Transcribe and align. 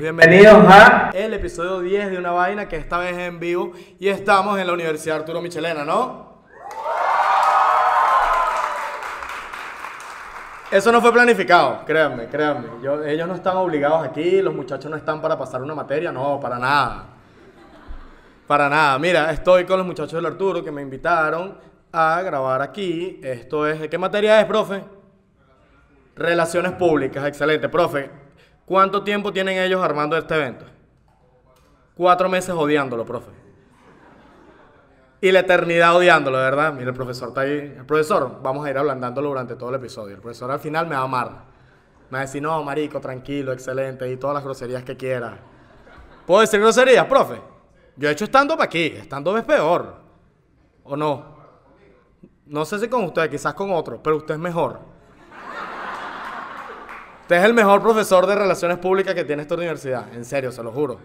Bienvenidos 0.00 0.64
a 0.68 1.10
el 1.12 1.34
episodio 1.34 1.80
10 1.80 2.12
de 2.12 2.16
Una 2.18 2.30
Vaina, 2.30 2.66
que 2.66 2.76
esta 2.76 2.96
vez 2.96 3.12
es 3.12 3.18
en 3.28 3.38
vivo 3.38 3.72
y 3.98 4.08
estamos 4.08 4.58
en 4.58 4.66
la 4.66 4.72
Universidad 4.72 5.18
Arturo 5.18 5.42
Michelena, 5.42 5.84
¿no? 5.84 6.32
Eso 10.70 10.90
no 10.90 11.02
fue 11.02 11.12
planificado, 11.12 11.84
créanme, 11.84 12.26
créanme. 12.28 12.68
Yo- 12.82 13.04
ellos 13.04 13.28
no 13.28 13.34
están 13.34 13.58
obligados 13.58 14.02
aquí, 14.02 14.40
los 14.40 14.54
muchachos 14.54 14.90
no 14.90 14.96
están 14.96 15.20
para 15.20 15.36
pasar 15.36 15.60
una 15.60 15.74
materia, 15.74 16.10
no, 16.10 16.40
para 16.40 16.58
nada. 16.58 17.04
Para 18.46 18.70
nada. 18.70 18.98
Mira, 18.98 19.30
estoy 19.30 19.66
con 19.66 19.76
los 19.76 19.86
muchachos 19.86 20.14
del 20.14 20.24
Arturo 20.24 20.64
que 20.64 20.72
me 20.72 20.80
invitaron 20.80 21.58
a 21.92 22.22
grabar 22.22 22.62
aquí. 22.62 23.20
Esto 23.22 23.66
es, 23.66 23.86
¿qué 23.90 23.98
materia 23.98 24.40
es, 24.40 24.46
profe? 24.46 24.82
Relaciones 26.16 26.72
públicas, 26.72 27.26
excelente. 27.26 27.68
Profe, 27.68 28.21
¿cuánto 28.66 29.02
tiempo 29.02 29.32
tienen 29.32 29.58
ellos 29.58 29.82
armando 29.82 30.16
este 30.16 30.34
evento? 30.34 30.64
Cuatro 31.96 32.28
meses 32.28 32.50
odiándolo, 32.50 33.04
profe. 33.04 33.30
Y 35.20 35.30
la 35.30 35.40
eternidad 35.40 35.94
odiándolo, 35.94 36.38
¿verdad? 36.38 36.72
Mira, 36.72 36.90
el 36.90 36.96
profesor 36.96 37.28
está 37.28 37.42
ahí. 37.42 37.74
El 37.76 37.86
profesor, 37.86 38.40
vamos 38.42 38.66
a 38.66 38.70
ir 38.70 38.76
ablandándolo 38.76 39.28
durante 39.28 39.54
todo 39.54 39.68
el 39.68 39.76
episodio. 39.76 40.16
El 40.16 40.20
profesor 40.20 40.50
al 40.50 40.58
final 40.58 40.86
me 40.86 40.96
va 40.96 41.02
a 41.02 41.04
amar. 41.04 41.28
Me 42.10 42.16
va 42.16 42.18
a 42.18 42.22
decir, 42.22 42.42
no, 42.42 42.62
marico, 42.64 43.00
tranquilo, 43.00 43.52
excelente, 43.52 44.10
y 44.10 44.16
todas 44.16 44.34
las 44.34 44.44
groserías 44.44 44.82
que 44.82 44.96
quiera. 44.96 45.38
¿Puedo 46.26 46.40
decir 46.40 46.60
groserías, 46.60 47.06
profe? 47.06 47.40
Yo 47.96 48.08
he 48.08 48.12
hecho 48.12 48.24
estando 48.24 48.54
para 48.54 48.64
aquí, 48.64 48.86
estando 48.86 49.36
es 49.38 49.44
peor. 49.44 49.94
¿O 50.84 50.96
no? 50.96 51.36
No 52.46 52.64
sé 52.64 52.78
si 52.78 52.88
con 52.88 53.04
usted, 53.04 53.30
quizás 53.30 53.54
con 53.54 53.70
otro, 53.70 54.02
pero 54.02 54.16
usted 54.16 54.34
es 54.34 54.40
mejor. 54.40 54.91
Usted 57.22 57.36
es 57.36 57.44
el 57.44 57.54
mejor 57.54 57.80
profesor 57.80 58.26
de 58.26 58.34
relaciones 58.34 58.78
públicas 58.78 59.14
que 59.14 59.24
tiene 59.24 59.42
esta 59.42 59.54
universidad. 59.54 60.12
En 60.12 60.24
serio, 60.24 60.52
se 60.52 60.62
lo 60.62 60.72
juro. 60.72 60.98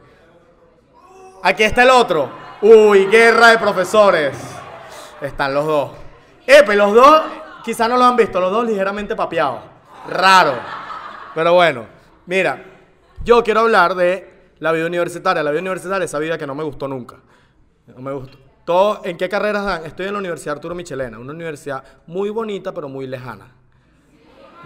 Aquí 1.43 1.63
está 1.63 1.83
el 1.83 1.91
otro. 1.91 2.29
Uy, 2.61 3.05
guerra 3.05 3.49
de 3.49 3.57
profesores. 3.59 4.35
Están 5.21 5.53
los 5.53 5.65
dos. 5.65 5.91
Epe, 6.45 6.75
los 6.75 6.93
dos, 6.93 7.21
quizás 7.63 7.87
no 7.87 7.97
lo 7.97 8.03
han 8.03 8.15
visto, 8.15 8.39
los 8.39 8.51
dos 8.51 8.65
ligeramente 8.65 9.15
papeados. 9.15 9.59
Raro. 10.09 10.53
Pero 11.35 11.53
bueno, 11.53 11.85
mira, 12.25 12.63
yo 13.23 13.43
quiero 13.43 13.61
hablar 13.61 13.93
de 13.95 14.53
la 14.59 14.71
vida 14.71 14.87
universitaria. 14.87 15.43
La 15.43 15.51
vida 15.51 15.61
universitaria, 15.61 16.05
esa 16.05 16.19
vida 16.19 16.37
que 16.37 16.47
no 16.47 16.55
me 16.55 16.63
gustó 16.63 16.87
nunca. 16.87 17.17
No 17.85 18.01
me 18.01 18.11
gustó. 18.11 19.01
¿En 19.03 19.17
qué 19.17 19.29
carreras 19.29 19.63
dan? 19.63 19.85
Estoy 19.85 20.07
en 20.07 20.13
la 20.13 20.19
Universidad 20.19 20.55
Arturo 20.55 20.75
Michelena, 20.75 21.19
una 21.19 21.31
universidad 21.31 21.83
muy 22.07 22.29
bonita, 22.29 22.73
pero 22.73 22.89
muy 22.89 23.07
lejana. 23.07 23.56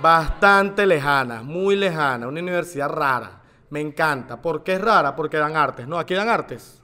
Bastante 0.01 0.85
lejana, 0.85 1.43
muy 1.43 1.75
lejana, 1.75 2.27
una 2.27 2.39
universidad 2.41 2.89
rara. 2.89 3.39
Me 3.69 3.79
encanta. 3.79 4.41
¿Por 4.41 4.63
qué 4.63 4.73
es 4.73 4.81
rara? 4.81 5.15
Porque 5.15 5.37
dan 5.37 5.55
artes. 5.55 5.87
No, 5.87 5.97
aquí 5.99 6.13
dan 6.13 6.27
artes. 6.27 6.81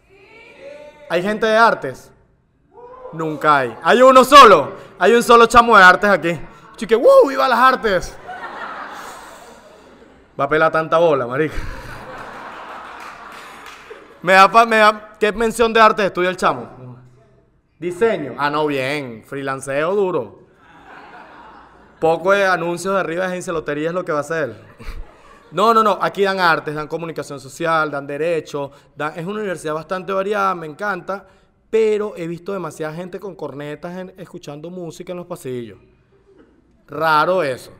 ¿Hay 1.10 1.22
gente 1.22 1.46
de 1.46 1.58
artes? 1.58 2.12
Nunca 3.14 3.58
hay. 3.58 3.76
Hay 3.84 4.02
uno 4.02 4.24
solo. 4.24 4.74
Hay 5.00 5.14
un 5.14 5.24
solo 5.24 5.46
chamo 5.48 5.78
de 5.78 5.84
artes 5.84 6.10
aquí. 6.10 6.40
Chique, 6.76 6.96
¡wow! 6.96 7.28
¡Viva 7.28 7.48
las 7.48 7.60
artes! 7.60 8.18
Va 10.40 10.44
a 10.44 10.50
pelar 10.50 10.72
tanta 10.72 10.98
bola, 10.98 11.26
marica. 11.26 11.56
Me 14.22 14.34
da, 14.34 14.48
me 14.66 14.78
da- 14.78 15.14
¿Qué 15.20 15.32
mención 15.32 15.74
de 15.74 15.80
artes 15.82 16.06
estudia 16.06 16.30
el 16.30 16.38
chamo? 16.38 16.98
Diseño. 17.80 18.36
Ah, 18.38 18.50
no, 18.50 18.66
bien. 18.68 19.24
Freelanceo 19.26 19.96
duro. 19.96 20.47
Poco 22.00 22.32
de 22.32 22.46
anuncios 22.46 22.94
de 22.94 23.00
arriba 23.00 23.24
de 23.24 23.32
agencia 23.32 23.52
lotería 23.52 23.90
es 23.90 23.94
lo 23.94 24.06
que 24.06 24.12
va 24.12 24.20
a 24.20 24.22
hacer. 24.22 24.56
No, 25.52 25.74
no, 25.74 25.82
no. 25.82 25.98
Aquí 26.02 26.24
dan 26.24 26.40
artes, 26.40 26.76
dan 26.76 26.88
comunicación 26.88 27.40
social, 27.40 27.90
dan 27.90 28.06
derecho. 28.06 28.72
Es 29.16 29.26
una 29.26 29.40
universidad 29.40 29.74
bastante 29.74 30.14
variada, 30.14 30.54
me 30.54 30.68
encanta. 30.68 31.26
Pero 31.70 32.14
he 32.16 32.28
visto 32.28 32.54
demasiada 32.54 32.94
gente 32.94 33.20
con 33.20 33.36
cornetas 33.36 34.10
escuchando 34.18 34.70
música 34.70 35.12
en 35.12 35.18
los 35.18 35.26
pasillos. 35.26 35.80
Raro 36.88 37.44
eso. 37.44 37.72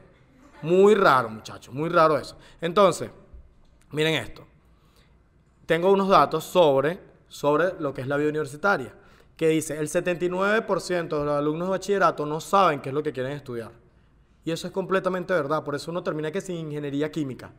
Muy 0.62 0.96
raro, 0.96 1.30
muchachos. 1.30 1.74
Muy 1.74 1.90
raro 1.90 2.18
eso. 2.18 2.38
Entonces, 2.60 3.10
miren 3.92 4.16
esto. 4.16 4.46
Tengo 5.66 5.92
unos 5.92 6.10
datos 6.10 6.44
sobre, 6.44 7.00
sobre 7.28 7.74
lo 7.80 7.94
que 7.94 8.02
es 8.02 8.08
la 8.08 8.18
vida 8.18 8.30
universitaria. 8.30 8.94
Que 9.36 9.50
dice, 9.50 9.78
el 9.78 9.88
79% 9.88 11.20
de 11.20 11.26
los 11.26 11.38
alumnos 11.38 11.68
de 11.68 11.72
bachillerato 11.72 12.26
no 12.26 12.42
saben 12.42 12.82
qué 12.82 12.90
es 12.90 12.96
lo 12.96 13.04
que 13.04 13.14
quieren 13.14 13.34
estudiar. 13.34 13.72
Y 14.48 14.52
eso 14.54 14.66
es 14.66 14.72
completamente 14.72 15.34
verdad. 15.34 15.62
Por 15.62 15.76
eso 15.76 15.92
uno 15.92 16.02
termina 16.02 16.32
que 16.32 16.40
sin 16.40 16.56
ingeniería 16.56 17.12
química. 17.12 17.52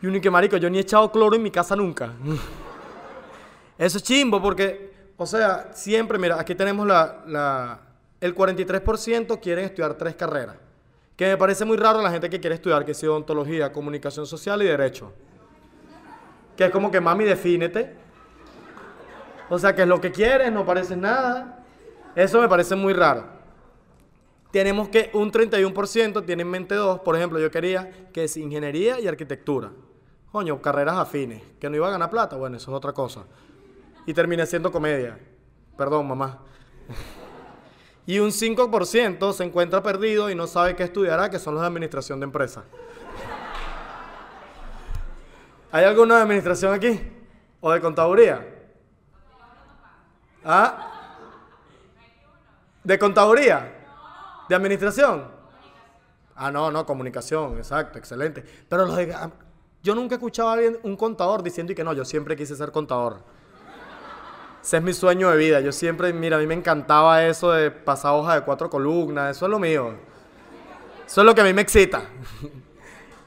Y 0.00 0.06
uno 0.06 0.20
que 0.20 0.30
marico, 0.30 0.56
yo 0.56 0.70
ni 0.70 0.78
he 0.78 0.82
echado 0.82 1.10
cloro 1.10 1.34
en 1.34 1.42
mi 1.42 1.50
casa 1.50 1.74
nunca. 1.74 2.12
Eso 3.76 3.98
es 3.98 4.04
chimbo 4.04 4.40
porque, 4.40 4.92
o 5.16 5.26
sea, 5.26 5.70
siempre, 5.74 6.16
mira, 6.16 6.38
aquí 6.40 6.54
tenemos 6.54 6.86
la, 6.86 7.24
la- 7.26 7.80
el 8.20 8.36
43% 8.36 9.40
quieren 9.40 9.64
estudiar 9.64 9.94
tres 9.94 10.14
carreras. 10.14 10.58
Que 11.16 11.26
me 11.26 11.36
parece 11.36 11.64
muy 11.64 11.76
raro 11.76 12.00
la 12.00 12.12
gente 12.12 12.30
que 12.30 12.38
quiere 12.38 12.54
estudiar, 12.54 12.84
que 12.84 12.92
es 12.92 13.02
odontología, 13.02 13.72
comunicación 13.72 14.26
social 14.26 14.62
y 14.62 14.66
derecho. 14.66 15.12
Que 16.56 16.66
es 16.66 16.70
como 16.70 16.88
que, 16.88 17.00
mami, 17.00 17.24
defínete. 17.24 17.92
O 19.50 19.58
sea, 19.58 19.74
que 19.74 19.82
es 19.82 19.88
lo 19.88 20.00
que 20.00 20.12
quieres, 20.12 20.52
no 20.52 20.64
pareces 20.64 20.96
nada. 20.96 21.64
Eso 22.14 22.40
me 22.40 22.48
parece 22.48 22.76
muy 22.76 22.92
raro 22.92 23.35
tenemos 24.50 24.88
que 24.88 25.10
un 25.12 25.30
31% 25.30 26.24
tiene 26.24 26.42
en 26.42 26.50
mente 26.50 26.74
dos. 26.74 27.00
Por 27.00 27.16
ejemplo, 27.16 27.38
yo 27.38 27.50
quería 27.50 28.08
que 28.12 28.24
es 28.24 28.36
ingeniería 28.36 29.00
y 29.00 29.06
arquitectura. 29.06 29.72
Coño, 30.32 30.60
carreras 30.60 30.96
afines. 30.96 31.42
Que 31.60 31.68
no 31.68 31.76
iba 31.76 31.88
a 31.88 31.90
ganar 31.90 32.10
plata. 32.10 32.36
Bueno, 32.36 32.56
eso 32.56 32.70
es 32.70 32.76
otra 32.76 32.92
cosa. 32.92 33.24
Y 34.06 34.14
terminé 34.14 34.46
siendo 34.46 34.70
comedia. 34.70 35.18
Perdón, 35.76 36.08
mamá. 36.08 36.40
Y 38.08 38.20
un 38.20 38.30
5% 38.30 39.32
se 39.32 39.42
encuentra 39.42 39.82
perdido 39.82 40.30
y 40.30 40.36
no 40.36 40.46
sabe 40.46 40.76
qué 40.76 40.84
estudiará, 40.84 41.28
que 41.28 41.40
son 41.40 41.54
los 41.54 41.62
de 41.62 41.66
administración 41.66 42.20
de 42.20 42.24
empresas. 42.24 42.62
¿Hay 45.72 45.84
alguno 45.84 46.14
de 46.14 46.22
administración 46.22 46.72
aquí? 46.72 47.00
¿O 47.60 47.72
de 47.72 47.80
contaduría? 47.80 48.46
¿Ah? 50.44 51.18
¿De 52.84 52.96
contaduría? 52.96 53.75
¿De 54.48 54.54
administración? 54.54 55.24
Ah, 56.34 56.50
no, 56.50 56.70
no, 56.70 56.84
comunicación, 56.84 57.56
exacto, 57.56 57.98
excelente. 57.98 58.44
Pero 58.68 58.86
los 58.86 58.96
de- 58.96 59.14
ah, 59.14 59.30
yo 59.82 59.94
nunca 59.94 60.14
he 60.14 60.18
escuchado 60.18 60.50
a 60.50 60.52
alguien, 60.54 60.78
un 60.82 60.96
contador, 60.96 61.42
diciendo 61.42 61.74
que 61.74 61.82
no, 61.84 61.92
yo 61.92 62.04
siempre 62.04 62.36
quise 62.36 62.54
ser 62.56 62.72
contador. 62.72 63.18
Ese 64.62 64.78
es 64.78 64.82
mi 64.82 64.92
sueño 64.92 65.30
de 65.30 65.36
vida. 65.36 65.60
Yo 65.60 65.70
siempre, 65.70 66.12
mira, 66.12 66.36
a 66.36 66.40
mí 66.40 66.46
me 66.46 66.54
encantaba 66.54 67.24
eso 67.24 67.52
de 67.52 67.70
pasar 67.70 68.12
hoja 68.14 68.34
de 68.34 68.40
cuatro 68.42 68.68
columnas, 68.68 69.36
eso 69.36 69.46
es 69.46 69.50
lo 69.50 69.58
mío. 69.60 69.94
Eso 71.06 71.20
es 71.20 71.24
lo 71.24 71.34
que 71.34 71.40
a 71.40 71.44
mí 71.44 71.52
me 71.52 71.62
excita. 71.62 72.02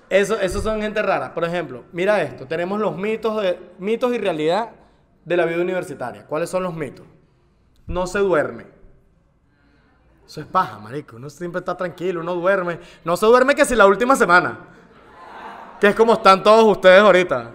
Eso, 0.10 0.40
eso 0.40 0.60
son 0.60 0.82
gente 0.82 1.04
rara. 1.04 1.36
Por 1.36 1.44
ejemplo, 1.46 1.84
mira 1.92 2.20
esto, 2.24 2.48
tenemos 2.48 2.80
los 2.80 2.98
mitos, 2.98 3.44
de, 3.44 3.60
mitos 3.78 4.12
y 4.12 4.18
realidad 4.18 4.72
de 5.24 5.38
la 5.38 5.46
vida 5.46 5.62
universitaria. 5.62 6.26
¿Cuáles 6.26 6.50
son 6.50 6.64
los 6.64 6.74
mitos? 6.74 7.06
No 7.86 8.08
se 8.08 8.18
duerme. 8.18 8.66
Eso 10.30 10.42
es 10.42 10.46
paja, 10.46 10.78
marico. 10.78 11.16
Uno 11.16 11.28
siempre 11.28 11.58
está 11.58 11.76
tranquilo, 11.76 12.22
uno 12.22 12.36
duerme. 12.36 12.80
No 13.04 13.18
se 13.18 13.26
duerme 13.26 13.56
que 13.56 13.66
si 13.66 13.76
la 13.76 13.88
última 13.88 14.16
semana. 14.16 14.60
Que 15.82 15.88
es 15.88 15.96
como 15.96 16.14
están 16.14 16.44
todos 16.44 16.66
ustedes 16.66 17.02
ahorita. 17.02 17.50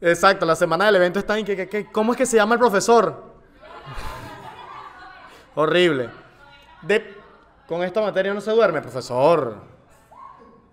Exacto, 0.00 0.44
la 0.44 0.56
semana 0.56 0.86
del 0.86 0.96
evento 0.96 1.20
está 1.20 1.38
en 1.38 1.44
que, 1.44 1.88
¿cómo 1.92 2.10
es 2.10 2.18
que 2.18 2.26
se 2.26 2.36
llama 2.36 2.54
el 2.54 2.58
profesor? 2.58 3.32
Horrible. 5.54 6.10
De, 6.82 7.16
con 7.68 7.84
esta 7.84 8.00
materia 8.00 8.34
no 8.34 8.40
se 8.40 8.50
duerme, 8.50 8.80
profesor. 8.82 9.58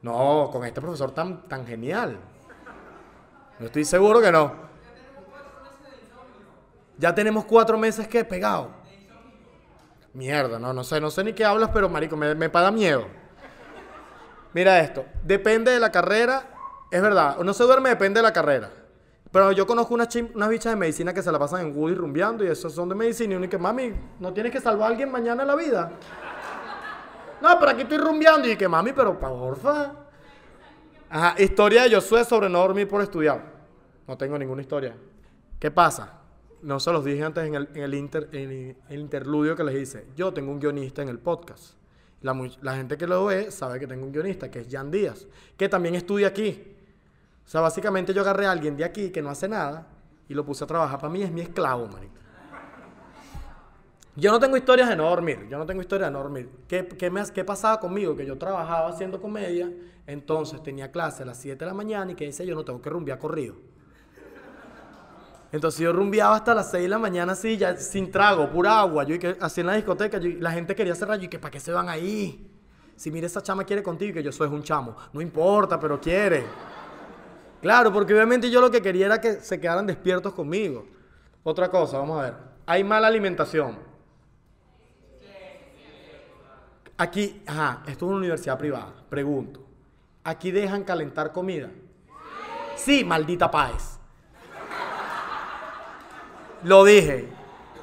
No, 0.01 0.49
con 0.51 0.65
este 0.65 0.81
profesor 0.81 1.11
tan, 1.11 1.43
tan 1.43 1.67
genial. 1.67 2.17
No 3.59 3.67
estoy 3.67 3.85
seguro 3.85 4.19
que 4.19 4.31
no. 4.31 4.53
Ya 6.97 7.13
tenemos 7.13 7.45
cuatro 7.45 7.77
meses 7.77 8.07
que 8.07 8.25
pegado. 8.25 8.78
Mierda, 10.13 10.59
no, 10.59 10.73
no 10.73 10.83
sé, 10.83 10.99
no 10.99 11.11
sé 11.11 11.23
ni 11.23 11.33
qué 11.33 11.45
hablas, 11.45 11.69
pero 11.73 11.87
marico, 11.87 12.17
me, 12.17 12.33
me 12.35 12.49
da 12.49 12.71
miedo. 12.71 13.05
Mira 14.53 14.79
esto, 14.79 15.05
depende 15.23 15.71
de 15.71 15.79
la 15.79 15.91
carrera, 15.91 16.49
es 16.89 17.01
verdad, 17.01 17.37
no 17.37 17.53
se 17.53 17.63
duerme, 17.63 17.89
depende 17.89 18.19
de 18.19 18.23
la 18.23 18.33
carrera. 18.33 18.71
Pero 19.31 19.51
yo 19.51 19.67
conozco 19.67 19.93
unas, 19.93 20.13
unas 20.15 20.49
bichas 20.49 20.73
de 20.73 20.75
medicina 20.75 21.13
que 21.13 21.21
se 21.21 21.31
la 21.31 21.37
pasan 21.37 21.61
en 21.61 21.77
Woody 21.77 21.93
rumbeando 21.93 22.43
y 22.43 22.47
esos 22.47 22.73
son 22.73 22.89
de 22.89 22.95
medicina 22.95 23.33
y 23.33 23.37
uno 23.37 23.47
que, 23.47 23.59
mami, 23.59 23.93
¿no 24.19 24.33
tienes 24.33 24.51
que 24.51 24.59
salvar 24.59 24.87
a 24.87 24.91
alguien 24.91 25.11
mañana 25.11 25.43
en 25.43 25.47
la 25.47 25.55
vida? 25.55 25.91
No, 27.41 27.57
pero 27.57 27.71
aquí 27.71 27.83
estoy 27.83 27.97
rumbeando 27.97 28.49
y 28.49 28.57
que, 28.57 28.67
mami, 28.67 28.91
pero 28.91 29.17
porfa. 29.17 29.93
Ajá, 31.09 31.41
historia 31.41 31.83
de 31.83 31.95
Josué 31.95 32.25
sobre 32.25 32.49
no 32.49 32.59
dormir 32.59 32.85
por 32.85 33.01
estudiar. 33.01 33.41
No 34.05 34.17
tengo 34.17 34.37
ninguna 34.37 34.61
historia. 34.61 34.93
¿Qué 35.57 35.71
pasa? 35.71 36.18
No 36.61 36.79
se 36.79 36.91
los 36.91 37.05
dije 37.05 37.23
antes 37.23 37.45
en 37.45 37.55
el, 37.55 37.69
en 37.73 37.83
el 37.83 37.93
inter- 37.93 38.29
el 38.33 38.75
interludio 38.99 39.55
que 39.55 39.63
les 39.63 39.75
hice. 39.81 40.05
Yo 40.15 40.33
tengo 40.33 40.51
un 40.51 40.59
guionista 40.59 41.01
en 41.01 41.09
el 41.09 41.19
podcast. 41.19 41.73
La, 42.21 42.75
gente 42.75 42.97
que 42.97 43.07
lo 43.07 43.25
ve 43.25 43.49
sabe 43.49 43.79
que 43.79 43.87
tengo 43.87 44.05
un 44.05 44.11
guionista, 44.11 44.51
que 44.51 44.59
es 44.59 44.67
Jan 44.69 44.91
Díaz, 44.91 45.25
que 45.55 45.69
también 45.69 45.95
estudia 45.95 46.27
aquí. 46.27 46.61
O 47.45 47.49
sea, 47.49 47.61
básicamente 47.61 48.13
yo 48.13 48.21
agarré 48.21 48.45
a 48.45 48.51
alguien 48.51 48.75
de 48.75 48.83
aquí 48.83 49.09
que 49.09 49.21
no 49.21 49.29
hace 49.29 49.47
nada 49.47 49.87
y 50.27 50.33
lo 50.33 50.45
puse 50.45 50.63
a 50.65 50.67
trabajar 50.67 50.99
para 50.99 51.11
mí, 51.11 51.23
es 51.23 51.31
mi 51.31 51.41
esclavo, 51.41 51.87
marico. 51.87 52.13
Yo 54.15 54.31
no 54.31 54.39
tengo 54.39 54.57
historias 54.57 54.89
de 54.89 54.97
no 54.97 55.09
dormir, 55.09 55.47
yo 55.49 55.57
no 55.57 55.65
tengo 55.65 55.81
historias 55.81 56.09
de 56.09 56.13
no 56.13 56.19
dormir. 56.21 56.49
¿Qué, 56.67 56.85
qué, 56.87 57.09
me, 57.09 57.23
¿Qué 57.33 57.45
pasaba 57.45 57.79
conmigo? 57.79 58.15
Que 58.17 58.25
yo 58.25 58.37
trabajaba 58.37 58.89
haciendo 58.89 59.21
comedia, 59.21 59.71
entonces 60.05 60.61
tenía 60.61 60.91
clase 60.91 61.23
a 61.23 61.25
las 61.25 61.37
7 61.37 61.57
de 61.57 61.65
la 61.65 61.73
mañana 61.73 62.11
y 62.11 62.15
que 62.15 62.25
dice 62.25 62.45
yo 62.45 62.53
no 62.53 62.65
tengo 62.65 62.81
que 62.81 62.89
rumbear 62.89 63.17
corrido. 63.17 63.55
Entonces 65.51 65.81
yo 65.81 65.91
rumbeaba 65.91 66.35
hasta 66.35 66.53
las 66.53 66.69
6 66.69 66.83
de 66.83 66.89
la 66.89 66.99
mañana 66.99 67.33
así, 67.33 67.57
ya 67.57 67.75
sin 67.75 68.11
trago, 68.11 68.49
pura 68.51 68.79
agua. 68.79 69.03
Yo 69.03 69.17
que 69.17 69.35
así 69.39 69.61
en 69.61 69.67
la 69.67 69.73
discoteca, 69.73 70.19
la 70.21 70.51
gente 70.51 70.75
quería 70.75 70.93
cerrar, 70.93 71.17
yo 71.17 71.25
y 71.25 71.27
que 71.27 71.39
¿para 71.39 71.51
qué 71.51 71.59
se 71.59 71.71
van 71.71 71.89
ahí? 71.89 72.51
Si 72.95 73.09
mire 73.09 73.27
esa 73.27 73.41
chama 73.41 73.63
quiere 73.63 73.81
contigo 73.81 74.11
y 74.11 74.13
que 74.13 74.23
yo 74.23 74.31
soy 74.31 74.47
un 74.49 74.61
chamo. 74.61 74.95
No 75.13 75.21
importa, 75.21 75.79
pero 75.79 75.99
quiere. 75.99 76.45
Claro, 77.61 77.91
porque 77.91 78.13
obviamente 78.13 78.49
yo 78.49 78.61
lo 78.61 78.69
que 78.69 78.81
quería 78.81 79.07
era 79.07 79.19
que 79.19 79.35
se 79.35 79.59
quedaran 79.59 79.87
despiertos 79.87 80.33
conmigo. 80.33 80.85
Otra 81.43 81.69
cosa, 81.69 81.97
vamos 81.97 82.19
a 82.19 82.23
ver. 82.23 82.33
Hay 82.65 82.83
mala 82.83 83.07
alimentación. 83.07 83.77
Aquí, 86.97 87.41
ajá, 87.47 87.83
esto 87.87 88.05
es 88.05 88.09
una 88.09 88.17
universidad 88.17 88.57
privada. 88.57 88.93
Pregunto. 89.09 89.65
¿Aquí 90.23 90.51
dejan 90.51 90.83
calentar 90.83 91.31
comida? 91.31 91.69
Sí, 92.75 93.03
maldita 93.03 93.49
paz. 93.49 93.98
Lo 96.63 96.83
dije. 96.83 97.29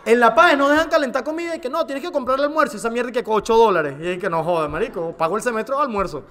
En 0.04 0.20
La 0.20 0.34
Paz 0.34 0.56
no 0.56 0.68
dejan 0.68 0.88
calentar 0.88 1.24
comida 1.24 1.56
y 1.56 1.60
que 1.60 1.68
no, 1.68 1.84
tienes 1.84 2.04
que 2.04 2.12
comprar 2.12 2.38
el 2.38 2.44
almuerzo. 2.44 2.76
Esa 2.76 2.90
mierda 2.90 3.10
que 3.10 3.24
con 3.24 3.36
8 3.36 3.56
dólares. 3.56 3.96
Y 4.00 4.18
que 4.18 4.30
no 4.30 4.44
joda, 4.44 4.68
marico. 4.68 5.16
Pago 5.16 5.36
el 5.36 5.42
semestre 5.42 5.74
o 5.74 5.80
almuerzo. 5.80 6.24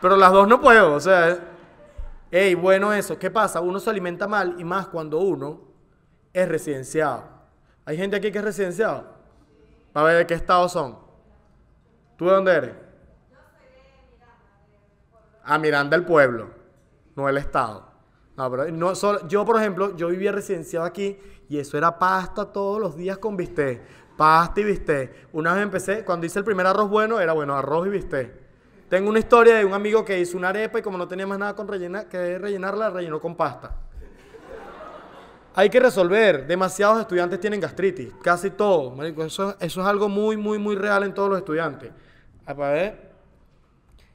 Pero 0.00 0.16
las 0.16 0.32
dos 0.32 0.46
no 0.46 0.60
puedo, 0.60 0.94
o 0.94 1.00
sea. 1.00 1.38
Ey, 2.30 2.54
bueno 2.54 2.92
eso. 2.92 3.18
¿Qué 3.18 3.30
pasa? 3.30 3.60
Uno 3.60 3.80
se 3.80 3.90
alimenta 3.90 4.28
mal 4.28 4.54
y 4.58 4.64
más 4.64 4.86
cuando 4.86 5.18
uno 5.18 5.60
es 6.32 6.48
residenciado. 6.48 7.24
¿Hay 7.84 7.96
gente 7.96 8.16
aquí 8.16 8.30
que 8.30 8.38
es 8.38 8.44
residenciado? 8.44 9.04
Para 9.92 10.06
ver 10.06 10.18
de 10.18 10.26
qué 10.26 10.34
estado 10.34 10.68
son. 10.68 10.96
¿Tú 12.16 12.26
de 12.26 12.30
dónde 12.32 12.52
eres? 12.52 12.72
De 12.72 12.80
Ah, 15.42 15.58
Miranda 15.58 15.96
el 15.96 16.04
pueblo, 16.04 16.50
no 17.16 17.28
el 17.28 17.38
estado. 17.38 17.89
No, 18.48 18.92
yo, 19.28 19.44
por 19.44 19.58
ejemplo, 19.58 19.96
yo 19.96 20.08
vivía 20.08 20.32
residenciado 20.32 20.86
aquí 20.86 21.18
y 21.48 21.58
eso 21.58 21.76
era 21.76 21.98
pasta 21.98 22.46
todos 22.46 22.80
los 22.80 22.96
días 22.96 23.18
con 23.18 23.36
bistec. 23.36 23.82
Pasta 24.16 24.60
y 24.60 24.64
bistec. 24.64 25.28
Una 25.32 25.54
vez 25.54 25.62
empecé, 25.62 26.04
cuando 26.04 26.26
hice 26.26 26.38
el 26.38 26.44
primer 26.44 26.66
arroz 26.66 26.88
bueno, 26.88 27.20
era 27.20 27.32
bueno, 27.32 27.54
arroz 27.54 27.86
y 27.86 27.90
bistec. 27.90 28.32
Tengo 28.88 29.08
una 29.08 29.18
historia 29.18 29.56
de 29.56 29.64
un 29.64 29.72
amigo 29.72 30.04
que 30.04 30.18
hizo 30.18 30.36
una 30.36 30.48
arepa 30.48 30.78
y 30.78 30.82
como 30.82 30.98
no 30.98 31.06
tenía 31.06 31.26
más 31.26 31.38
nada 31.38 31.54
con 31.54 31.68
rellena, 31.68 32.08
que 32.08 32.38
rellenarla, 32.38 32.90
rellenó 32.90 33.20
con 33.20 33.36
pasta. 33.36 33.76
Hay 35.54 35.68
que 35.68 35.80
resolver. 35.80 36.46
Demasiados 36.46 37.00
estudiantes 37.00 37.40
tienen 37.40 37.60
gastritis. 37.60 38.12
Casi 38.22 38.50
todos. 38.50 38.98
Eso, 39.04 39.56
eso 39.60 39.80
es 39.80 39.86
algo 39.86 40.08
muy, 40.08 40.36
muy, 40.36 40.58
muy 40.58 40.76
real 40.76 41.02
en 41.04 41.14
todos 41.14 41.28
los 41.28 41.38
estudiantes. 41.38 41.92
A 42.46 42.52
ver. 42.54 43.10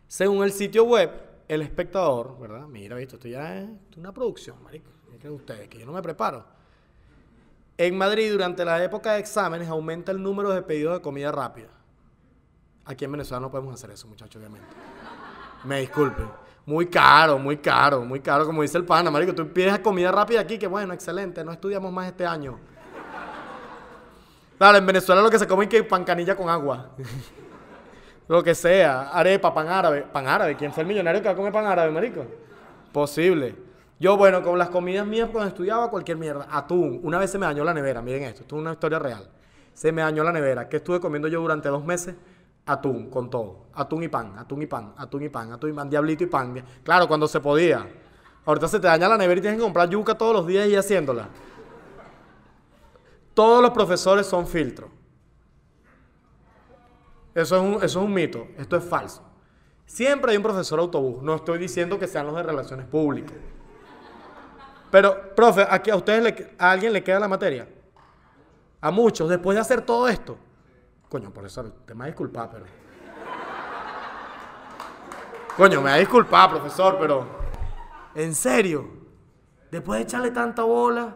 Según 0.08 0.44
el 0.44 0.52
sitio 0.52 0.84
web, 0.84 1.10
el 1.48 1.62
espectador, 1.62 2.40
¿verdad? 2.40 2.68
Mira, 2.68 2.96
visto, 2.96 3.16
esto 3.16 3.28
ya 3.28 3.60
es 3.60 3.70
una 3.98 4.12
producción, 4.12 4.62
marico. 4.64 4.90
¿Qué 5.12 5.18
creen 5.18 5.36
ustedes? 5.36 5.68
Que 5.70 5.80
yo 5.80 5.86
no 5.86 5.92
me 5.92 6.02
preparo. 6.02 6.46
En 7.78 7.98
Madrid, 7.98 8.32
durante 8.32 8.64
la 8.64 8.84
época 8.84 9.14
de 9.14 9.20
exámenes, 9.20 9.68
aumenta 9.68 10.12
el 10.12 10.22
número 10.22 10.52
de 10.52 10.62
pedidos 10.62 10.96
de 10.96 11.02
comida 11.02 11.32
rápida. 11.32 11.68
Aquí 12.86 13.06
en 13.06 13.12
Venezuela 13.12 13.42
no 13.42 13.52
podemos 13.52 13.74
hacer 13.74 13.92
eso, 13.92 14.08
muchachos, 14.08 14.38
obviamente. 14.38 14.68
Me 15.64 15.82
disculpen. 15.82 16.30
Muy 16.66 16.88
caro, 16.88 17.38
muy 17.38 17.58
caro, 17.58 18.02
muy 18.02 18.22
caro, 18.22 18.46
como 18.46 18.62
dice 18.62 18.78
el 18.78 18.86
pana, 18.86 19.12
marico. 19.12 19.36
Tú 19.36 19.48
pides 19.52 19.80
comida 19.80 20.12
rápida 20.12 20.40
aquí, 20.40 20.58
que 20.58 20.68
bueno, 20.68 20.94
excelente, 20.94 21.44
no 21.44 21.52
estudiamos 21.52 21.92
más 21.92 22.08
este 22.08 22.26
año. 22.26 22.60
Claro, 24.58 24.78
en 24.78 24.86
Venezuela 24.86 25.22
lo 25.22 25.30
que 25.30 25.38
se 25.38 25.48
come 25.48 25.66
es 25.66 25.70
que 25.70 25.84
pancanilla 25.84 26.36
con 26.36 26.50
agua. 26.50 26.92
Lo 28.28 28.44
que 28.44 28.56
sea, 28.56 29.10
arepa, 29.10 29.54
pan 29.54 29.68
árabe. 29.68 30.02
Pan 30.04 30.28
árabe, 30.28 30.56
¿quién 30.56 30.74
fue 30.74 30.82
el 30.82 30.88
millonario 30.88 31.22
que 31.22 31.28
va 31.28 31.34
a 31.34 31.36
comer 31.36 31.54
pan 31.54 31.66
árabe, 31.66 31.92
marico? 31.92 32.26
Posible. 32.92 33.56
Yo, 34.00 34.18
bueno, 34.18 34.44
con 34.44 34.58
las 34.58 34.70
comidas 34.70 35.06
mías 35.06 35.30
cuando 35.32 35.50
estudiaba, 35.50 35.90
cualquier 35.90 36.18
mierda. 36.18 36.48
Atún. 36.50 37.00
Una 37.04 37.18
vez 37.20 37.32
se 37.32 37.38
me 37.38 37.46
dañó 37.46 37.64
la 37.64 37.74
nevera, 37.74 38.02
miren 38.02 38.24
esto, 38.24 38.42
esto 38.42 38.56
es 38.56 38.62
una 38.62 38.74
historia 38.74 39.00
real. 39.00 39.30
Se 39.74 39.92
me 39.92 40.02
dañó 40.02 40.24
la 40.24 40.32
nevera. 40.32 40.68
¿Qué 40.68 40.78
estuve 40.78 41.00
comiendo 41.00 41.28
yo 41.28 41.42
durante 41.42 41.70
dos 41.70 41.84
meses? 41.84 42.16
atún 42.66 43.10
con 43.10 43.30
todo. 43.30 43.68
Atún 43.74 44.04
y 44.04 44.08
pan, 44.08 44.34
atún 44.38 44.62
y 44.62 44.66
pan, 44.66 44.94
atún 44.98 45.24
y 45.24 45.30
pan, 45.30 45.52
atún 45.52 45.70
y 45.70 45.74
pan, 45.74 45.90
diablito 45.90 46.24
y 46.24 46.28
pan. 46.28 46.64
Claro, 46.84 47.08
cuando 47.08 47.28
se 47.28 47.40
podía. 47.40 47.88
Ahorita 48.46 48.68
se 48.68 48.80
te 48.80 48.88
daña 48.88 49.08
la 49.08 49.18
nevera 49.18 49.40
y 49.40 49.42
tienes 49.42 49.60
que 49.60 49.64
comprar 49.64 49.90
yuca 49.90 50.16
todos 50.16 50.34
los 50.34 50.48
días 50.48 50.68
y 50.68 50.76
haciéndola. 50.76 51.28
Todos 53.34 53.62
los 53.62 53.72
profesores 53.72 54.26
son 54.26 54.48
filtros. 54.48 54.90
Eso 57.36 57.58
es, 57.58 57.62
un, 57.62 57.74
eso 57.76 57.86
es 57.86 57.96
un 57.98 58.14
mito, 58.14 58.48
esto 58.58 58.78
es 58.78 58.84
falso. 58.86 59.22
Siempre 59.86 60.32
hay 60.32 60.38
un 60.38 60.44
profesor 60.44 60.80
autobús. 60.80 61.22
No 61.22 61.36
estoy 61.36 61.60
diciendo 61.60 62.00
que 62.00 62.08
sean 62.08 62.26
los 62.26 62.36
de 62.36 62.44
relaciones 62.44 62.88
públicas. 62.88 63.36
Pero, 64.90 65.36
profe, 65.36 65.64
¿a, 65.64 65.82
a 65.92 65.96
ustedes 65.96 66.48
a 66.58 66.72
alguien 66.72 66.94
le 66.94 67.04
queda 67.04 67.20
la 67.20 67.28
materia? 67.28 67.68
A 68.80 68.90
muchos, 68.90 69.30
después 69.30 69.56
de 69.56 69.62
hacer 69.62 69.82
todo 69.82 70.08
esto. 70.08 70.38
Coño, 71.10 71.30
profesor, 71.32 71.72
te 71.86 71.94
me 71.94 72.10
va 72.10 72.44
a 72.44 72.50
pero. 72.50 72.66
Coño, 75.58 75.82
me 75.82 76.04
va 76.30 76.44
a 76.44 76.50
profesor, 76.50 76.98
pero. 77.00 77.26
¿En 78.16 78.34
serio? 78.34 78.88
Después 79.70 80.00
de 80.00 80.04
echarle 80.04 80.32
tanta 80.32 80.64
bola. 80.64 81.16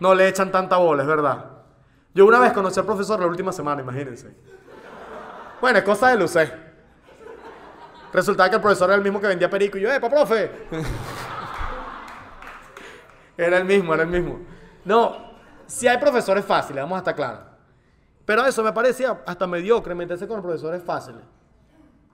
No 0.00 0.14
le 0.14 0.26
echan 0.26 0.50
tanta 0.50 0.76
bola, 0.76 1.02
es 1.02 1.08
verdad. 1.08 1.59
Yo 2.14 2.26
una 2.26 2.40
vez 2.40 2.52
conocí 2.52 2.80
al 2.80 2.86
profesor 2.86 3.20
la 3.20 3.26
última 3.26 3.52
semana, 3.52 3.82
imagínense. 3.82 4.34
Bueno, 5.60 5.78
es 5.78 5.84
cosa 5.84 6.08
de 6.08 6.16
Lucé. 6.16 6.52
Resultaba 8.12 8.48
que 8.48 8.56
el 8.56 8.62
profesor 8.62 8.88
era 8.88 8.96
el 8.96 9.02
mismo 9.02 9.20
que 9.20 9.28
vendía 9.28 9.48
perico 9.48 9.78
y 9.78 9.82
yo, 9.82 9.92
¡epa, 9.92 10.08
profe! 10.08 10.50
era 13.36 13.58
el 13.58 13.64
mismo, 13.64 13.94
era 13.94 14.02
el 14.02 14.08
mismo. 14.08 14.40
No, 14.84 15.34
si 15.66 15.86
hay 15.86 15.98
profesores 15.98 16.44
fáciles, 16.44 16.82
vamos 16.82 16.96
a 16.96 16.98
estar 16.98 17.14
claros. 17.14 17.40
Pero 18.24 18.44
eso 18.44 18.62
me 18.64 18.72
parecía 18.72 19.22
hasta 19.26 19.46
mediocre 19.46 19.94
meterse 19.94 20.26
con 20.26 20.42
profesores 20.42 20.82
fáciles. 20.82 21.22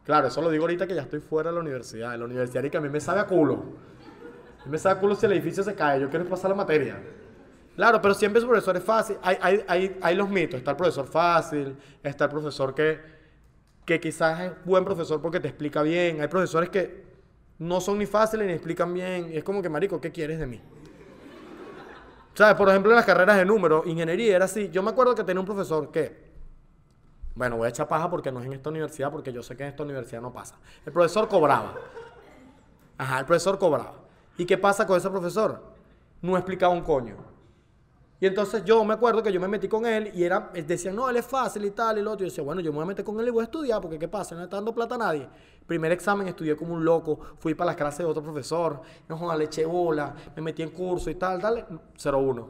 Claro, 0.04 0.28
eso 0.28 0.40
lo 0.40 0.50
digo 0.50 0.64
ahorita 0.64 0.86
que 0.86 0.94
ya 0.94 1.02
estoy 1.02 1.20
fuera 1.20 1.50
de 1.50 1.54
la 1.54 1.60
universidad. 1.60 2.14
En 2.14 2.20
la 2.20 2.26
universidad 2.26 2.62
y 2.62 2.70
que 2.70 2.76
a 2.76 2.80
mí 2.80 2.88
me 2.88 3.00
sabe 3.00 3.20
a 3.20 3.26
culo. 3.26 3.54
A 4.60 4.64
mí 4.64 4.70
me 4.70 4.78
sabe 4.78 4.96
a 4.96 5.00
culo 5.00 5.14
si 5.16 5.26
el 5.26 5.32
edificio 5.32 5.64
se 5.64 5.74
cae. 5.74 6.00
Yo 6.00 6.08
quiero 6.08 6.26
pasar 6.26 6.50
la 6.50 6.56
materia. 6.56 6.96
Claro, 7.76 8.00
pero 8.00 8.14
siempre 8.14 8.40
su 8.40 8.48
profesor 8.48 8.74
es 8.76 8.82
fácil. 8.82 9.18
Hay, 9.22 9.36
hay, 9.40 9.64
hay, 9.68 9.98
hay, 10.00 10.14
los 10.16 10.30
mitos. 10.30 10.58
Está 10.58 10.70
el 10.70 10.76
profesor 10.78 11.06
fácil, 11.06 11.76
está 12.02 12.24
el 12.24 12.30
profesor 12.30 12.74
que, 12.74 12.98
que 13.84 14.00
quizás 14.00 14.40
es 14.40 14.52
buen 14.64 14.82
profesor 14.82 15.20
porque 15.20 15.40
te 15.40 15.48
explica 15.48 15.82
bien. 15.82 16.22
Hay 16.22 16.28
profesores 16.28 16.70
que 16.70 17.04
no 17.58 17.80
son 17.82 17.98
ni 17.98 18.06
fáciles 18.06 18.46
ni 18.46 18.54
explican 18.54 18.94
bien. 18.94 19.30
Y 19.30 19.36
es 19.36 19.44
como 19.44 19.60
que, 19.60 19.68
marico, 19.68 20.00
¿qué 20.00 20.10
quieres 20.10 20.38
de 20.38 20.46
mí? 20.46 20.60
¿Sabes? 22.32 22.54
Por 22.56 22.68
ejemplo, 22.70 22.90
en 22.92 22.96
las 22.96 23.04
carreras 23.04 23.36
de 23.36 23.44
número, 23.44 23.82
ingeniería 23.84 24.36
era 24.36 24.46
así. 24.46 24.70
Yo 24.70 24.82
me 24.82 24.90
acuerdo 24.90 25.14
que 25.14 25.24
tenía 25.24 25.40
un 25.40 25.46
profesor 25.46 25.90
que, 25.90 26.32
bueno, 27.34 27.58
voy 27.58 27.66
a 27.66 27.68
echar 27.68 27.88
paja 27.88 28.08
porque 28.08 28.32
no 28.32 28.40
es 28.40 28.46
en 28.46 28.54
esta 28.54 28.70
universidad, 28.70 29.10
porque 29.10 29.34
yo 29.34 29.42
sé 29.42 29.54
que 29.54 29.64
en 29.64 29.68
esta 29.68 29.82
universidad 29.82 30.22
no 30.22 30.32
pasa. 30.32 30.56
El 30.86 30.92
profesor 30.92 31.28
cobraba. 31.28 31.74
Ajá, 32.96 33.20
el 33.20 33.26
profesor 33.26 33.58
cobraba. 33.58 33.94
¿Y 34.38 34.46
qué 34.46 34.56
pasa 34.56 34.86
con 34.86 34.96
ese 34.96 35.10
profesor? 35.10 35.62
No 36.22 36.36
explicaba 36.38 36.72
un 36.72 36.82
coño. 36.82 37.16
Y 38.18 38.26
entonces 38.26 38.64
yo 38.64 38.82
me 38.84 38.94
acuerdo 38.94 39.22
que 39.22 39.30
yo 39.30 39.38
me 39.38 39.48
metí 39.48 39.68
con 39.68 39.84
él 39.84 40.10
y 40.14 40.24
era, 40.24 40.50
decían, 40.54 40.96
no, 40.96 41.08
él 41.10 41.16
es 41.16 41.26
fácil 41.26 41.64
y 41.66 41.70
tal 41.70 41.98
y 41.98 42.02
lo 42.02 42.12
otro. 42.12 42.24
Yo 42.24 42.30
decía, 42.30 42.42
bueno, 42.42 42.62
yo 42.62 42.70
me 42.72 42.76
voy 42.76 42.84
a 42.84 42.86
meter 42.86 43.04
con 43.04 43.20
él 43.20 43.28
y 43.28 43.30
voy 43.30 43.42
a 43.42 43.44
estudiar, 43.44 43.80
porque 43.80 43.98
¿qué 43.98 44.08
pasa? 44.08 44.34
No 44.34 44.44
está 44.44 44.56
dando 44.56 44.74
plata 44.74 44.94
a 44.94 44.98
nadie. 44.98 45.28
Primer 45.66 45.92
examen 45.92 46.26
estudié 46.26 46.56
como 46.56 46.72
un 46.74 46.84
loco, 46.84 47.18
fui 47.38 47.54
para 47.54 47.66
las 47.66 47.76
clases 47.76 47.98
de 47.98 48.04
otro 48.06 48.22
profesor, 48.22 48.80
no 49.08 49.36
le 49.36 49.44
eché 49.44 49.66
bola, 49.66 50.14
me 50.34 50.40
metí 50.40 50.62
en 50.62 50.70
curso 50.70 51.10
y 51.10 51.16
tal, 51.16 51.40
tal, 51.40 51.66
0-1. 51.98 52.46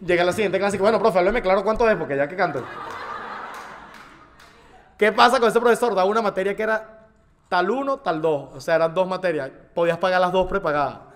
Llegué 0.00 0.20
a 0.20 0.24
la 0.24 0.32
siguiente 0.32 0.58
clase 0.58 0.76
y 0.76 0.80
bueno, 0.80 0.98
profe, 0.98 1.18
hábleme 1.18 1.40
claro 1.40 1.64
cuánto 1.64 1.88
es, 1.88 1.96
porque 1.96 2.16
ya 2.16 2.28
que 2.28 2.36
canto. 2.36 2.62
¿Qué 4.98 5.12
pasa 5.12 5.38
con 5.40 5.48
ese 5.48 5.60
profesor? 5.60 5.94
Daba 5.94 6.08
una 6.08 6.20
materia 6.20 6.54
que 6.54 6.62
era 6.62 7.08
tal 7.48 7.70
uno, 7.70 7.98
tal 7.98 8.20
dos. 8.20 8.50
O 8.54 8.60
sea, 8.60 8.76
eran 8.76 8.92
dos 8.92 9.06
materias. 9.06 9.50
Podías 9.74 9.98
pagar 9.98 10.20
las 10.20 10.32
dos 10.32 10.46
prepagadas. 10.46 11.15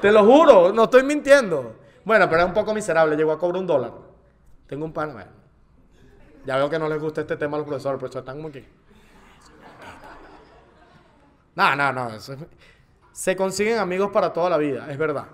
Te 0.00 0.10
lo 0.10 0.24
juro, 0.24 0.72
no 0.72 0.84
estoy 0.84 1.02
mintiendo. 1.02 1.76
Bueno, 2.04 2.26
pero 2.26 2.40
era 2.40 2.46
un 2.46 2.54
poco 2.54 2.72
miserable, 2.72 3.16
llegó 3.16 3.32
a 3.32 3.38
cobrar 3.38 3.60
un 3.60 3.66
dólar. 3.66 3.92
Tengo 4.66 4.84
un 4.84 4.92
pan, 4.92 5.12
bueno. 5.12 5.30
Ya 6.46 6.56
veo 6.56 6.70
que 6.70 6.78
no 6.78 6.88
les 6.88 7.00
gusta 7.00 7.20
este 7.20 7.36
tema 7.36 7.56
a 7.56 7.60
los 7.60 7.68
profesores, 7.68 7.98
pero 8.00 8.18
están 8.18 8.36
como 8.36 8.48
aquí. 8.48 8.64
No, 11.54 11.76
no, 11.76 11.92
no. 11.92 12.10
Se 13.12 13.36
consiguen 13.36 13.78
amigos 13.78 14.10
para 14.10 14.32
toda 14.32 14.48
la 14.48 14.56
vida, 14.56 14.90
es 14.90 14.96
verdad. 14.96 15.26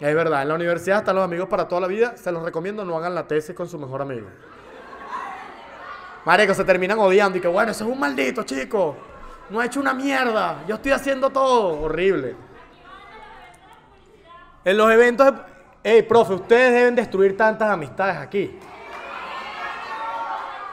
Es 0.00 0.14
verdad. 0.14 0.42
En 0.42 0.48
la 0.48 0.54
universidad 0.54 0.98
están 0.98 1.16
los 1.16 1.24
amigos 1.24 1.48
para 1.48 1.68
toda 1.68 1.82
la 1.82 1.86
vida. 1.86 2.16
Se 2.16 2.32
los 2.32 2.42
recomiendo, 2.42 2.84
no 2.84 2.96
hagan 2.96 3.14
la 3.14 3.26
tesis 3.26 3.54
con 3.54 3.68
su 3.68 3.78
mejor 3.78 4.02
amigo. 4.02 4.28
Marico, 6.24 6.54
se 6.54 6.64
terminan 6.64 6.98
odiando 6.98 7.36
y 7.36 7.40
que 7.40 7.48
bueno, 7.48 7.72
eso 7.72 7.84
es 7.84 7.90
un 7.90 8.00
maldito, 8.00 8.44
chico. 8.44 8.96
no 9.50 9.60
ha 9.60 9.66
hecho 9.66 9.80
una 9.80 9.92
mierda. 9.92 10.64
Yo 10.66 10.76
estoy 10.76 10.92
haciendo 10.92 11.30
todo. 11.30 11.82
Horrible. 11.82 12.34
En 14.64 14.76
los 14.76 14.90
eventos, 14.90 15.32
hey, 15.82 16.02
profe, 16.02 16.34
ustedes 16.34 16.72
deben 16.72 16.94
destruir 16.94 17.36
tantas 17.36 17.70
amistades 17.70 18.16
aquí. 18.16 18.58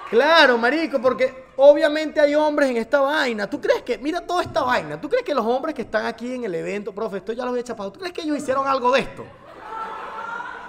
Claro, 0.09 0.57
marico, 0.57 1.01
porque 1.01 1.45
obviamente 1.55 2.19
hay 2.19 2.35
hombres 2.35 2.69
en 2.69 2.77
esta 2.77 2.99
vaina. 2.99 3.49
¿Tú 3.49 3.61
crees 3.61 3.81
que, 3.81 3.97
mira 3.97 4.19
toda 4.21 4.43
esta 4.43 4.61
vaina, 4.63 4.99
¿tú 4.99 5.07
crees 5.09 5.23
que 5.23 5.33
los 5.33 5.45
hombres 5.45 5.73
que 5.73 5.83
están 5.83 6.05
aquí 6.05 6.33
en 6.33 6.43
el 6.43 6.55
evento, 6.55 6.93
profe, 6.93 7.17
esto 7.17 7.33
ya 7.33 7.43
los 7.43 7.51
había 7.51 7.63
chapado, 7.63 7.91
¿tú 7.91 7.99
crees 7.99 8.13
que 8.13 8.21
ellos 8.21 8.37
hicieron 8.37 8.67
algo 8.67 8.91
de 8.91 9.01
esto? 9.01 9.25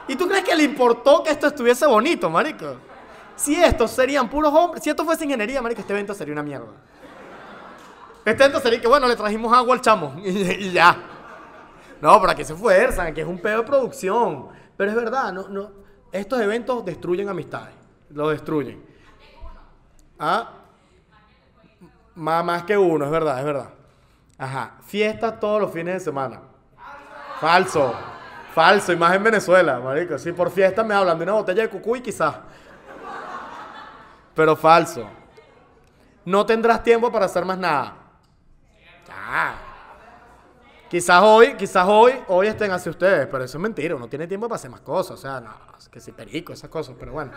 ¿Y 0.08 0.16
tú 0.16 0.28
crees 0.28 0.44
que 0.44 0.54
le 0.54 0.64
importó 0.64 1.22
que 1.22 1.30
esto 1.30 1.46
estuviese 1.46 1.86
bonito, 1.86 2.28
marico? 2.28 2.76
Si 3.34 3.54
estos 3.54 3.90
serían 3.90 4.28
puros 4.28 4.52
hombres, 4.52 4.82
si 4.82 4.90
esto 4.90 5.04
fuese 5.04 5.24
ingeniería, 5.24 5.62
marico, 5.62 5.80
este 5.80 5.92
evento 5.92 6.14
sería 6.14 6.32
una 6.32 6.42
mierda. 6.42 6.66
Este 8.24 8.44
evento 8.44 8.60
sería 8.60 8.80
que, 8.80 8.86
bueno, 8.86 9.08
le 9.08 9.16
trajimos 9.16 9.52
agua 9.52 9.74
al 9.74 9.80
chamo 9.80 10.14
y, 10.24 10.70
ya. 10.70 10.96
No, 12.02 12.20
pero 12.20 12.32
aquí 12.32 12.44
se 12.44 12.56
fuerzan, 12.56 13.14
que 13.14 13.20
es 13.20 13.26
un 13.28 13.38
pedo 13.38 13.58
de 13.58 13.62
producción. 13.62 14.48
Pero 14.76 14.90
es 14.90 14.96
verdad, 14.96 15.32
no, 15.32 15.46
no, 15.46 15.70
estos 16.10 16.40
eventos 16.40 16.84
destruyen 16.84 17.28
amistades, 17.28 17.76
lo 18.10 18.28
destruyen. 18.30 18.84
¿Ah? 20.18 20.50
Más, 22.16 22.64
que 22.64 22.76
uno, 22.76 23.04
es 23.04 23.10
verdad, 23.10 23.38
es 23.38 23.44
verdad. 23.44 23.68
Ajá. 24.36 24.78
Fiestas 24.84 25.38
todos 25.38 25.60
los 25.60 25.70
fines 25.70 25.94
de 25.94 26.00
semana. 26.00 26.40
Falso. 27.40 27.94
Falso. 28.52 28.92
Y 28.92 28.96
más 28.96 29.14
en 29.14 29.22
Venezuela, 29.22 29.78
marico. 29.78 30.18
Si 30.18 30.32
por 30.32 30.50
fiesta 30.50 30.82
me 30.82 30.94
hablan 30.94 31.16
de 31.16 31.22
una 31.22 31.34
botella 31.34 31.62
de 31.62 31.70
cucuy, 31.70 32.00
quizás. 32.00 32.34
Pero 34.34 34.56
falso. 34.56 35.08
No 36.24 36.44
tendrás 36.44 36.82
tiempo 36.82 37.12
para 37.12 37.26
hacer 37.26 37.44
más 37.44 37.58
nada. 37.58 37.94
Ah. 39.08 39.71
Quizás 40.92 41.22
hoy, 41.22 41.54
quizás 41.54 41.88
hoy, 41.88 42.12
hoy 42.28 42.48
estén 42.48 42.70
hacia 42.70 42.90
ustedes, 42.90 43.26
pero 43.26 43.42
eso 43.42 43.56
es 43.56 43.62
mentira. 43.62 43.96
Uno 43.96 44.08
tiene 44.08 44.26
tiempo 44.26 44.46
para 44.46 44.56
hacer 44.56 44.70
más 44.70 44.82
cosas. 44.82 45.12
O 45.12 45.16
sea, 45.16 45.40
no, 45.40 45.50
que 45.90 46.00
si 46.00 46.12
perico, 46.12 46.52
esas 46.52 46.68
cosas, 46.68 46.94
pero 47.00 47.12
bueno. 47.12 47.32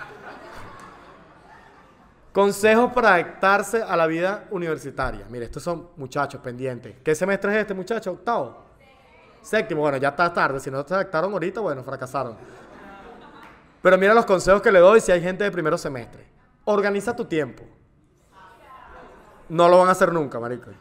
Consejos 2.33 2.91
para 2.91 3.13
adaptarse 3.13 3.81
a 3.81 3.95
la 3.95 4.07
vida 4.07 4.45
universitaria. 4.51 5.25
Mire, 5.29 5.45
estos 5.45 5.63
son 5.63 5.88
muchachos 5.95 6.41
pendientes. 6.41 6.97
¿Qué 7.01 7.15
semestre 7.15 7.53
es 7.53 7.59
este, 7.59 7.74
muchacho? 7.74 8.12
¿Octavo? 8.12 8.62
Séptimo. 9.41 9.79
Bueno, 9.79 9.95
ya 10.00 10.09
está 10.09 10.33
tarde. 10.33 10.59
Si 10.59 10.69
no 10.69 10.85
se 10.85 10.93
adaptaron 10.93 11.31
ahorita, 11.31 11.62
bueno, 11.62 11.81
fracasaron. 11.81 12.35
Pero 13.81 13.97
mira 13.97 14.13
los 14.13 14.25
consejos 14.25 14.62
que 14.62 14.69
le 14.69 14.79
doy 14.79 15.00
si 15.00 15.13
hay 15.13 15.21
gente 15.21 15.45
de 15.45 15.51
primero 15.51 15.77
semestre. 15.77 16.27
Organiza 16.65 17.15
tu 17.15 17.24
tiempo. 17.24 17.63
No 19.47 19.69
lo 19.69 19.77
van 19.77 19.88
a 19.88 19.91
hacer 19.91 20.12
nunca, 20.12 20.41
marico. 20.41 20.71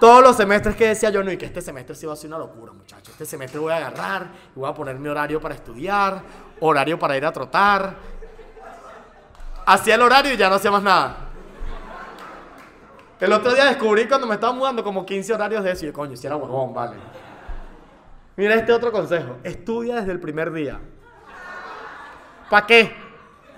Todos 0.00 0.22
los 0.22 0.36
semestres 0.36 0.76
que 0.76 0.88
decía 0.88 1.10
yo, 1.10 1.24
no, 1.24 1.32
y 1.32 1.36
que 1.36 1.46
este 1.46 1.60
semestre 1.60 1.94
sí 1.94 2.06
va 2.06 2.12
a 2.12 2.16
ser 2.16 2.28
una 2.28 2.38
locura, 2.38 2.72
muchachos. 2.72 3.08
Este 3.08 3.26
semestre 3.26 3.58
voy 3.58 3.72
a 3.72 3.76
agarrar 3.76 4.28
y 4.54 4.58
voy 4.58 4.70
a 4.70 4.74
poner 4.74 4.96
mi 4.98 5.08
horario 5.08 5.40
para 5.40 5.54
estudiar, 5.54 6.22
horario 6.60 6.98
para 6.98 7.16
ir 7.16 7.26
a 7.26 7.32
trotar, 7.32 7.96
hacía 9.66 9.96
el 9.96 10.02
horario 10.02 10.32
y 10.32 10.36
ya 10.36 10.48
no 10.48 10.54
hacía 10.54 10.70
más 10.70 10.82
nada. 10.82 11.16
El 13.20 13.32
otro 13.32 13.52
día 13.52 13.64
descubrí 13.64 14.06
cuando 14.06 14.28
me 14.28 14.34
estaba 14.34 14.52
mudando 14.52 14.84
como 14.84 15.04
15 15.04 15.34
horarios 15.34 15.64
de 15.64 15.72
eso 15.72 15.86
y 15.86 15.92
coño, 15.92 16.16
si 16.16 16.26
era 16.26 16.36
huevón, 16.36 16.72
vale. 16.72 16.96
Mira 18.36 18.54
este 18.54 18.72
otro 18.72 18.92
consejo. 18.92 19.38
Estudia 19.42 19.96
desde 19.96 20.12
el 20.12 20.20
primer 20.20 20.52
día. 20.52 20.78
¿Para 22.48 22.66
qué? 22.66 23.07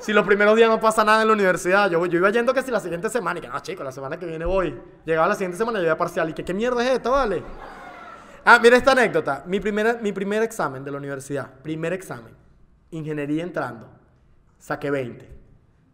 Si 0.01 0.15
los 0.15 0.25
primeros 0.25 0.57
días 0.57 0.69
no 0.69 0.81
pasa 0.81 1.05
nada 1.05 1.21
en 1.23 1.29
la 1.29 1.35
universidad. 1.35 1.91
Yo, 1.91 2.05
yo 2.07 2.19
iba 2.19 2.31
yendo 2.31 2.55
que 2.55 2.63
si 2.63 2.71
la 2.71 2.81
siguiente 2.81 3.11
semana 3.11 3.39
y 3.39 3.43
que 3.43 3.49
no, 3.49 3.61
chicos, 3.61 3.85
la 3.85 3.93
semana 3.93 4.19
que 4.19 4.25
viene 4.25 4.47
voy. 4.47 4.81
Llegaba 5.05 5.29
la 5.29 5.35
siguiente 5.35 5.59
semana 5.59 5.79
y 5.79 5.85
iba 5.85 5.97
parcial. 5.97 6.31
Y 6.31 6.33
que 6.33 6.43
qué 6.43 6.55
mierda 6.55 6.83
es 6.83 6.97
esto, 6.97 7.11
vale. 7.11 7.43
Ah, 8.45 8.59
mira 8.63 8.79
esta 8.79 8.93
anécdota. 8.93 9.45
Mi, 9.47 9.61
primera, 9.61 9.99
mi 10.01 10.13
primer 10.13 10.43
examen 10.43 10.83
de 10.83 10.91
la 10.91 10.97
universidad. 10.97 11.51
Primer 11.63 11.93
examen. 11.93 12.35
Ingeniería 12.91 13.43
entrando. 13.43 13.91
Saqué 14.59 14.91
20. 14.91 15.25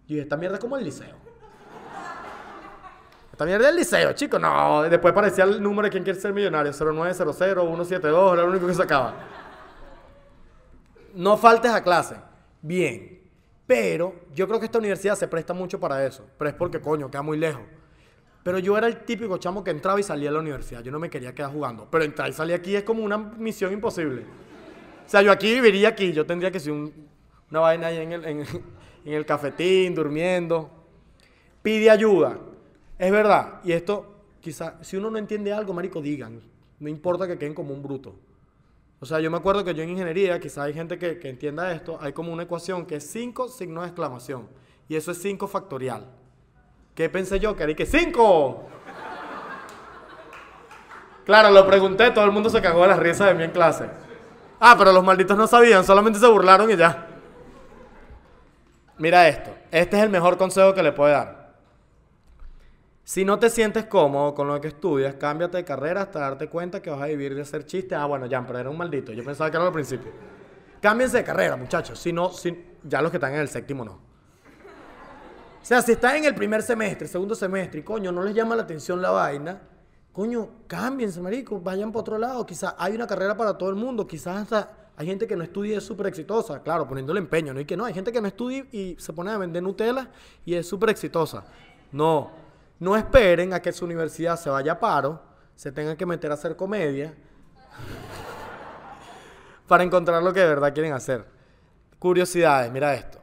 Y 0.06 0.14
dije, 0.14 0.22
esta 0.22 0.36
mierda 0.36 0.56
es 0.56 0.60
como 0.60 0.76
el 0.76 0.84
liceo. 0.84 1.16
Esta 3.32 3.44
mierda 3.44 3.64
es 3.64 3.70
el 3.70 3.76
liceo, 3.76 4.12
chicos. 4.12 4.40
No, 4.40 4.82
después 4.84 5.12
parecía 5.12 5.44
el 5.44 5.60
número 5.60 5.86
de 5.86 5.90
quien 5.90 6.04
quiere 6.04 6.18
ser 6.18 6.32
millonario. 6.32 6.72
0900, 6.72 7.36
172, 7.36 8.32
era 8.32 8.42
lo 8.42 8.50
único 8.50 8.68
que 8.68 8.74
sacaba. 8.74 9.14
No 11.14 11.36
faltes 11.36 11.72
a 11.72 11.82
clase. 11.82 12.16
Bien. 12.62 13.15
Pero 13.66 14.14
yo 14.34 14.46
creo 14.46 14.60
que 14.60 14.66
esta 14.66 14.78
universidad 14.78 15.16
se 15.16 15.26
presta 15.26 15.52
mucho 15.52 15.80
para 15.80 16.06
eso. 16.06 16.24
Pero 16.38 16.50
es 16.50 16.54
porque, 16.54 16.80
coño, 16.80 17.10
queda 17.10 17.22
muy 17.22 17.36
lejos. 17.36 17.62
Pero 18.42 18.60
yo 18.60 18.78
era 18.78 18.86
el 18.86 18.98
típico 18.98 19.38
chamo 19.38 19.64
que 19.64 19.72
entraba 19.72 19.98
y 19.98 20.04
salía 20.04 20.28
de 20.28 20.34
la 20.34 20.40
universidad. 20.40 20.82
Yo 20.82 20.92
no 20.92 21.00
me 21.00 21.10
quería 21.10 21.34
quedar 21.34 21.50
jugando. 21.50 21.88
Pero 21.90 22.04
entrar 22.04 22.28
y 22.28 22.32
salir 22.32 22.54
aquí 22.54 22.76
es 22.76 22.84
como 22.84 23.02
una 23.02 23.18
misión 23.18 23.72
imposible. 23.72 24.22
O 25.04 25.08
sea, 25.08 25.20
yo 25.20 25.32
aquí 25.32 25.52
viviría 25.52 25.88
aquí. 25.88 26.12
Yo 26.12 26.24
tendría 26.24 26.52
que 26.52 26.60
ser 26.60 26.72
una 26.72 27.60
vaina 27.60 27.88
ahí 27.88 27.98
en 27.98 28.12
el, 28.12 28.24
en, 28.24 28.40
en 29.04 29.12
el 29.12 29.26
cafetín, 29.26 29.96
durmiendo. 29.96 30.70
Pide 31.60 31.90
ayuda. 31.90 32.38
Es 32.96 33.10
verdad. 33.10 33.60
Y 33.64 33.72
esto, 33.72 34.14
quizás, 34.40 34.74
si 34.86 34.96
uno 34.96 35.10
no 35.10 35.18
entiende 35.18 35.52
algo, 35.52 35.72
marico, 35.72 36.00
digan. 36.00 36.40
No 36.78 36.88
importa 36.88 37.26
que 37.26 37.36
queden 37.36 37.54
como 37.54 37.74
un 37.74 37.82
bruto. 37.82 38.14
O 38.98 39.04
sea, 39.04 39.20
yo 39.20 39.30
me 39.30 39.36
acuerdo 39.36 39.62
que 39.64 39.74
yo 39.74 39.82
en 39.82 39.90
ingeniería, 39.90 40.40
quizás 40.40 40.58
hay 40.58 40.72
gente 40.72 40.98
que, 40.98 41.20
entienda 41.28 41.70
esto, 41.72 41.98
hay 42.00 42.12
como 42.12 42.32
una 42.32 42.44
ecuación 42.44 42.86
que 42.86 42.96
es 42.96 43.10
5 43.10 43.48
signos 43.48 43.84
de 43.84 43.88
exclamación. 43.88 44.48
Y 44.88 44.96
eso 44.96 45.10
es 45.10 45.20
5 45.20 45.46
factorial. 45.48 46.06
¿Qué 46.94 47.10
pensé 47.10 47.38
yo? 47.38 47.54
Que 47.54 47.64
era 47.64 47.74
que 47.74 47.84
5. 47.84 48.68
Claro, 51.26 51.50
lo 51.50 51.66
pregunté, 51.66 52.10
todo 52.12 52.24
el 52.24 52.30
mundo 52.30 52.48
se 52.48 52.62
cagó 52.62 52.82
de 52.82 52.88
las 52.88 52.98
risas 52.98 53.28
de 53.28 53.34
mí 53.34 53.42
en 53.42 53.50
clase. 53.50 53.90
Ah, 54.58 54.76
pero 54.78 54.92
los 54.92 55.04
malditos 55.04 55.36
no 55.36 55.46
sabían, 55.46 55.84
solamente 55.84 56.18
se 56.18 56.26
burlaron 56.26 56.70
y 56.70 56.76
ya. 56.76 57.08
Mira 58.96 59.28
esto, 59.28 59.54
este 59.70 59.98
es 59.98 60.04
el 60.04 60.08
mejor 60.08 60.38
consejo 60.38 60.72
que 60.72 60.82
le 60.82 60.92
puedo 60.92 61.12
dar. 61.12 61.35
Si 63.06 63.24
no 63.24 63.38
te 63.38 63.50
sientes 63.50 63.86
cómodo 63.86 64.34
con 64.34 64.48
lo 64.48 64.60
que 64.60 64.66
estudias, 64.66 65.14
cámbiate 65.14 65.58
de 65.58 65.64
carrera 65.64 66.02
hasta 66.02 66.18
darte 66.18 66.48
cuenta 66.48 66.82
que 66.82 66.90
vas 66.90 67.00
a 67.00 67.06
vivir 67.06 67.36
de 67.36 67.42
hacer 67.42 67.64
chistes. 67.64 67.96
Ah, 67.96 68.04
bueno, 68.06 68.26
ya, 68.26 68.44
pero 68.44 68.58
era 68.58 68.68
un 68.68 68.76
maldito. 68.76 69.12
Yo 69.12 69.22
pensaba 69.22 69.48
que 69.48 69.56
era 69.56 69.64
al 69.64 69.72
principio. 69.72 70.10
Cámbiense 70.82 71.18
de 71.18 71.22
carrera, 71.22 71.54
muchachos. 71.54 72.00
Si 72.00 72.12
no, 72.12 72.32
si, 72.32 72.66
ya 72.82 73.00
los 73.00 73.12
que 73.12 73.18
están 73.18 73.32
en 73.34 73.38
el 73.38 73.48
séptimo 73.48 73.84
no. 73.84 73.92
O 73.92 74.00
sea, 75.62 75.82
si 75.82 75.92
están 75.92 76.16
en 76.16 76.24
el 76.24 76.34
primer 76.34 76.62
semestre, 76.62 77.06
segundo 77.06 77.36
semestre, 77.36 77.78
y 77.78 77.82
coño, 77.84 78.10
no 78.10 78.24
les 78.24 78.34
llama 78.34 78.56
la 78.56 78.64
atención 78.64 79.00
la 79.00 79.12
vaina, 79.12 79.62
coño, 80.10 80.48
cámbiense, 80.66 81.20
marico, 81.20 81.60
vayan 81.60 81.92
para 81.92 82.00
otro 82.00 82.18
lado. 82.18 82.44
Quizás 82.44 82.74
hay 82.76 82.96
una 82.96 83.06
carrera 83.06 83.36
para 83.36 83.56
todo 83.56 83.70
el 83.70 83.76
mundo, 83.76 84.04
quizás 84.04 84.38
hasta 84.38 84.90
hay 84.96 85.06
gente 85.06 85.28
que 85.28 85.36
no 85.36 85.44
estudia 85.44 85.74
y 85.74 85.76
es 85.76 85.84
súper 85.84 86.08
exitosa, 86.08 86.60
claro, 86.60 86.88
poniéndole 86.88 87.20
empeño, 87.20 87.54
¿no? 87.54 87.60
Y 87.60 87.66
que 87.66 87.76
no, 87.76 87.84
hay 87.84 87.94
gente 87.94 88.10
que 88.10 88.20
no 88.20 88.26
estudia 88.26 88.66
y 88.72 88.96
se 88.98 89.12
pone 89.12 89.30
a 89.30 89.38
vender 89.38 89.62
Nutella 89.62 90.10
y 90.44 90.54
es 90.54 90.66
súper 90.66 90.90
exitosa. 90.90 91.44
No, 91.92 92.45
no 92.78 92.96
esperen 92.96 93.52
a 93.54 93.60
que 93.60 93.72
su 93.72 93.84
universidad 93.84 94.38
se 94.38 94.50
vaya 94.50 94.72
a 94.72 94.80
paro, 94.80 95.22
se 95.54 95.72
tengan 95.72 95.96
que 95.96 96.06
meter 96.06 96.30
a 96.30 96.34
hacer 96.34 96.56
comedia 96.56 97.14
para 99.66 99.82
encontrar 99.82 100.22
lo 100.22 100.32
que 100.32 100.40
de 100.40 100.48
verdad 100.48 100.72
quieren 100.72 100.92
hacer. 100.92 101.24
Curiosidades, 101.98 102.70
mira 102.70 102.94
esto. 102.94 103.18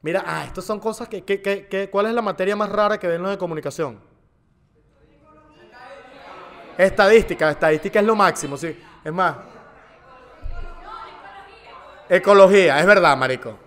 Mira, 0.00 0.24
ah, 0.26 0.44
estas 0.44 0.64
son 0.64 0.80
cosas 0.80 1.08
que, 1.08 1.24
que, 1.24 1.40
que, 1.42 1.90
¿cuál 1.90 2.06
es 2.06 2.14
la 2.14 2.22
materia 2.22 2.56
más 2.56 2.70
rara 2.70 2.98
que 2.98 3.06
ven 3.06 3.20
los 3.20 3.30
de 3.30 3.38
comunicación? 3.38 4.00
Estadística, 6.78 7.50
estadística 7.50 7.98
es 7.98 8.06
lo 8.06 8.14
máximo, 8.14 8.56
sí. 8.56 8.78
Es 9.04 9.12
más, 9.12 9.36
Ecología, 12.08 12.80
es 12.80 12.86
verdad, 12.86 13.16
marico. 13.16 13.58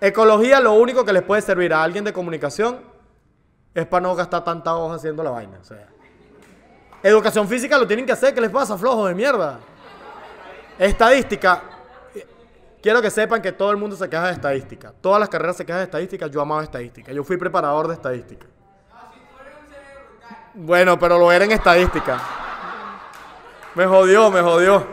Ecología 0.00 0.58
lo 0.58 0.72
único 0.72 1.04
que 1.04 1.12
les 1.12 1.22
puede 1.22 1.42
servir 1.42 1.74
a 1.74 1.82
alguien 1.82 2.02
de 2.02 2.12
comunicación 2.12 2.91
es 3.74 3.86
para 3.86 4.02
no 4.02 4.14
gastar 4.14 4.44
tanta 4.44 4.74
hoja 4.76 4.96
haciendo 4.96 5.22
la 5.22 5.30
vaina. 5.30 5.58
Educación 7.02 7.48
física 7.48 7.78
lo 7.78 7.86
tienen 7.86 8.06
que 8.06 8.12
hacer. 8.12 8.34
¿Qué 8.34 8.40
les 8.40 8.50
pasa, 8.50 8.76
flojo 8.76 9.06
de 9.06 9.14
mierda? 9.14 9.58
Estadística. 10.78 11.62
Quiero 12.82 13.00
que 13.00 13.10
sepan 13.10 13.40
que 13.40 13.52
todo 13.52 13.70
el 13.70 13.76
mundo 13.76 13.96
se 13.96 14.08
queja 14.08 14.26
de 14.26 14.32
estadística. 14.32 14.92
Todas 15.00 15.20
las 15.20 15.28
carreras 15.28 15.56
se 15.56 15.64
quejan 15.64 15.80
de 15.80 15.84
estadística. 15.84 16.26
Yo 16.26 16.40
amaba 16.40 16.62
estadística. 16.62 17.12
Yo 17.12 17.24
fui 17.24 17.36
preparador 17.36 17.88
de 17.88 17.94
estadística. 17.94 18.46
Bueno, 20.54 20.98
pero 20.98 21.18
lo 21.18 21.32
era 21.32 21.44
en 21.44 21.52
estadística. 21.52 22.20
Me 23.74 23.86
jodió, 23.86 24.30
me 24.30 24.40
jodió. 24.42 24.86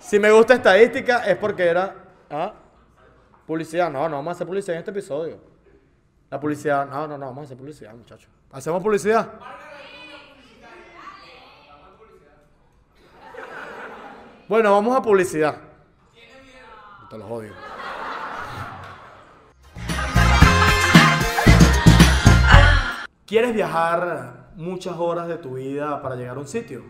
Si 0.00 0.18
me 0.18 0.30
gusta 0.30 0.54
estadística 0.54 1.18
es 1.26 1.36
porque 1.36 1.66
era 1.66 1.94
¿ah? 2.30 2.52
Publicidad. 3.46 3.90
No, 3.90 4.08
no 4.08 4.16
vamos 4.16 4.32
a 4.32 4.32
hacer 4.32 4.46
publicidad 4.46 4.74
en 4.74 4.80
este 4.80 4.90
episodio. 4.90 5.38
La 6.30 6.40
publicidad, 6.40 6.86
no, 6.86 7.06
no, 7.06 7.16
no, 7.16 7.26
vamos 7.26 7.42
a 7.42 7.44
hacer 7.44 7.56
publicidad, 7.56 7.94
muchachos. 7.94 8.28
¿Hacemos 8.50 8.82
publicidad? 8.82 9.34
Bueno, 14.48 14.72
vamos 14.72 14.96
a 14.96 15.02
publicidad. 15.02 15.56
Te 17.10 17.18
los 17.18 17.30
odio. 17.30 17.52
¿Quieres 23.26 23.54
viajar 23.54 24.50
muchas 24.54 24.96
horas 24.96 25.26
de 25.26 25.36
tu 25.38 25.54
vida 25.54 26.00
para 26.00 26.14
llegar 26.14 26.36
a 26.36 26.40
un 26.40 26.46
sitio? 26.46 26.84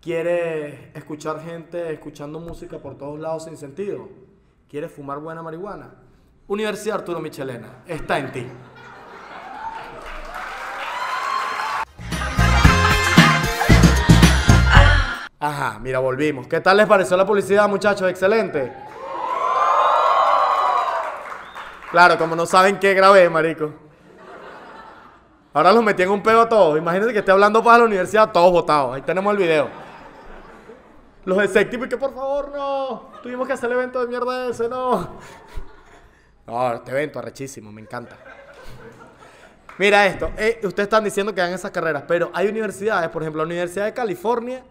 ¿Quieres 0.00 0.94
escuchar 0.94 1.40
gente 1.40 1.92
escuchando 1.92 2.40
música 2.40 2.78
por 2.78 2.98
todos 2.98 3.20
lados 3.20 3.44
sin 3.44 3.56
sentido? 3.56 4.08
¿Quieres 4.72 4.90
fumar 4.90 5.18
buena 5.18 5.42
marihuana? 5.42 5.90
Universidad 6.46 7.00
Arturo 7.00 7.20
Michelena, 7.20 7.82
está 7.86 8.18
en 8.18 8.32
ti. 8.32 8.48
Ajá, 15.38 15.78
mira, 15.78 15.98
volvimos. 15.98 16.46
¿Qué 16.46 16.58
tal 16.62 16.78
les 16.78 16.86
pareció 16.86 17.18
la 17.18 17.26
publicidad, 17.26 17.68
muchachos? 17.68 18.08
Excelente. 18.08 18.72
Claro, 21.90 22.16
como 22.16 22.34
no 22.34 22.46
saben 22.46 22.78
qué 22.78 22.94
grabé, 22.94 23.28
marico. 23.28 23.74
Ahora 25.52 25.70
los 25.74 25.84
metí 25.84 26.02
en 26.02 26.08
un 26.12 26.22
pedo 26.22 26.40
a 26.40 26.48
todos. 26.48 26.78
Imagínense 26.78 27.12
que 27.12 27.18
esté 27.18 27.30
hablando 27.30 27.62
para 27.62 27.80
la 27.80 27.84
universidad, 27.84 28.32
todos 28.32 28.50
votados. 28.50 28.94
Ahí 28.94 29.02
tenemos 29.02 29.32
el 29.32 29.38
video. 29.38 29.81
Los 31.24 31.38
de 31.38 31.48
séptimo 31.48 31.84
y 31.84 31.88
que 31.88 31.96
por 31.96 32.14
favor 32.14 32.52
no. 32.54 33.10
Tuvimos 33.22 33.46
que 33.46 33.52
hacer 33.52 33.70
el 33.70 33.76
evento 33.76 34.00
de 34.00 34.08
mierda 34.08 34.48
ese, 34.48 34.68
no. 34.68 35.20
No, 36.46 36.74
este 36.74 36.90
evento 36.90 37.18
arrechísimo, 37.18 37.70
me 37.70 37.80
encanta. 37.80 38.16
Mira 39.78 40.06
esto, 40.06 40.30
eh, 40.36 40.60
ustedes 40.64 40.86
están 40.86 41.04
diciendo 41.04 41.34
que 41.34 41.40
hagan 41.40 41.54
esas 41.54 41.70
carreras, 41.70 42.04
pero 42.06 42.30
hay 42.34 42.48
universidades, 42.48 43.08
por 43.10 43.22
ejemplo, 43.22 43.42
la 43.42 43.46
Universidad 43.46 43.86
de 43.86 43.94
California 43.94 44.62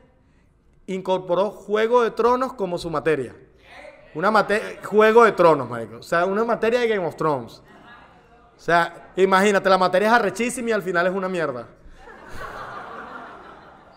incorporó 0.85 1.49
Juego 1.49 2.03
de 2.03 2.11
Tronos 2.11 2.53
como 2.53 2.77
su 2.77 2.89
materia. 2.89 3.35
Una 4.13 4.29
materia, 4.29 4.79
Juego 4.83 5.23
de 5.23 5.31
Tronos, 5.31 5.69
marico. 5.69 5.97
O 5.97 6.03
sea, 6.03 6.25
una 6.25 6.43
materia 6.43 6.81
de 6.81 6.87
Game 6.87 7.05
of 7.05 7.15
Thrones. 7.15 7.63
O 8.55 8.59
sea, 8.59 9.11
imagínate, 9.15 9.69
la 9.69 9.77
materia 9.77 10.09
es 10.09 10.13
arrechísima 10.13 10.69
y 10.69 10.71
al 10.73 10.83
final 10.83 11.07
es 11.07 11.13
una 11.13 11.29
mierda. 11.29 11.67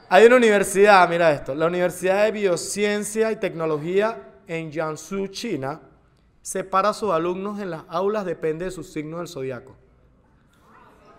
Hay 0.08 0.26
una 0.26 0.36
universidad, 0.36 1.08
mira 1.08 1.32
esto, 1.32 1.54
la 1.54 1.66
Universidad 1.66 2.24
de 2.24 2.32
Biociencia 2.32 3.32
y 3.32 3.36
Tecnología 3.36 4.34
en 4.46 4.70
Jiangsu, 4.70 5.28
China, 5.28 5.80
separa 6.42 6.90
a 6.90 6.94
sus 6.94 7.10
alumnos 7.10 7.58
en 7.58 7.70
las 7.70 7.84
aulas, 7.88 8.26
depende 8.26 8.66
de 8.66 8.70
su 8.70 8.84
signo 8.84 9.18
del 9.18 9.28
zodiaco. 9.28 9.74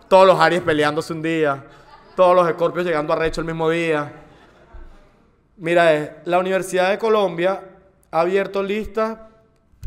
Todos 0.08 0.24
los 0.24 0.38
Aries 0.38 0.62
peleándose 0.62 1.12
un 1.12 1.20
día, 1.20 1.64
todos 2.14 2.36
los 2.36 2.48
Escorpios 2.48 2.86
llegando 2.86 3.12
a 3.12 3.16
recho 3.16 3.40
el 3.40 3.46
mismo 3.48 3.68
día. 3.68 4.12
Mira, 5.56 5.94
eh, 5.94 6.20
la 6.24 6.38
Universidad 6.38 6.90
de 6.90 6.98
Colombia 6.98 7.60
ha 8.12 8.20
abierto 8.20 8.62
listas. 8.62 9.18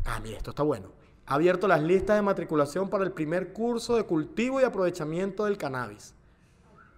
Ah, 0.05 0.19
mira, 0.21 0.37
esto 0.37 0.49
está 0.49 0.63
bueno. 0.63 0.91
Ha 1.25 1.35
abierto 1.35 1.69
las 1.69 1.81
listas 1.81 2.17
de 2.17 2.21
matriculación 2.21 2.89
para 2.89 3.05
el 3.05 3.13
primer 3.13 3.53
curso 3.53 3.95
de 3.95 4.03
cultivo 4.03 4.59
y 4.59 4.65
aprovechamiento 4.65 5.45
del 5.45 5.57
cannabis. 5.57 6.13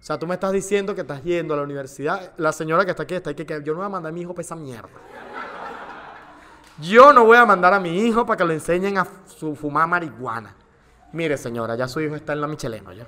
O 0.02 0.04
sea, 0.04 0.18
tú 0.18 0.26
me 0.26 0.34
estás 0.34 0.50
diciendo 0.50 0.96
que 0.96 1.02
estás 1.02 1.22
yendo 1.22 1.54
a 1.54 1.58
la 1.58 1.62
universidad. 1.62 2.32
La 2.36 2.50
señora 2.50 2.84
que 2.84 2.90
está 2.90 3.04
aquí 3.04 3.14
está 3.14 3.30
aquí, 3.30 3.44
que 3.44 3.62
yo 3.62 3.72
no 3.72 3.78
voy 3.78 3.86
a 3.86 3.88
mandar 3.88 4.10
a 4.10 4.12
mi 4.12 4.22
hijo 4.22 4.34
para 4.34 4.42
esa 4.42 4.56
mierda. 4.56 4.88
Yo 6.78 7.12
no 7.12 7.24
voy 7.24 7.36
a 7.36 7.46
mandar 7.46 7.72
a 7.72 7.78
mi 7.78 8.00
hijo 8.00 8.26
para 8.26 8.36
que 8.36 8.44
lo 8.44 8.52
enseñen 8.52 8.98
a 8.98 9.06
su 9.26 9.54
fumar 9.54 9.86
marihuana. 9.86 10.56
Mire, 11.12 11.36
señora, 11.36 11.76
ya 11.76 11.86
su 11.86 12.00
hijo 12.00 12.16
está 12.16 12.32
en 12.32 12.40
la 12.40 12.48
Michelena, 12.48 12.92
¿ya? 12.92 13.06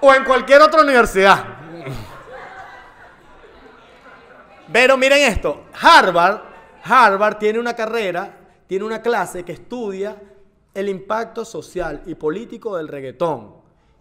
o 0.00 0.14
en 0.14 0.24
cualquier 0.24 0.62
otra 0.62 0.80
universidad. 0.80 1.44
Pero 4.72 4.96
miren 4.96 5.20
esto, 5.30 5.66
Harvard, 5.78 6.40
Harvard 6.82 7.36
tiene 7.36 7.58
una 7.58 7.76
carrera, 7.76 8.38
tiene 8.72 8.86
una 8.86 9.02
clase 9.02 9.44
que 9.44 9.52
estudia 9.52 10.16
el 10.72 10.88
impacto 10.88 11.44
social 11.44 12.04
y 12.06 12.14
político 12.14 12.74
del 12.74 12.88
reggaetón. 12.88 13.52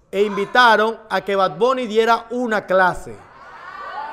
E 0.10 0.24
invitaron 0.24 0.98
a 1.10 1.19
que 1.26 1.36
Bad 1.36 1.58
Bunny 1.58 1.88
diera 1.88 2.28
una 2.30 2.65
clase. 2.65 3.13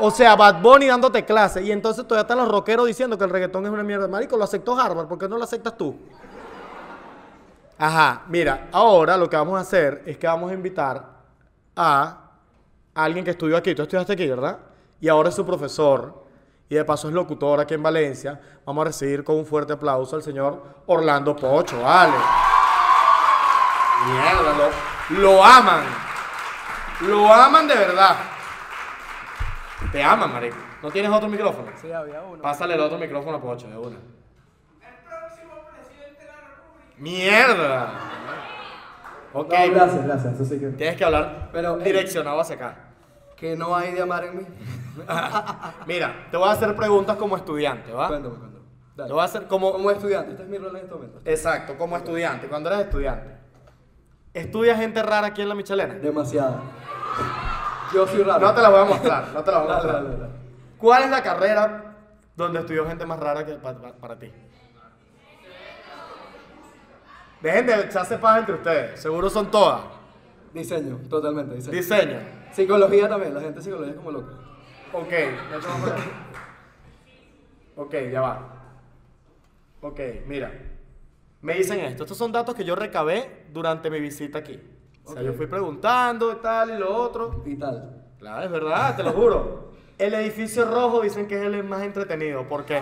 O 0.00 0.10
sea, 0.10 0.34
Bad 0.34 0.60
Bunny 0.60 0.88
dándote 0.88 1.24
clase. 1.24 1.62
Y 1.62 1.70
entonces 1.70 2.04
todavía 2.08 2.22
están 2.22 2.38
los 2.38 2.48
rockeros 2.48 2.88
diciendo 2.88 3.16
que 3.16 3.22
el 3.22 3.30
reggaetón 3.30 3.66
es 3.66 3.70
una 3.70 3.84
mierda. 3.84 4.08
Marico, 4.08 4.36
lo 4.36 4.42
aceptó 4.42 4.76
Harvard, 4.76 5.06
¿por 5.06 5.16
qué 5.16 5.28
no 5.28 5.38
lo 5.38 5.44
aceptas 5.44 5.76
tú? 5.76 5.94
Ajá, 7.78 8.24
mira, 8.26 8.68
ahora 8.72 9.16
lo 9.16 9.30
que 9.30 9.36
vamos 9.36 9.56
a 9.58 9.60
hacer 9.60 10.02
es 10.06 10.18
que 10.18 10.26
vamos 10.26 10.50
a 10.50 10.54
invitar 10.54 11.06
a 11.76 12.32
alguien 12.94 13.24
que 13.24 13.30
estudió 13.30 13.56
aquí. 13.56 13.76
Tú 13.76 13.82
estudiaste 13.82 14.14
aquí, 14.14 14.26
¿verdad? 14.26 14.58
Y 15.00 15.06
ahora 15.06 15.28
es 15.28 15.36
su 15.36 15.46
profesor. 15.46 16.26
Y 16.68 16.74
de 16.74 16.84
paso 16.84 17.08
es 17.08 17.14
locutor 17.14 17.60
aquí 17.60 17.74
en 17.74 17.82
Valencia. 17.82 18.40
Vamos 18.64 18.82
a 18.82 18.84
recibir 18.86 19.24
con 19.24 19.36
un 19.36 19.46
fuerte 19.46 19.72
aplauso 19.72 20.16
al 20.16 20.22
señor 20.22 20.82
Orlando 20.86 21.34
Pocho, 21.34 21.80
vale. 21.82 22.12
Mierda, 24.06 24.70
lo, 25.10 25.20
lo 25.20 25.44
aman. 25.44 25.84
Lo 27.02 27.32
aman 27.32 27.66
de 27.68 27.74
verdad. 27.74 28.16
Te 29.92 30.02
aman, 30.02 30.32
marico. 30.32 30.56
¿No 30.82 30.90
tienes 30.90 31.10
otro 31.10 31.28
micrófono? 31.28 31.68
Sí, 31.80 31.90
había 31.90 32.20
uno. 32.22 32.42
Pásale 32.42 32.74
el 32.74 32.80
otro 32.80 32.98
micrófono 32.98 33.38
a 33.38 33.40
Pocho, 33.40 33.68
de 33.68 33.78
una. 33.78 33.96
¡Mierda! 36.98 37.92
Ok. 39.32 39.52
No, 39.52 39.74
gracias, 39.74 40.04
gracias. 40.04 40.34
Eso 40.34 40.44
sí 40.44 40.58
que. 40.58 40.66
Tienes 40.68 40.96
que 40.96 41.04
hablar 41.04 41.50
Pero, 41.52 41.80
eh, 41.80 41.84
direccionado 41.84 42.40
hacia 42.40 42.56
acá. 42.56 42.87
Que 43.38 43.54
no 43.56 43.74
hay 43.76 43.92
de 43.92 44.02
amar 44.02 44.24
en 44.24 44.38
mí. 44.38 44.46
Mira, 45.86 46.26
te 46.30 46.36
voy 46.36 46.48
a 46.48 46.52
hacer 46.52 46.74
preguntas 46.74 47.16
como 47.16 47.36
estudiante, 47.36 47.92
¿va? 47.92 48.08
Cuéntame, 48.08 48.34
cuéntame. 48.34 48.58
Te 48.96 49.02
Dale. 49.02 49.12
voy 49.14 49.22
a 49.22 49.24
hacer 49.24 49.46
como... 49.46 49.70
Como 49.72 49.90
estudiante, 49.92 50.32
este 50.32 50.42
es 50.42 50.48
mi 50.48 50.58
rol 50.58 50.70
en 50.74 50.82
este 50.82 50.94
momento. 50.94 51.20
Exacto, 51.24 51.78
como 51.78 51.96
estudiante, 51.96 52.48
cuando 52.48 52.68
eres 52.70 52.86
estudiante. 52.86 53.36
¿Estudia 54.34 54.76
gente 54.76 55.02
rara 55.02 55.28
aquí 55.28 55.42
en 55.42 55.48
la 55.48 55.54
Michelena? 55.54 55.94
Demasiada. 55.94 56.60
Yo 57.94 58.06
soy 58.08 58.22
raro. 58.24 58.40
No 58.46 58.54
te 58.54 58.60
la 58.60 58.68
voy 58.70 58.80
a 58.80 58.84
mostrar, 58.84 59.28
no 59.32 59.42
te 59.44 59.50
la 59.52 59.58
voy 59.58 59.70
a 59.70 59.74
mostrar. 59.74 59.94
dale, 60.04 60.16
dale. 60.16 60.32
¿Cuál 60.76 61.02
es 61.04 61.10
la 61.10 61.22
carrera 61.22 61.94
donde 62.36 62.58
estudió 62.60 62.86
gente 62.86 63.06
más 63.06 63.18
rara 63.20 63.46
que 63.46 63.54
pa- 63.54 63.74
pa- 63.80 63.92
para, 63.92 64.18
ti? 64.18 64.32
Dejen 67.40 67.66
de 67.66 67.80
echarse 67.82 68.18
paz 68.18 68.38
entre 68.40 68.54
ustedes, 68.56 69.00
seguro 69.00 69.30
son 69.30 69.48
todas. 69.50 69.80
Diseño, 70.54 70.98
totalmente, 71.08 71.54
diseño. 71.54 71.76
Diseño. 71.76 72.18
Psicología 72.52 73.08
también, 73.08 73.34
la 73.34 73.40
gente 73.40 73.56
de 73.58 73.62
psicología 73.62 73.90
es 73.92 73.96
como 73.96 74.10
loca. 74.12 74.32
Ok, 74.92 75.12
no 75.52 75.58
te 75.60 75.66
vamos 75.66 75.90
a- 75.90 77.80
Ok, 77.80 77.94
ya 78.10 78.20
va. 78.20 78.54
Ok, 79.82 80.00
mira. 80.26 80.50
Me 81.40 81.54
dicen 81.54 81.78
esto. 81.80 82.02
Estos 82.04 82.18
son 82.18 82.32
datos 82.32 82.54
que 82.54 82.64
yo 82.64 82.74
recabé 82.74 83.46
durante 83.52 83.90
mi 83.90 84.00
visita 84.00 84.38
aquí. 84.38 84.58
O 85.04 85.12
sea, 85.12 85.22
yo 85.22 85.32
fui 85.34 85.46
preguntando 85.46 86.32
y 86.32 86.36
tal 86.36 86.70
y 86.70 86.78
lo 86.78 86.92
otro. 86.94 87.42
Y 87.46 87.54
tal. 87.56 88.04
Claro, 88.18 88.44
es 88.44 88.50
verdad, 88.50 88.96
te 88.96 89.02
lo 89.04 89.12
juro. 89.12 89.68
El 89.96 90.14
edificio 90.14 90.64
rojo 90.64 91.02
dicen 91.02 91.28
que 91.28 91.36
es 91.36 91.42
el 91.42 91.62
más 91.64 91.82
entretenido. 91.82 92.48
¿Por 92.48 92.64
qué? 92.64 92.80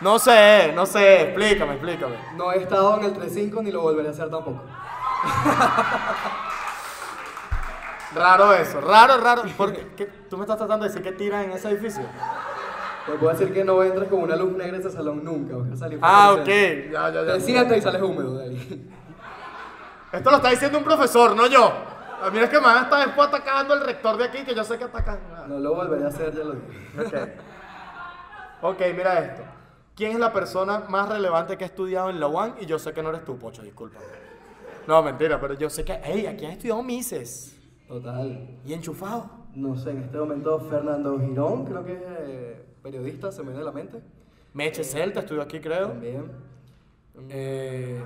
No 0.00 0.18
sé, 0.18 0.72
no 0.74 0.86
sé. 0.86 1.22
Explícame, 1.22 1.72
explícame. 1.74 2.16
No 2.36 2.52
he 2.52 2.62
estado 2.62 2.98
en 2.98 3.04
el 3.04 3.14
3-5 3.14 3.62
ni 3.62 3.70
lo 3.70 3.82
volveré 3.82 4.08
a 4.08 4.10
hacer 4.12 4.30
tampoco. 4.30 4.62
Raro 8.14 8.52
eso, 8.54 8.80
raro, 8.80 9.18
raro. 9.18 9.42
Porque 9.56 9.86
¿qué? 9.96 10.06
tú 10.28 10.36
me 10.36 10.42
estás 10.42 10.56
tratando 10.56 10.84
de 10.84 10.90
decir 10.90 11.02
que 11.02 11.12
tiran 11.12 11.44
en 11.44 11.52
ese 11.52 11.68
edificio. 11.70 12.02
Te 13.06 13.12
puedo 13.12 13.32
decir 13.32 13.52
que 13.54 13.64
no 13.64 13.82
entres 13.82 14.08
con 14.08 14.20
una 14.22 14.34
luz 14.36 14.52
negra 14.52 14.76
en 14.76 14.80
ese 14.80 14.90
salón 14.90 15.24
nunca. 15.24 15.56
Vas 15.56 15.70
a 15.72 15.76
salir 15.76 15.98
Ah, 16.02 16.32
ok. 16.32 16.46
Ya, 16.46 17.10
ya, 17.10 17.24
ya. 17.24 17.34
Te 17.34 17.40
sientas 17.40 17.78
y 17.78 17.80
sales 17.80 18.02
húmedo 18.02 18.38
de 18.38 18.44
ahí. 18.46 18.90
Esto 20.12 20.30
lo 20.30 20.36
está 20.38 20.50
diciendo 20.50 20.78
un 20.78 20.84
profesor, 20.84 21.36
no 21.36 21.46
yo. 21.46 21.72
A 22.22 22.30
mí 22.30 22.38
es 22.40 22.50
que 22.50 22.58
me 22.58 22.66
van 22.66 22.78
a 22.78 22.82
estar 22.82 23.06
después 23.06 23.28
atacando 23.28 23.74
el 23.74 23.80
rector 23.80 24.16
de 24.16 24.24
aquí, 24.24 24.44
que 24.44 24.54
yo 24.54 24.64
sé 24.64 24.76
que 24.76 24.84
atacan. 24.84 25.20
No 25.46 25.58
lo 25.58 25.74
volveré 25.74 26.04
a 26.04 26.08
hacer, 26.08 26.34
ya 26.34 26.44
lo 26.44 26.54
dije. 26.54 27.00
Ok. 27.00 28.72
Ok, 28.72 28.80
mira 28.94 29.20
esto. 29.20 29.42
¿Quién 30.00 30.12
es 30.12 30.18
la 30.18 30.32
persona 30.32 30.86
más 30.88 31.10
relevante 31.10 31.58
que 31.58 31.64
ha 31.64 31.66
estudiado 31.66 32.08
en 32.08 32.18
la 32.18 32.26
UAN? 32.26 32.54
Y 32.58 32.64
yo 32.64 32.78
sé 32.78 32.94
que 32.94 33.02
no 33.02 33.10
eres 33.10 33.22
tú, 33.22 33.36
Pocho, 33.36 33.60
disculpa. 33.60 33.98
No, 34.86 35.02
mentira, 35.02 35.38
pero 35.38 35.52
yo 35.52 35.68
sé 35.68 35.84
que. 35.84 35.92
¡Ey! 35.92 36.24
Aquí 36.24 36.46
han 36.46 36.52
estudiado 36.52 36.82
Mises. 36.82 37.60
Total. 37.86 38.48
Y 38.64 38.72
enchufado. 38.72 39.28
No 39.54 39.76
sé, 39.76 39.90
en 39.90 40.04
este 40.04 40.16
momento 40.16 40.58
Fernando 40.58 41.20
Girón, 41.20 41.66
creo 41.66 41.84
que 41.84 41.92
es 41.92 42.02
eh, 42.02 42.64
periodista, 42.82 43.30
se 43.30 43.42
me 43.42 43.48
viene 43.48 43.60
a 43.60 43.64
la 43.66 43.72
mente. 43.72 44.00
Meche 44.54 44.84
Celta 44.84 45.20
estudió 45.20 45.42
aquí, 45.42 45.60
creo. 45.60 45.88
También. 45.88 46.32
Eh, 47.28 48.02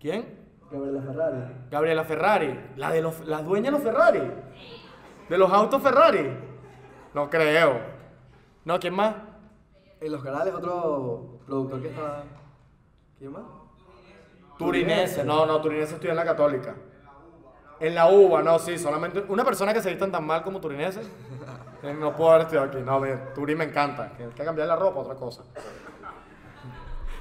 ¿Quién? 0.00 0.40
Gabriela 0.72 1.02
Ferrari. 1.02 1.54
Gabriela 1.70 2.04
Ferrari. 2.04 2.60
La 2.74 2.90
de 2.90 3.00
los, 3.00 3.24
la 3.28 3.42
dueña 3.42 3.66
de 3.66 3.78
los 3.78 3.82
Ferrari. 3.82 4.22
De 5.28 5.38
los 5.38 5.52
autos 5.52 5.80
Ferrari. 5.80 6.36
No 7.14 7.30
creo. 7.30 7.78
No, 8.64 8.80
¿quién 8.80 8.94
más? 8.94 9.27
En 10.00 10.12
Los 10.12 10.22
Canales, 10.22 10.54
otro 10.54 11.40
productor 11.46 11.82
que 11.82 11.88
está. 11.88 12.24
¿Quién 13.18 13.32
más? 13.32 13.42
Turinese. 14.58 15.24
No, 15.24 15.44
no, 15.46 15.60
Turinese 15.60 15.94
estudia 15.94 16.10
en 16.10 16.16
la 16.16 16.24
Católica. 16.24 16.74
En 17.80 17.94
la 17.94 18.08
UBA, 18.08 18.42
no, 18.42 18.58
sí, 18.58 18.76
solamente 18.76 19.24
una 19.28 19.44
persona 19.44 19.72
que 19.72 19.80
se 19.80 19.90
vistan 19.90 20.10
tan 20.10 20.26
mal 20.26 20.42
como 20.42 20.60
Turinese. 20.60 21.02
Eh, 21.82 21.94
No 21.94 22.14
puedo 22.16 22.30
haber 22.30 22.42
estudiado 22.42 22.68
aquí. 22.68 22.78
No, 22.78 22.98
mira, 23.00 23.32
Turi 23.34 23.54
me 23.54 23.64
encanta. 23.64 24.12
Tienes 24.16 24.34
que 24.34 24.44
cambiar 24.44 24.66
la 24.68 24.76
ropa, 24.76 25.00
otra 25.00 25.14
cosa. 25.14 25.44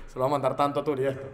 Se 0.07 0.15
lo 0.15 0.21
va 0.21 0.27
a 0.27 0.31
mandar 0.31 0.55
tanto 0.55 0.79
a 0.79 0.83
Turi 0.83 1.05
esto. 1.05 1.27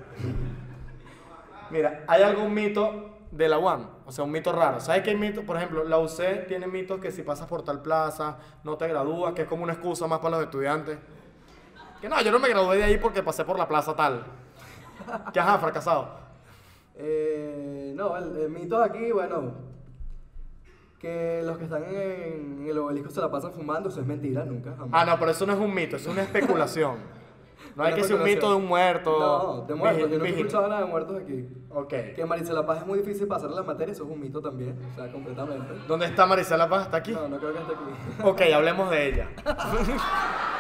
Mira, 1.70 2.04
¿hay 2.08 2.22
algún 2.22 2.54
mito 2.54 3.12
de 3.32 3.48
la 3.48 3.58
UAM? 3.60 3.88
O 4.06 4.12
sea, 4.12 4.26
un 4.26 4.32
mito 4.32 4.52
raro. 4.52 4.80
¿Sabes 4.82 5.04
qué 5.04 5.12
hay 5.12 5.16
mitos? 5.18 5.44
Por 5.46 5.56
ejemplo, 5.56 5.84
la 5.86 6.00
UC 6.00 6.48
tiene 6.48 6.68
mitos 6.68 7.00
que 7.00 7.12
si 7.12 7.24
pasas 7.24 7.48
por 7.48 7.64
tal 7.64 7.82
plaza, 7.82 8.38
no 8.64 8.76
te 8.78 8.88
gradúas, 8.88 9.34
que 9.34 9.44
es 9.44 9.48
como 9.48 9.64
una 9.64 9.74
excusa 9.74 10.06
más 10.08 10.20
para 10.20 10.38
los 10.38 10.46
estudiantes. 10.46 10.98
Que 12.04 12.10
no, 12.10 12.22
yo 12.22 12.34
no 12.34 12.40
me 12.40 12.50
gradué 12.50 12.80
de 12.80 12.84
ahí 12.84 12.98
porque 12.98 13.24
pasé 13.24 13.46
por 13.46 13.58
la 13.58 13.66
plaza 13.66 13.96
tal. 13.96 14.26
Que 15.32 15.40
ajá, 15.40 15.58
fracasado. 15.58 16.10
Eh, 16.98 17.94
no, 17.96 18.18
el, 18.18 18.36
el 18.42 18.50
mito 18.50 18.84
aquí, 18.84 19.10
bueno, 19.14 19.54
que 21.00 21.42
los 21.46 21.58
que 21.58 21.64
están 21.64 21.86
en, 21.86 22.60
en 22.60 22.68
el 22.68 22.78
obelisco 22.78 23.10
se 23.10 23.22
la 23.22 23.32
pasan 23.32 23.54
fumando, 23.54 23.88
eso 23.88 24.02
es 24.02 24.06
mentira, 24.06 24.44
nunca, 24.44 24.72
jamás. 24.72 24.90
Ah, 24.92 25.06
no, 25.06 25.18
pero 25.18 25.32
eso 25.32 25.46
no 25.46 25.54
es 25.54 25.60
un 25.60 25.74
mito, 25.74 25.96
es 25.96 26.06
una 26.06 26.24
especulación. 26.24 26.98
No 27.76 27.84
hay 27.84 27.96
que 27.96 28.04
ser 28.04 28.18
un 28.18 28.24
mito 28.24 28.50
de 28.50 28.56
un 28.58 28.68
muerto. 28.68 29.20
No, 29.20 29.62
de 29.66 29.74
muertos, 29.74 30.12
yo 30.12 30.20
no 30.20 30.26
he 30.26 30.30
escuchado 30.30 30.68
nada 30.68 30.82
de 30.82 30.88
muertos 30.88 31.20
aquí. 31.20 31.48
Ok. 31.72 31.90
Que 32.16 32.24
Maricela 32.28 32.64
Paz 32.66 32.82
es 32.82 32.86
muy 32.86 33.00
difícil 33.00 33.28
pasar 33.28 33.50
la 33.50 33.64
materia, 33.64 33.94
eso 33.94 34.04
es 34.04 34.10
un 34.12 34.20
mito 34.20 34.42
también, 34.42 34.78
o 34.92 34.96
sea, 34.96 35.12
completamente. 35.12 35.74
¿Dónde 35.88 36.06
está 36.06 36.28
Marisela 36.28 36.70
Paz? 36.70 36.84
¿Está 36.86 36.98
aquí? 36.98 37.14
No, 37.14 37.28
no 37.28 37.38
creo 37.40 37.54
que 37.54 37.60
esté 37.60 37.74
aquí. 37.74 38.22
Ok, 38.24 38.42
hablemos 38.54 38.92
de 38.92 39.08
ella. 39.08 39.30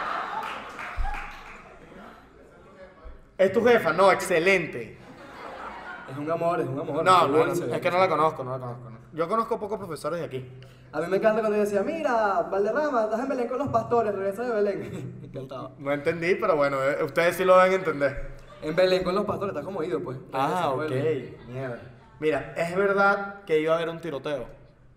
¿Es 3.43 3.51
tu 3.51 3.63
jefa? 3.63 3.91
No, 3.91 4.12
excelente. 4.12 4.97
Es 6.10 6.17
un 6.17 6.32
amor, 6.32 6.62
es 6.62 6.67
un 6.67 6.79
amor. 6.79 7.03
No, 7.03 7.27
no, 7.27 7.45
ve. 7.45 7.75
es 7.75 7.82
que 7.82 7.91
no 7.91 7.97
la 7.97 8.08
conozco, 8.08 8.43
no 8.43 8.51
la 8.51 8.60
conozco. 8.60 8.89
no. 8.89 8.97
Yo 9.12 9.27
conozco 9.27 9.60
pocos 9.60 9.77
profesores 9.77 10.19
de 10.19 10.25
aquí. 10.25 10.49
A 10.93 11.01
mí 11.01 11.08
me 11.10 11.17
encanta 11.17 11.41
cuando 11.41 11.58
yo 11.58 11.63
decía, 11.63 11.82
mira, 11.84 12.41
Valderrama, 12.49 13.03
estás 13.03 13.19
en 13.19 13.27
Belén 13.29 13.47
con 13.47 13.58
los 13.58 13.67
pastores, 13.67 14.15
regresa 14.15 14.43
de 14.43 14.51
Belén. 14.53 15.17
me 15.21 15.27
encantaba. 15.27 15.71
No 15.77 15.91
entendí, 15.91 16.36
pero 16.36 16.56
bueno, 16.56 16.82
eh, 16.82 17.03
ustedes 17.03 17.36
sí 17.36 17.43
lo 17.43 17.58
deben 17.58 17.73
entender. 17.73 18.32
En 18.62 18.75
Belén 18.75 19.03
con 19.03 19.13
los 19.13 19.25
pastores, 19.25 19.51
estás 19.53 19.65
como 19.65 19.84
ido, 19.84 19.99
pues. 20.01 20.17
Ah, 20.32 20.73
Regresa 20.77 20.95
de 20.95 21.01
Belén. 21.03 21.38
Mierda. 21.49 21.79
Mira, 22.19 22.53
¿es 22.56 22.75
verdad 22.77 23.43
que 23.45 23.60
iba 23.60 23.73
a 23.73 23.75
haber 23.75 23.89
un 23.89 23.99
tiroteo? 23.99 24.45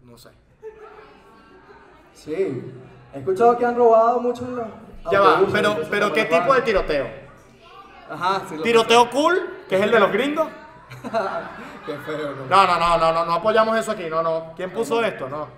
No 0.05 0.17
sé. 0.17 0.31
Sí. 2.13 2.63
He 3.13 3.19
escuchado 3.19 3.59
que 3.59 3.67
han 3.67 3.75
robado 3.75 4.21
mucho 4.21 4.45
en 4.45 4.57
los 4.57 4.67
Ya 5.11 5.21
va, 5.21 5.39
autobuses, 5.39 5.61
pero, 5.61 5.77
pero 5.91 6.13
¿qué 6.13 6.25
tipo 6.27 6.55
de 6.55 6.61
tiroteo? 6.63 7.26
Ajá, 8.09 8.42
sí. 8.49 8.57
lo 8.57 8.62
¿Tiroteo 8.62 9.11
cool? 9.11 9.64
¿Que 9.69 9.77
es 9.77 9.83
el 9.83 9.90
de 9.90 10.01
los 10.01 10.12
gringos? 10.12 10.49
Qué 11.87 11.97
feo, 11.99 12.35
¿no? 12.35 12.47
No, 12.47 12.66
no, 12.66 12.79
no, 12.79 12.99
no, 12.99 13.12
no, 13.12 13.25
no 13.25 13.33
apoyamos 13.35 13.77
eso 13.79 13.92
aquí, 13.92 14.05
no, 14.09 14.23
no. 14.23 14.53
¿Quién 14.57 14.71
puso 14.71 15.03
esto? 15.03 15.29
No. 15.29 15.49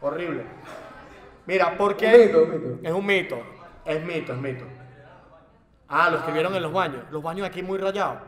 Horrible. 0.00 0.44
Mira, 1.46 1.76
¿por 1.76 1.96
qué? 1.96 2.06
Un 2.06 2.26
mito, 2.26 2.42
un 2.42 2.50
mito. 2.50 2.88
Es 2.88 2.92
un 2.92 3.06
mito. 3.06 3.42
Es 3.84 4.04
mito, 4.04 4.32
es 4.32 4.38
mito. 4.38 4.64
Ah, 5.88 6.10
lo 6.10 6.18
escribieron 6.18 6.54
en 6.54 6.62
los 6.62 6.72
baños. 6.72 7.02
Los 7.10 7.22
baños 7.22 7.46
aquí 7.46 7.62
muy 7.62 7.78
rayados. 7.78 8.18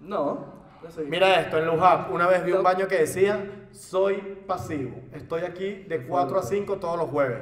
No, 0.00 0.54
sé. 0.88 1.02
Mira 1.02 1.40
esto, 1.40 1.58
en 1.58 1.66
Lujab, 1.66 2.12
una 2.12 2.28
vez 2.28 2.44
vi 2.44 2.52
un 2.52 2.62
baño 2.62 2.86
que 2.86 2.98
decía, 2.98 3.44
soy 3.72 4.16
pasivo. 4.46 4.94
Estoy 5.12 5.42
aquí 5.42 5.84
de 5.88 6.06
4 6.06 6.38
a 6.38 6.42
5 6.42 6.76
todos 6.76 6.96
los 6.96 7.10
jueves. 7.10 7.40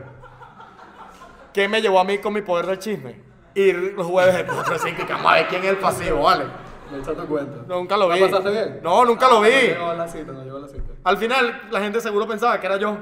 ¿Qué 1.52 1.68
me 1.68 1.82
llevó 1.82 2.00
a 2.00 2.04
mí 2.04 2.18
con 2.18 2.32
mi 2.32 2.40
poder 2.40 2.66
del 2.66 2.78
chisme? 2.78 3.25
Ir 3.56 3.94
los 3.96 4.06
jueves 4.06 4.34
de 4.36 4.44
4 4.46 4.74
a 4.74 4.78
5 4.78 5.02
y 5.02 5.04
que 5.06 5.12
vamos 5.12 5.32
a 5.32 5.34
ver 5.36 5.48
quién 5.48 5.64
es 5.64 5.70
el 5.70 5.78
pasivo, 5.78 6.22
¿vale? 6.22 6.44
Me 6.92 6.98
echa 6.98 7.14
tu 7.14 7.26
cuenta. 7.26 7.64
Nunca 7.66 7.96
lo 7.96 8.08
vi. 8.08 8.20
¿La 8.20 8.26
pasaste 8.28 8.50
bien? 8.50 8.80
No, 8.82 9.04
nunca 9.04 9.28
lo 9.28 9.40
vi. 9.40 9.50
No 9.50 9.56
llegó 9.56 9.94
la 9.94 10.06
cita, 10.08 10.32
no 10.32 10.44
llegó 10.44 10.56
a 10.58 10.60
la 10.60 10.68
cita. 10.68 10.82
Al 11.02 11.16
final, 11.16 11.62
la 11.70 11.80
gente 11.80 12.00
seguro 12.00 12.28
pensaba 12.28 12.60
que 12.60 12.66
era 12.66 12.76
yo. 12.76 12.96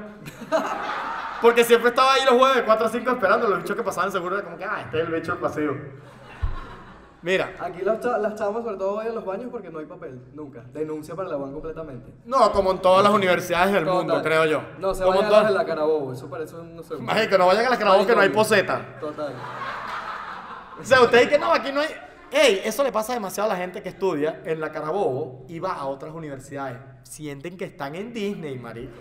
Porque 1.41 1.63
siempre 1.63 1.89
estaba 1.89 2.13
ahí 2.13 2.21
los 2.25 2.35
jueves 2.35 2.55
de 2.57 2.63
4 2.63 2.85
a 2.85 2.89
5 2.89 3.11
esperando. 3.11 3.47
Los 3.47 3.59
bichos 3.59 3.75
que 3.75 3.83
pasaban 3.83 4.11
seguro 4.11 4.35
era 4.37 4.45
como 4.45 4.57
que, 4.57 4.63
ah, 4.63 4.81
este 4.85 5.01
es 5.01 5.07
el 5.07 5.13
bicho 5.13 5.33
del 5.33 5.41
pasivo. 5.41 5.75
Mira, 7.21 7.53
Aquí 7.59 7.81
las, 7.81 8.03
las 8.05 8.35
chavas 8.35 8.63
sobre 8.63 8.77
todo 8.77 8.97
vayan 8.97 9.13
a 9.13 9.15
los 9.15 9.25
baños 9.25 9.47
porque 9.51 9.69
no 9.71 9.79
hay 9.79 9.85
papel, 9.87 10.21
nunca. 10.35 10.61
Denuncia 10.71 11.15
para 11.15 11.27
la 11.29 11.37
UAN 11.37 11.53
completamente. 11.53 12.13
no, 12.23 12.51
como 12.51 12.69
en 12.71 12.77
todas 12.79 13.03
las 13.03 13.11
universidades 13.11 13.73
del 13.73 13.83
Total. 13.83 13.97
mundo, 13.97 14.21
creo 14.21 14.45
yo. 14.45 14.61
No, 14.77 14.93
se 14.93 15.03
como 15.03 15.17
vayan 15.17 15.33
a 15.33 15.39
las 15.41 15.47
de 15.47 15.53
la 15.55 15.65
Carabobo, 15.65 16.13
eso 16.13 16.29
parece 16.29 16.55
un, 16.55 16.75
no 16.75 16.83
sé. 16.83 16.95
Mágico, 16.97 17.37
no 17.39 17.47
vayan 17.47 17.65
a 17.65 17.69
las 17.71 17.79
Carabobo 17.79 18.05
que 18.05 18.15
no 18.15 18.21
hay 18.21 18.29
poseta. 18.29 18.99
Total. 18.99 19.33
O 20.79 20.83
sea, 20.83 21.01
ustedes 21.01 21.29
que 21.29 21.39
no, 21.39 21.51
aquí 21.51 21.71
no 21.71 21.81
hay. 21.81 21.89
Ey, 22.31 22.61
eso 22.65 22.83
le 22.83 22.91
pasa 22.91 23.13
demasiado 23.13 23.49
a 23.49 23.53
la 23.53 23.59
gente 23.59 23.81
que 23.81 23.89
estudia 23.89 24.41
en 24.45 24.59
la 24.59 24.71
Carabobo 24.71 25.45
y 25.47 25.59
va 25.59 25.73
a 25.73 25.85
otras 25.85 26.13
universidades. 26.13 26.79
Sienten 27.03 27.55
que 27.55 27.65
están 27.65 27.95
en 27.95 28.11
Disney, 28.11 28.57
marico. 28.57 28.99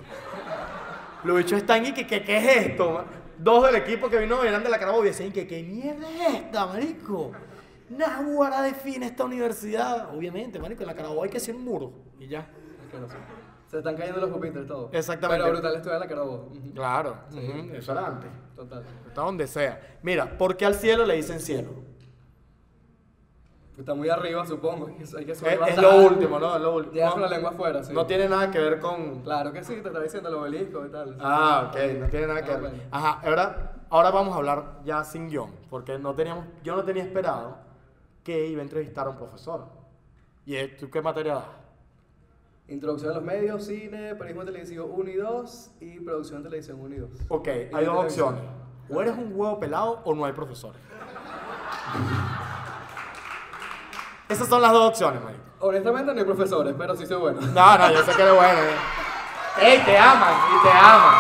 Los 1.25 1.39
bichos 1.39 1.59
están 1.59 1.85
y 1.87 1.93
que, 1.93 2.07
¿qué 2.07 2.37
es 2.37 2.57
esto? 2.69 3.05
Dos 3.39 3.67
del 3.67 3.77
equipo 3.77 4.09
que 4.09 4.19
vino 4.19 4.43
eran 4.45 4.63
de 4.63 4.69
la 4.69 4.79
Carabobo 4.79 5.05
y 5.05 5.09
decían 5.09 5.33
que, 5.33 5.47
¿qué 5.47 5.63
mierda 5.63 6.09
es 6.11 6.35
esta, 6.35 6.67
marico? 6.67 7.33
Nahuara 7.89 8.63
define 8.63 9.07
esta 9.07 9.25
universidad. 9.25 10.15
Obviamente, 10.15 10.59
marico, 10.59 10.83
en 10.83 10.89
la 10.89 10.95
Carabobo 10.95 11.25
hay 11.25 11.31
que 11.31 11.39
hacer 11.39 11.57
un 11.57 11.65
muro 11.65 11.93
y 12.21 12.29
ya. 12.29 12.47
Se 13.71 13.79
están 13.79 13.97
cayendo 13.97 14.21
los 14.21 14.31
pupitres 14.31 14.67
todo. 14.67 14.91
Exactamente. 14.93 15.43
Pero 15.43 15.53
brutal 15.55 15.75
estudiar 15.77 16.01
la 16.01 16.07
Carabobo. 16.07 16.49
Ujú. 16.53 16.73
Claro, 16.75 17.17
ujú, 17.31 17.75
eso 17.75 17.93
era 17.93 18.07
antes. 18.07 18.31
Total. 18.55 18.85
Está 19.07 19.23
donde 19.23 19.47
sea. 19.47 19.99
Mira, 20.03 20.39
¿por 20.39 20.57
qué 20.57 20.65
al 20.67 20.75
cielo 20.75 21.05
le 21.05 21.15
dicen 21.17 21.41
cielo? 21.41 21.71
Está 23.77 23.93
muy 23.95 24.09
arriba, 24.09 24.47
supongo. 24.47 24.87
Hay 24.87 25.25
que 25.25 25.35
subir 25.35 25.53
Es, 25.67 25.71
es 25.71 25.77
lo 25.83 25.97
último, 26.07 26.39
¿no? 26.39 26.55
Es 26.55 26.63
lo 26.63 26.77
último. 26.77 27.11
Con 27.11 27.23
la 27.23 27.29
lengua 27.29 27.51
afuera, 27.51 27.83
sí. 27.83 27.93
No 27.93 28.07
tiene 28.07 28.29
nada 28.29 28.49
que 28.51 28.61
ver 28.61 28.79
con. 28.79 29.23
Claro 29.23 29.53
que 29.53 29.65
sí, 29.65 29.81
te 29.83 29.89
está 29.89 30.01
diciendo 30.01 30.29
el 30.29 30.37
obelisco 30.37 30.87
y 30.87 30.91
tal. 30.91 31.17
Ah, 31.21 31.71
ok, 31.71 31.77
no 31.99 32.09
tiene 32.09 32.27
nada 32.29 32.43
que 32.45 32.53
Ah, 32.53 32.57
ver. 32.57 32.71
bueno. 32.71 32.85
Ajá, 32.93 33.21
ahora, 33.29 33.73
ahora 33.91 34.11
vamos 34.13 34.33
a 34.35 34.37
hablar 34.37 34.79
ya 34.85 35.03
sin 35.03 35.29
guion, 35.29 35.51
porque 35.71 35.99
no 35.99 36.15
teníamos, 36.15 36.45
yo 36.63 36.77
no 36.77 36.85
tenía 36.85 37.03
esperado 37.03 37.57
que 38.23 38.47
iba 38.47 38.61
a 38.61 38.63
entrevistar 38.63 39.09
a 39.09 39.11
un 39.11 39.17
profesor. 39.17 39.67
¿Y 40.47 40.65
tú 40.77 40.89
qué 40.89 41.03
materia 41.03 41.35
das? 41.35 41.45
Introducción 42.67 43.13
a 43.13 43.17
los 43.17 43.25
medios, 43.25 43.67
cine, 43.67 44.15
periodismo 44.15 44.45
televisivo 44.45 44.87
1 44.87 45.11
y 45.11 45.17
2 45.17 45.71
y 45.81 46.01
producción 46.01 46.43
de 46.43 46.49
televisión 46.49 46.81
1 46.81 46.95
y 46.95 46.99
2. 46.99 47.11
Ok, 47.29 47.49
Y 47.49 47.75
hay 47.75 47.85
dos 47.85 48.05
opciones. 48.05 48.41
O 48.89 49.01
eres 49.03 49.15
un 49.17 49.33
huevo 49.35 49.59
pelado 49.61 50.01
o 50.05 50.15
no 50.15 50.25
hay 50.25 50.33
profesores. 50.33 50.81
Esas 54.29 54.49
son 54.49 54.63
las 54.63 54.73
dos 54.73 54.89
opciones, 54.89 55.23
marico. 55.23 55.43
Honestamente 55.61 56.13
no 56.13 56.19
hay 56.19 56.25
profesores, 56.25 56.75
pero 56.77 56.97
sí 56.97 57.07
soy 57.07 57.19
bueno. 57.19 57.41
No, 57.41 57.79
no, 57.79 57.93
yo 57.93 58.03
sé 58.03 58.13
que 58.13 58.23
eres 58.23 58.35
bueno. 58.35 58.59
eh. 58.61 58.75
¡Ey, 59.61 59.79
te 59.85 59.97
aman! 59.99 60.35
Y 60.59 60.63
te 60.63 60.71
aman. 60.73 61.15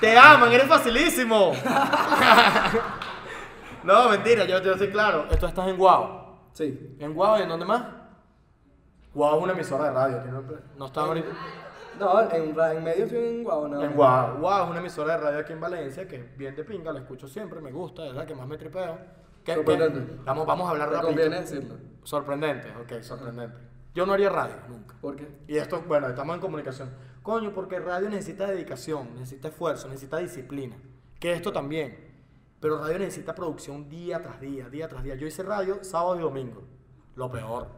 ¡Te 0.00 0.18
aman! 0.18 0.52
¡Eres 0.52 0.66
facilísimo! 0.66 1.52
no, 3.84 4.08
mentira, 4.10 4.44
yo, 4.44 4.60
yo 4.60 4.76
soy 4.76 4.90
claro. 4.90 5.26
Esto 5.30 5.46
estás 5.46 5.68
en 5.68 5.76
Guau. 5.76 6.36
Sí. 6.52 6.96
¿En 6.98 7.14
Guau 7.14 7.38
y 7.38 7.42
en 7.42 7.48
dónde 7.48 7.64
más? 7.64 7.82
Guau 9.14 9.36
es 9.38 9.42
una 9.44 9.52
emisora 9.52 9.84
de 9.84 9.90
radio. 9.92 10.18
aquí 10.18 10.28
No, 10.30 10.42
no 10.78 10.86
está 10.86 11.00
ahorita. 11.02 11.28
No, 12.00 12.20
en, 12.30 12.58
en 12.58 12.84
medio 12.84 13.04
estoy 13.04 13.18
en 13.18 13.44
Guau, 13.44 13.68
¿no? 13.68 13.82
En 13.82 13.92
Guau. 13.92 14.38
Guau 14.38 14.64
es 14.64 14.70
una 14.70 14.80
emisora 14.80 15.16
de 15.16 15.22
radio 15.22 15.38
aquí 15.40 15.52
en 15.52 15.60
Valencia 15.60 16.08
que 16.08 16.16
es 16.16 16.36
bien 16.36 16.56
de 16.56 16.64
pinga, 16.64 16.92
la 16.92 17.00
escucho 17.00 17.28
siempre, 17.28 17.60
me 17.60 17.70
gusta, 17.70 18.06
es 18.06 18.14
la 18.14 18.24
que 18.26 18.34
más 18.34 18.46
me 18.46 18.56
tripeo. 18.56 18.96
¿Qué- 19.44 19.52
qué? 19.52 19.54
Sorprendente. 19.56 20.16
Vamos, 20.24 20.46
vamos 20.46 20.66
a 20.66 20.70
hablar 20.70 20.88
rápido. 20.90 21.08
conviene 21.08 21.40
decirlo. 21.40 21.74
Sorprendente, 22.02 22.68
ok, 22.82 23.02
sorprendente. 23.02 23.56
Yo 23.94 24.06
no 24.06 24.14
haría 24.14 24.30
radio, 24.30 24.54
nunca. 24.68 24.94
¿Por 25.00 25.16
qué? 25.16 25.28
Y 25.46 25.56
esto, 25.58 25.82
bueno, 25.86 26.08
estamos 26.08 26.34
en 26.34 26.40
comunicación. 26.40 26.90
Coño, 27.22 27.52
porque 27.52 27.78
radio 27.78 28.08
necesita 28.08 28.46
dedicación, 28.46 29.14
necesita 29.14 29.48
esfuerzo, 29.48 29.88
necesita 29.88 30.16
disciplina. 30.16 30.76
Que 31.20 31.34
esto 31.34 31.52
también. 31.52 32.10
Pero 32.58 32.78
radio 32.78 32.98
necesita 33.00 33.34
producción 33.34 33.88
día 33.88 34.22
tras 34.22 34.40
día, 34.40 34.68
día 34.70 34.88
tras 34.88 35.02
día. 35.04 35.14
Yo 35.16 35.26
hice 35.26 35.42
radio 35.42 35.84
sábado 35.84 36.16
y 36.16 36.20
domingo. 36.22 36.62
Lo 37.16 37.30
peor. 37.30 37.68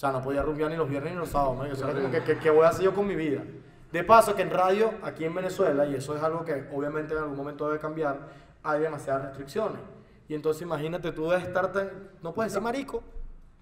O 0.00 0.02
sea, 0.02 0.12
no 0.12 0.22
podía 0.22 0.40
rumbear 0.42 0.70
ni 0.70 0.78
los 0.78 0.88
viernes 0.88 1.12
ni 1.12 1.18
los 1.18 1.28
sábados. 1.28 1.58
¿no? 1.58 1.70
O 1.70 1.76
sea, 1.76 1.92
como 1.92 2.10
que, 2.10 2.22
que- 2.24 2.38
¿qué 2.38 2.48
voy 2.48 2.64
a 2.64 2.68
hacer 2.70 2.86
yo 2.86 2.94
con 2.94 3.06
mi 3.06 3.14
vida? 3.14 3.42
De 3.92 4.02
paso, 4.02 4.34
que 4.34 4.40
en 4.40 4.48
radio, 4.50 4.92
aquí 5.02 5.26
en 5.26 5.34
Venezuela, 5.34 5.84
y 5.84 5.94
eso 5.94 6.16
es 6.16 6.22
algo 6.22 6.42
que 6.42 6.66
obviamente 6.72 7.12
en 7.12 7.20
algún 7.20 7.36
momento 7.36 7.66
debe 7.66 7.78
cambiar, 7.80 8.18
hay 8.62 8.80
demasiadas 8.80 9.24
restricciones. 9.26 9.78
Y 10.26 10.34
entonces 10.34 10.62
imagínate, 10.62 11.12
tú 11.12 11.28
debes 11.28 11.44
estar 11.46 11.70
tan... 11.72 11.90
No 12.22 12.32
puedes 12.32 12.50
decir 12.50 12.62
marico. 12.64 13.02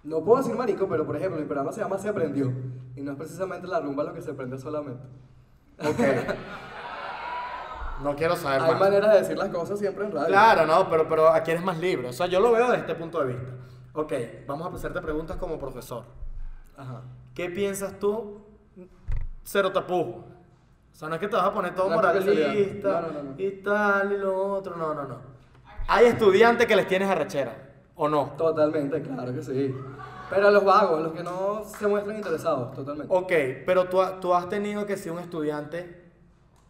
No 0.04 0.22
puedo 0.22 0.38
decir 0.40 0.54
marico, 0.54 0.86
pero 0.88 1.04
por 1.04 1.16
ejemplo, 1.16 1.40
mi 1.40 1.44
programa 1.46 1.72
se 1.72 1.80
llama 1.80 1.98
Se 1.98 2.08
Aprendió. 2.08 2.52
Y 2.94 3.00
no 3.02 3.10
es 3.10 3.16
precisamente 3.18 3.66
la 3.66 3.80
rumba 3.80 4.04
lo 4.04 4.14
que 4.14 4.22
se 4.22 4.30
aprende 4.30 4.58
solamente. 4.58 5.02
Ok. 5.80 5.98
No 8.04 8.14
quiero 8.14 8.36
saber 8.36 8.62
Hay 8.62 8.70
más. 8.70 8.80
maneras 8.80 9.12
de 9.12 9.18
decir 9.22 9.36
las 9.36 9.48
cosas 9.48 9.76
siempre 9.80 10.04
en 10.04 10.12
radio. 10.12 10.28
Claro, 10.28 10.66
no, 10.66 10.88
pero, 10.88 11.08
pero 11.08 11.28
aquí 11.32 11.50
eres 11.50 11.64
más 11.64 11.78
libre. 11.78 12.08
O 12.08 12.12
sea, 12.12 12.26
yo 12.28 12.38
lo 12.38 12.52
veo 12.52 12.66
desde 12.70 12.82
este 12.82 12.94
punto 12.94 13.18
de 13.24 13.34
vista. 13.34 13.50
Ok, 13.94 14.12
vamos 14.46 14.72
a 14.72 14.76
hacerte 14.76 15.00
preguntas 15.00 15.36
como 15.36 15.58
profesor. 15.58 16.04
Ajá. 16.78 17.02
¿Qué 17.34 17.50
piensas 17.50 17.98
tú? 17.98 18.40
Cero 19.42 19.72
tapujo. 19.72 20.24
O 20.92 20.94
sea, 20.94 21.08
no 21.08 21.14
es 21.16 21.20
que 21.20 21.28
te 21.28 21.36
vas 21.36 21.44
a 21.44 21.52
poner 21.52 21.74
todo 21.74 21.90
moralista 21.90 22.30
especialidad. 22.32 23.02
No, 23.02 23.08
no, 23.08 23.12
no, 23.12 23.22
no. 23.30 23.34
y 23.36 23.50
tal 23.62 24.12
y 24.12 24.16
lo 24.16 24.52
otro. 24.54 24.76
No, 24.76 24.94
no, 24.94 25.04
no. 25.04 25.18
Hay 25.88 26.06
estudiantes 26.06 26.66
que 26.66 26.76
les 26.76 26.86
tienes 26.86 27.08
arrechera, 27.08 27.54
¿o 27.96 28.08
no? 28.08 28.34
Totalmente, 28.36 29.00
claro 29.02 29.32
que 29.32 29.42
sí. 29.42 29.74
Pero 30.30 30.48
a 30.48 30.50
los 30.50 30.64
vagos, 30.64 31.02
los 31.02 31.12
que 31.12 31.22
no 31.22 31.64
se 31.64 31.86
muestran 31.86 32.16
interesados, 32.16 32.74
totalmente. 32.74 33.14
Ok, 33.14 33.32
pero 33.64 33.88
tú, 33.88 33.98
tú 34.20 34.34
has 34.34 34.48
tenido 34.48 34.84
que 34.86 34.96
ser 34.96 35.12
un 35.12 35.20
estudiante 35.20 36.04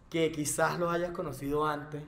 que 0.08 0.30
quizás 0.30 0.78
los 0.78 0.92
hayas 0.92 1.10
conocido 1.10 1.66
antes. 1.66 2.02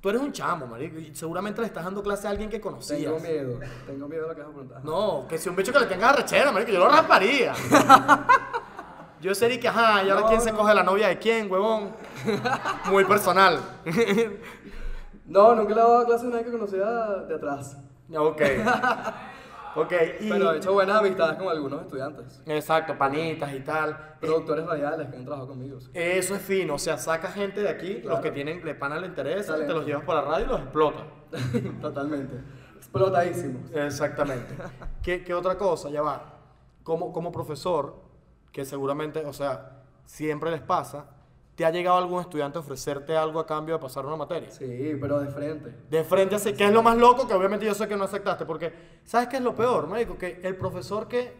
Tú 0.00 0.10
eres 0.10 0.20
un 0.22 0.30
chamo, 0.32 0.66
marico, 0.66 0.98
y 0.98 1.14
seguramente 1.14 1.60
le 1.60 1.66
estás 1.68 1.84
dando 1.84 2.02
clase 2.02 2.26
a 2.26 2.30
alguien 2.30 2.48
que 2.50 2.60
conocías. 2.60 3.00
Tengo 3.00 3.18
miedo, 3.18 3.58
tengo 3.86 4.08
miedo 4.08 4.22
de 4.24 4.28
lo 4.28 4.34
que 4.34 4.40
vas 4.42 4.50
a 4.50 4.52
preguntar. 4.52 4.84
No, 4.84 5.26
que 5.28 5.38
si 5.38 5.48
un 5.48 5.56
bicho 5.56 5.72
que 5.72 5.80
le 5.80 5.86
tenga 5.86 6.12
rechera, 6.12 6.52
marico, 6.52 6.70
yo 6.70 6.78
lo 6.78 6.88
rasparía. 6.88 7.52
yo 9.20 9.34
sería 9.34 9.58
que, 9.58 9.68
ajá, 9.68 10.04
¿y 10.04 10.10
ahora 10.10 10.22
No, 10.22 10.28
quién 10.28 10.40
se 10.40 10.52
no. 10.52 10.58
coge 10.58 10.74
la 10.74 10.82
novia 10.82 11.08
de 11.08 11.18
quién, 11.18 11.50
huevón? 11.50 11.90
Muy 12.90 13.04
personal. 13.04 13.58
No, 15.28 15.56
nunca 15.56 15.74
le 15.74 15.80
he 15.80 15.82
dado 15.82 16.06
clase 16.06 16.24
a 16.26 16.30
nadie 16.30 16.44
que 16.44 16.52
conocía 16.52 16.84
de 17.26 17.34
atrás. 17.34 17.76
ok. 18.16 18.40
Ok, 19.76 19.92
y... 20.20 20.28
Pero 20.28 20.52
he 20.52 20.56
hecho 20.56 20.72
buenas 20.72 20.98
amistades 20.98 21.36
con 21.36 21.48
algunos 21.48 21.82
estudiantes. 21.82 22.42
Exacto, 22.46 22.96
panitas 22.96 23.52
y 23.54 23.60
tal. 23.60 24.16
Productores 24.20 24.66
radiales 24.66 25.08
que 25.08 25.16
han 25.16 25.24
trabajado 25.24 25.48
conmigo. 25.48 25.80
sí. 25.80 25.90
Eso 25.92 26.34
es 26.34 26.42
fino, 26.42 26.74
o 26.74 26.78
sea, 26.78 26.96
saca 26.98 27.28
gente 27.30 27.60
de 27.62 27.68
aquí, 27.68 28.00
los 28.02 28.20
que 28.20 28.30
tienen, 28.30 28.64
le 28.64 28.74
pana 28.74 28.98
le 28.98 29.06
interesa, 29.06 29.56
te 29.56 29.72
los 29.72 29.84
llevas 29.86 30.04
por 30.04 30.14
la 30.14 30.22
radio 30.22 30.46
y 30.46 30.48
los 30.48 30.60
explotas. 30.60 31.04
Totalmente. 31.80 32.36
Explotadísimos. 32.76 33.70
Exactamente. 33.72 34.54
¿Qué, 35.02 35.22
qué 35.24 35.34
otra 35.34 35.56
cosa? 35.58 35.90
Ya 35.90 36.02
va. 36.02 36.34
Como, 36.82 37.12
como 37.12 37.32
profesor, 37.32 37.96
que 38.52 38.64
seguramente, 38.64 39.24
o 39.26 39.32
sea, 39.32 39.82
siempre 40.04 40.50
les 40.50 40.62
pasa, 40.62 41.06
¿te 41.56 41.64
ha 41.64 41.70
llegado 41.70 41.96
algún 41.96 42.20
estudiante 42.20 42.58
a 42.58 42.60
ofrecerte 42.60 43.16
algo 43.16 43.40
a 43.40 43.46
cambio 43.46 43.74
de 43.74 43.80
pasar 43.80 44.06
una 44.06 44.14
materia? 44.16 44.50
Sí, 44.50 44.96
pero 45.00 45.18
de 45.18 45.26
frente. 45.28 45.74
De 45.90 46.04
frente 46.04 46.34
así, 46.36 46.52
que 46.52 46.64
es 46.66 46.72
lo 46.72 46.82
más 46.82 46.96
loco, 46.96 47.26
que 47.26 47.34
obviamente 47.34 47.66
yo 47.66 47.74
sé 47.74 47.88
que 47.88 47.96
no 47.96 48.04
aceptaste, 48.04 48.44
porque 48.46 48.72
¿sabes 49.04 49.28
qué 49.28 49.36
es 49.38 49.42
lo 49.42 49.54
peor, 49.54 49.88
marico? 49.88 50.16
Que 50.16 50.40
el 50.44 50.54
profesor 50.56 51.08
que 51.08 51.32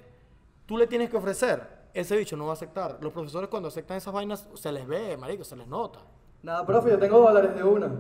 tú 0.66 0.76
le 0.79 0.87
tienes 0.87 1.11
que 1.11 1.16
ofrecer, 1.16 1.62
ese 1.94 2.16
bicho 2.16 2.37
no 2.37 2.44
va 2.46 2.50
a 2.50 2.55
aceptar. 2.55 2.98
Los 3.00 3.12
profesores 3.12 3.48
cuando 3.48 3.68
aceptan 3.68 3.98
esas 3.98 4.12
vainas, 4.12 4.48
se 4.55 4.72
les 4.72 4.87
ve, 4.87 5.16
marico, 5.16 5.44
se 5.44 5.55
les 5.57 5.68
nota. 5.68 6.00
Nada, 6.42 6.64
profe, 6.66 6.90
yo 6.90 6.98
tengo 6.98 7.18
dólares 7.20 7.55
de 7.55 7.62
una. 7.62 7.90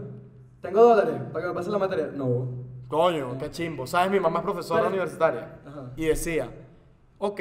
Tengo 0.60 0.82
dólares 0.82 1.20
para 1.32 1.42
que 1.44 1.48
me 1.48 1.54
pase 1.54 1.70
la 1.70 1.78
materia. 1.78 2.06
No. 2.08 2.48
Coño, 2.88 3.36
qué 3.38 3.50
chimbo. 3.50 3.86
¿Sabes? 3.86 4.10
Mi 4.10 4.20
mamá 4.20 4.38
es 4.40 4.44
profesora 4.44 4.80
Pero- 4.82 4.90
universitaria. 4.90 5.58
Ajá. 5.66 5.90
Y 5.96 6.06
decía, 6.06 6.50
ok, 7.18 7.40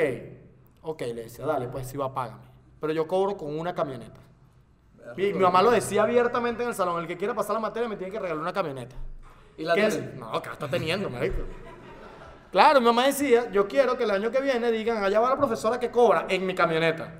ok, 0.81 1.01
le 1.01 1.13
decía, 1.23 1.45
dale, 1.45 1.67
pues 1.67 1.87
si 1.87 1.97
va, 1.97 2.13
págame. 2.13 2.43
Pero 2.79 2.93
yo 2.93 3.07
cobro 3.07 3.37
con 3.37 3.57
una 3.57 3.73
camioneta. 3.73 4.19
Mi, 5.15 5.33
mi 5.33 5.39
mamá 5.39 5.61
lo 5.61 5.71
decía 5.71 6.03
abiertamente 6.03 6.63
en 6.63 6.69
el 6.69 6.75
salón, 6.75 6.99
el 7.01 7.07
que 7.07 7.17
quiera 7.17 7.33
pasar 7.33 7.53
la 7.53 7.59
materia 7.59 7.87
me 7.87 7.95
tiene 7.97 8.11
que 8.11 8.19
regalar 8.19 8.41
una 8.41 8.53
camioneta. 8.53 8.95
¿Y 9.57 9.63
la 9.63 9.73
¿Qué 9.75 9.87
tiene? 9.87 10.05
es? 10.07 10.15
No, 10.15 10.35
está 10.37 10.67
teniendo, 10.67 11.09
marico. 11.09 11.43
Claro, 12.51 12.79
mi 12.79 12.85
mamá 12.87 13.05
decía, 13.05 13.49
yo 13.51 13.67
quiero 13.67 13.97
que 13.97 14.03
el 14.05 14.11
año 14.11 14.31
que 14.31 14.41
viene 14.41 14.71
digan, 14.71 15.03
allá 15.03 15.19
va 15.19 15.29
la 15.29 15.37
profesora 15.37 15.79
que 15.79 15.91
cobra 15.91 16.25
en 16.29 16.45
mi 16.45 16.55
camioneta. 16.55 17.13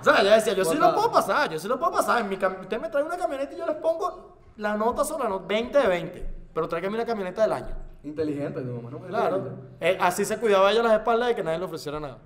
O 0.00 0.04
sea, 0.04 0.20
ella 0.20 0.34
decía, 0.36 0.52
yo 0.54 0.64
sí 0.64 0.76
lo 0.76 0.94
puedo 0.94 1.10
pasar, 1.12 1.50
yo 1.50 1.58
sí 1.58 1.66
lo 1.68 1.78
puedo 1.78 1.92
pasar. 1.92 2.20
En 2.22 2.28
mi 2.28 2.36
cam- 2.36 2.60
usted 2.60 2.80
me 2.80 2.88
trae 2.88 3.02
una 3.02 3.16
camioneta 3.16 3.52
y 3.52 3.58
yo 3.58 3.66
les 3.66 3.76
pongo 3.76 4.38
la 4.56 4.76
nota 4.76 5.04
sobre 5.04 5.24
la 5.24 5.30
nota, 5.30 5.46
20 5.46 5.78
de 5.78 5.86
20. 5.88 6.26
Pero 6.54 6.68
tráigame 6.68 6.94
una 6.96 7.04
camioneta 7.06 7.42
del 7.42 7.52
año. 7.52 7.76
Inteligente, 8.04 8.60
tu 8.60 8.66
mamá 8.72 8.90
no 8.90 8.98
me 9.00 9.08
Claro. 9.08 9.50
Eh, 9.80 9.98
así 10.00 10.24
se 10.24 10.38
cuidaba 10.38 10.70
ella 10.70 10.82
las 10.82 10.92
espaldas 10.92 11.28
de 11.28 11.34
que 11.34 11.42
nadie 11.42 11.58
le 11.58 11.64
ofreciera 11.64 11.98
nada. 12.00 12.18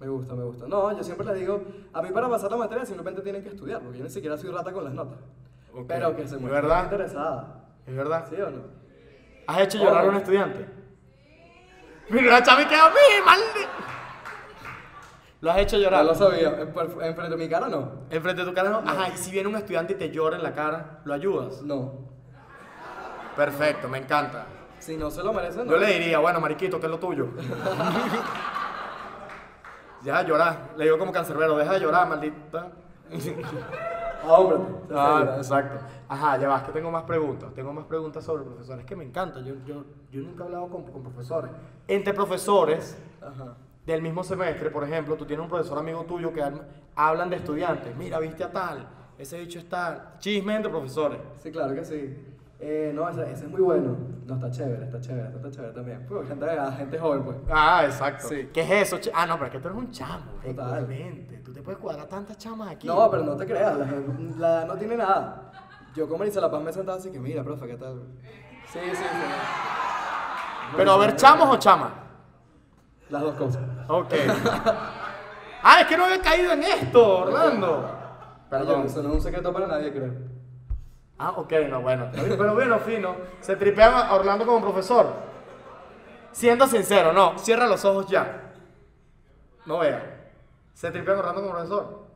Me 0.00 0.08
gusta, 0.08 0.34
me 0.34 0.44
gusta. 0.44 0.66
No, 0.66 0.96
yo 0.96 1.02
siempre 1.04 1.26
les 1.26 1.36
digo, 1.40 1.62
a 1.92 2.00
mí 2.02 2.08
para 2.10 2.28
pasar 2.28 2.50
la 2.50 2.56
materia 2.56 2.84
simplemente 2.86 3.20
tienen 3.22 3.42
que 3.42 3.50
estudiar, 3.50 3.80
porque 3.82 3.98
yo 3.98 4.04
ni 4.04 4.10
siquiera 4.10 4.36
soy 4.38 4.50
rata 4.50 4.72
con 4.72 4.82
las 4.84 4.94
notas. 4.94 5.18
Pero 5.86 6.16
que 6.16 6.26
se 6.26 6.36
¿Es 6.36 6.40
muestre 6.40 6.62
verdad? 6.62 6.84
interesada. 6.84 7.64
¿Es 7.86 7.94
verdad? 7.94 8.26
¿Sí 8.28 8.40
o 8.40 8.50
no? 8.50 8.62
¿Has 9.46 9.60
hecho 9.60 9.78
llorar 9.78 10.04
a 10.04 10.08
un 10.08 10.14
Oh. 10.14 10.18
estudiante? 10.18 10.66
Mira, 12.08 12.32
la 12.32 12.42
chava 12.42 12.66
que 12.66 12.74
a 12.74 12.88
mí, 12.88 13.24
maldito. 13.24 13.68
¿Lo 15.42 15.50
has 15.50 15.58
hecho 15.58 15.76
llorar? 15.78 16.04
lo 16.04 16.14
sabía. 16.14 16.48
Enfrente 16.60 17.28
de 17.30 17.36
mi 17.36 17.48
cara 17.48 17.68
no. 17.68 17.92
Enfrente 18.10 18.42
de 18.42 18.48
tu 18.48 18.54
cara 18.54 18.70
no. 18.70 18.78
Ajá, 18.78 19.08
y 19.14 19.16
si 19.16 19.30
viene 19.30 19.48
un 19.48 19.56
estudiante 19.56 19.92
y 19.92 19.96
te 19.96 20.10
llora 20.10 20.36
en 20.36 20.42
la 20.42 20.54
cara, 20.54 21.00
¿lo 21.04 21.14
ayudas? 21.14 21.62
No. 21.62 22.08
Perfecto, 23.36 23.88
me 23.88 23.98
encanta. 23.98 24.46
Si 24.80 24.96
no 24.96 25.10
se 25.10 25.22
lo 25.22 25.32
merecen, 25.32 25.66
no. 25.66 25.72
Yo 25.72 25.78
le 25.78 25.86
diría, 25.98 26.18
bueno, 26.18 26.40
mariquito, 26.40 26.80
¿qué 26.80 26.86
es 26.86 26.90
lo 26.90 26.98
tuyo? 26.98 27.28
Deja 30.02 30.22
de 30.22 30.28
llorar. 30.28 30.70
Le 30.76 30.84
digo 30.84 30.98
como 30.98 31.12
cancerbero, 31.12 31.56
deja 31.56 31.72
de 31.74 31.80
llorar, 31.80 32.08
maldita. 32.08 32.68
Ahómbrate. 34.22 34.64
Se 34.88 34.94
Ah, 34.94 35.16
asegura. 35.16 35.36
exacto. 35.36 35.84
Ajá, 36.08 36.36
ya 36.38 36.48
vas, 36.48 36.62
que 36.64 36.72
tengo 36.72 36.90
más 36.90 37.04
preguntas. 37.04 37.52
Tengo 37.54 37.72
más 37.72 37.84
preguntas 37.86 38.24
sobre 38.24 38.44
profesores. 38.44 38.84
que 38.84 38.96
me 38.96 39.04
encanta. 39.04 39.40
Yo, 39.40 39.54
yo, 39.64 39.84
yo 40.10 40.20
nunca 40.22 40.42
he 40.44 40.46
hablado 40.46 40.68
con, 40.68 40.84
con 40.84 41.02
profesores. 41.02 41.50
Entre 41.88 42.12
profesores 42.14 42.96
Ajá. 43.20 43.54
del 43.86 44.02
mismo 44.02 44.22
semestre, 44.24 44.70
por 44.70 44.84
ejemplo, 44.84 45.16
tú 45.16 45.24
tienes 45.24 45.42
un 45.44 45.48
profesor 45.50 45.78
amigo 45.78 46.04
tuyo 46.04 46.32
que 46.32 46.42
hablan 46.94 47.30
de 47.30 47.36
estudiantes. 47.36 47.94
Mira, 47.96 48.18
viste 48.18 48.44
a 48.44 48.50
tal, 48.50 48.88
ese 49.18 49.38
dicho 49.38 49.58
es 49.58 49.68
tal. 49.68 50.14
Chisme 50.18 50.54
entre 50.56 50.70
profesores. 50.70 51.18
Sí, 51.42 51.50
claro 51.50 51.74
que 51.74 51.84
sí. 51.84 52.26
Eh, 52.62 52.92
no, 52.94 53.08
ese, 53.08 53.22
ese 53.32 53.44
es 53.46 53.50
muy 53.50 53.60
bueno. 53.62 53.96
No, 54.26 54.34
está 54.34 54.50
chévere, 54.50 54.84
está 54.84 55.00
chévere, 55.00 55.28
está 55.34 55.50
chévere 55.50 55.72
también. 55.72 56.04
Pues, 56.06 56.28
gente, 56.28 56.44
a 56.50 56.70
gente 56.72 56.98
joven, 56.98 57.22
pues. 57.24 57.36
Ah, 57.50 57.82
exacto. 57.86 58.28
Sí. 58.28 58.50
¿Qué 58.52 58.60
es 58.60 58.92
eso? 58.92 59.10
Ah, 59.14 59.24
no, 59.26 59.34
pero 59.34 59.46
es 59.46 59.52
que 59.52 59.58
tú 59.60 59.68
eres 59.68 59.78
un 59.78 59.90
chamo. 59.90 60.24
marico, 60.36 60.62
Total. 60.62 60.84
Obviamente. 60.84 61.36
Tú 61.38 61.52
te 61.54 61.62
puedes 61.62 61.80
cuadrar 61.80 62.06
tantas 62.06 62.36
chamas 62.36 62.70
aquí. 62.70 62.86
No, 62.86 63.10
pero 63.10 63.24
no 63.24 63.34
te 63.36 63.46
creas, 63.46 63.76
la, 63.78 63.86
gente- 63.86 64.34
la 64.38 64.48
edad 64.48 64.66
no 64.66 64.74
tiene 64.76 64.96
nada. 64.96 65.50
Yo 65.94 66.06
con 66.08 66.18
Marisa 66.18 66.40
La 66.40 66.50
Paz 66.50 66.62
me 66.62 66.72
sentaba 66.72 66.98
así 66.98 67.10
que, 67.10 67.18
mira, 67.18 67.42
profe, 67.42 67.66
¿qué 67.66 67.76
tal? 67.76 68.02
Sí, 68.70 68.78
sí, 68.92 68.96
sí. 68.96 69.04
Pero 70.76 70.92
a 70.92 70.96
ver, 70.98 71.16
chamos 71.16 71.48
o 71.48 71.56
chamas. 71.58 71.90
Las 73.08 73.22
dos 73.22 73.34
cosas. 73.34 73.62
Ok. 73.88 74.12
ah, 75.62 75.80
es 75.80 75.86
que 75.86 75.96
no 75.96 76.04
había 76.04 76.20
caído 76.20 76.52
en 76.52 76.62
esto, 76.62 77.18
Orlando. 77.22 77.90
Perdón, 78.48 78.66
Perdón. 78.68 78.86
eso 78.86 79.02
no 79.02 79.08
es 79.08 79.14
un 79.16 79.20
secreto 79.22 79.52
para 79.52 79.66
nadie, 79.66 79.90
creo. 79.92 80.12
Ah, 81.22 81.34
ok, 81.36 81.52
no, 81.68 81.82
bueno. 81.82 82.08
Pero 82.14 82.54
bueno, 82.54 82.78
fino. 82.78 83.14
Se 83.42 83.54
tripean 83.54 83.92
a 83.92 84.14
Orlando 84.14 84.46
como 84.46 84.62
profesor. 84.62 85.12
Siendo 86.32 86.66
sincero, 86.66 87.12
no. 87.12 87.38
Cierra 87.38 87.66
los 87.66 87.84
ojos 87.84 88.06
ya. 88.06 88.54
No 89.66 89.80
vea. 89.80 90.30
Se 90.72 90.90
tripean 90.90 91.18
a 91.18 91.20
Orlando 91.20 91.42
como 91.42 91.52
profesor. 91.52 92.06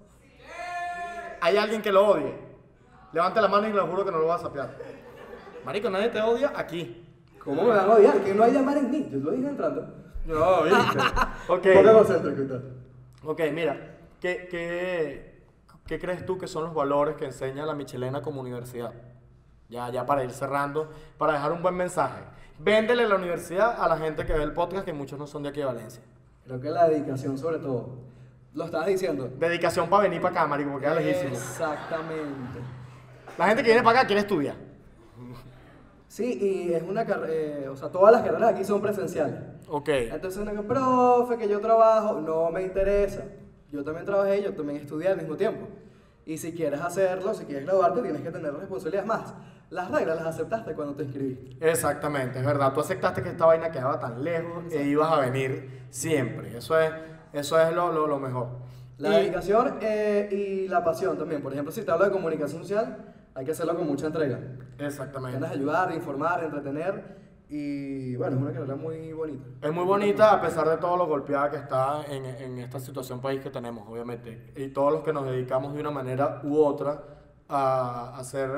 Hay 1.43 1.59
alguien 1.59 1.83
que 1.83 1.93
lo 1.93 2.07
odie. 2.07 2.35
Levante 3.12 3.43
la 3.43 3.49
mano 3.49 3.69
y 3.69 3.75
le 3.75 3.81
juro 3.83 4.07
que 4.07 4.11
no 4.11 4.19
lo 4.21 4.27
va 4.27 4.37
a 4.37 4.38
sapear. 4.38 4.71
Marico, 5.67 5.90
nadie 5.90 6.09
te 6.09 6.23
odia 6.23 6.55
aquí. 6.57 7.07
¿Cómo 7.45 7.62
me 7.64 7.69
van 7.69 7.90
a 7.90 7.93
odiar? 7.93 8.19
Que 8.23 8.33
no 8.33 8.43
hay 8.43 8.53
llamar 8.53 8.79
en 8.79 8.90
mí, 8.90 9.07
yo 9.12 9.19
lo 9.19 9.33
dije 9.33 9.49
entrando. 9.49 9.87
No, 10.25 10.62
viste. 10.62 10.99
Ok. 11.49 11.67
y 11.67 12.49
tal. 12.49 12.73
Ok, 13.23 13.40
mira. 13.53 13.77
¿qué, 14.19 14.49
qué, 14.51 15.34
qué 15.87 15.99
crees 15.99 16.25
tú 16.25 16.38
que 16.38 16.47
son 16.47 16.64
los 16.64 16.75
valores 16.75 17.16
que 17.16 17.27
enseña 17.27 17.66
la 17.66 17.75
Michelena 17.75 18.23
como 18.23 18.40
universidad? 18.40 18.92
Ya, 19.68 19.90
ya 19.90 20.07
para 20.07 20.25
ir 20.25 20.31
cerrando, 20.31 20.90
para 21.18 21.35
dejar 21.35 21.53
un 21.53 21.62
buen 21.62 21.75
mensaje. 21.75 22.23
Véndele 22.59 23.09
la 23.09 23.16
universidad 23.16 23.83
a 23.83 23.88
la 23.88 23.97
gente 23.97 24.25
que 24.25 24.33
ve 24.33 24.42
el 24.42 24.53
podcast, 24.53 24.85
que 24.85 24.92
muchos 24.92 25.18
no 25.18 25.27
son 25.27 25.42
de 25.42 25.49
aquí 25.49 25.61
de 25.61 25.66
Valencia. 25.66 26.03
Creo 26.44 26.61
que 26.61 26.70
la 26.70 26.88
dedicación, 26.88 27.37
sobre 27.38 27.59
todo. 27.59 27.88
Lo 28.53 28.66
estabas 28.66 28.87
diciendo. 28.87 29.29
Dedicación 29.38 29.88
para 29.88 30.05
venir 30.05 30.20
para 30.20 30.40
acá, 30.40 30.47
marico, 30.47 30.70
porque 30.70 30.87
queda 30.87 30.94
lejísimo. 30.97 31.33
Exactamente. 31.33 32.61
La 33.37 33.47
gente 33.47 33.62
que 33.62 33.70
viene 33.70 33.83
para 33.83 34.01
acá 34.01 34.07
quiere 34.07 34.20
estudiar. 34.20 34.55
Sí, 36.07 36.38
y 36.40 36.73
es 36.73 36.83
una 36.85 37.05
carrera, 37.05 37.73
o 37.73 37.77
sea, 37.77 37.88
todas 37.88 38.12
las 38.12 38.23
carreras 38.23 38.53
aquí 38.53 38.62
son 38.64 38.81
presenciales. 38.81 39.40
Ok. 39.68 39.88
Entonces 39.88 40.49
profe, 40.68 41.37
que 41.37 41.49
yo 41.49 41.61
trabajo, 41.61 42.20
no 42.20 42.51
me 42.53 42.62
interesa. 42.62 43.25
Yo 43.74 43.82
también 43.82 44.06
trabajé, 44.06 44.40
yo 44.40 44.54
también 44.54 44.80
estudié 44.80 45.08
al 45.08 45.16
mismo 45.16 45.37
tiempo. 45.37 45.66
Y 46.24 46.38
si 46.38 46.52
quieres 46.52 46.80
hacerlo, 46.80 47.34
si 47.34 47.44
quieres 47.44 47.64
graduarte, 47.66 48.02
tienes 48.02 48.22
que 48.22 48.30
tener 48.30 48.54
responsabilidades 48.54 49.06
más. 49.08 49.34
Las 49.70 49.90
reglas 49.90 50.16
las 50.16 50.26
aceptaste 50.28 50.74
cuando 50.74 50.94
te 50.94 51.02
inscribiste. 51.02 51.56
Exactamente, 51.68 52.38
es 52.38 52.46
verdad. 52.46 52.72
Tú 52.72 52.80
aceptaste 52.80 53.20
que 53.22 53.30
esta 53.30 53.46
vaina 53.46 53.72
quedaba 53.72 53.98
tan 53.98 54.22
lejos 54.22 54.72
e 54.72 54.84
ibas 54.84 55.10
a 55.10 55.18
venir 55.18 55.82
siempre. 55.90 56.56
Eso 56.56 56.78
es, 56.78 56.92
eso 57.32 57.58
es 57.60 57.74
lo, 57.74 57.90
lo, 57.92 58.06
lo 58.06 58.20
mejor. 58.20 58.46
La 58.98 59.08
Y- 59.08 59.22
dedicación 59.24 59.78
eh, 59.80 60.28
y 60.30 60.68
la 60.68 60.84
pasión 60.84 61.18
también. 61.18 61.42
Por 61.42 61.52
ejemplo, 61.52 61.72
si 61.72 61.82
te 61.82 61.90
hablo 61.90 62.04
de 62.04 62.12
comunicación 62.12 62.62
social, 62.62 63.12
hay 63.34 63.44
que 63.44 63.50
hacerlo 63.50 63.76
con 63.76 63.88
mucha 63.88 64.06
entrega. 64.06 64.38
Exactamente. 64.78 65.40
De 65.40 65.46
ayudar, 65.48 65.92
informar, 65.92 66.44
entretener. 66.44 67.23
Y 67.48 68.16
bueno, 68.16 68.37
es 68.37 68.42
una 68.42 68.52
carrera 68.52 68.74
muy 68.76 69.12
bonita. 69.12 69.44
Es 69.62 69.72
muy 69.72 69.85
bonita 69.85 70.33
a 70.33 70.40
pesar 70.40 70.68
de 70.68 70.78
todo 70.78 70.96
lo 70.96 71.07
golpeada 71.07 71.50
que 71.50 71.57
está 71.59 72.02
en, 72.09 72.24
en 72.24 72.59
esta 72.59 72.80
situación 72.80 73.20
país 73.20 73.40
que 73.42 73.50
tenemos, 73.50 73.87
obviamente. 73.88 74.52
Y 74.57 74.68
todos 74.68 74.92
los 74.92 75.02
que 75.02 75.12
nos 75.12 75.26
dedicamos 75.26 75.74
de 75.74 75.80
una 75.80 75.90
manera 75.90 76.40
u 76.42 76.57
otra 76.59 77.02
a, 77.48 78.16
a 78.18 78.24
ser, 78.24 78.50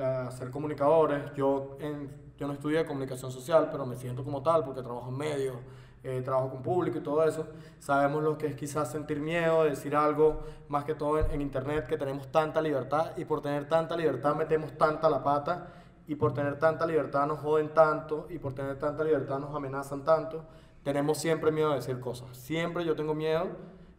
a 0.00 0.30
ser 0.30 0.50
comunicadores. 0.50 1.32
Yo, 1.36 1.76
en- 1.80 2.10
yo 2.38 2.46
no 2.46 2.54
estudié 2.54 2.84
comunicación 2.86 3.30
social, 3.30 3.68
pero 3.70 3.84
me 3.86 3.96
siento 3.96 4.24
como 4.24 4.42
tal 4.42 4.64
porque 4.64 4.82
trabajo 4.82 5.10
en 5.10 5.16
medios, 5.18 5.56
eh, 6.02 6.22
trabajo 6.24 6.50
con 6.50 6.62
público 6.62 6.98
y 6.98 7.02
todo 7.02 7.22
eso. 7.24 7.46
Sabemos 7.78 8.22
lo 8.24 8.38
que 8.38 8.46
es 8.46 8.56
quizás 8.56 8.90
sentir 8.90 9.20
miedo, 9.20 9.62
decir 9.64 9.94
algo, 9.94 10.40
más 10.68 10.84
que 10.84 10.94
todo 10.94 11.18
en, 11.20 11.30
en 11.30 11.42
internet, 11.42 11.86
que 11.86 11.98
tenemos 11.98 12.32
tanta 12.32 12.60
libertad 12.62 13.12
y 13.16 13.26
por 13.26 13.42
tener 13.42 13.68
tanta 13.68 13.94
libertad 13.96 14.34
metemos 14.34 14.72
tanta 14.76 15.08
la 15.10 15.22
pata 15.22 15.68
y 16.06 16.14
por 16.14 16.34
tener 16.34 16.58
tanta 16.58 16.86
libertad 16.86 17.26
nos 17.26 17.40
joden 17.40 17.72
tanto 17.74 18.26
y 18.28 18.38
por 18.38 18.54
tener 18.54 18.78
tanta 18.78 19.04
libertad 19.04 19.38
nos 19.38 19.54
amenazan 19.54 20.04
tanto. 20.04 20.44
Tenemos 20.82 21.18
siempre 21.18 21.52
miedo 21.52 21.70
de 21.70 21.76
decir 21.76 22.00
cosas. 22.00 22.36
Siempre 22.36 22.84
yo 22.84 22.96
tengo 22.96 23.14
miedo. 23.14 23.48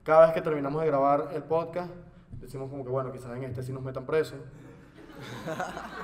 Cada 0.04 0.26
vez 0.26 0.34
que 0.34 0.42
terminamos 0.42 0.82
de 0.82 0.88
grabar 0.88 1.30
el 1.34 1.44
podcast, 1.44 1.92
decimos 2.42 2.70
como 2.70 2.84
que 2.84 2.90
bueno, 2.90 3.12
quizás 3.12 3.36
en 3.38 3.44
este 3.44 3.64
sí 3.64 3.72
nos 3.72 3.84
metan 3.84 4.06
presos. 4.06 4.40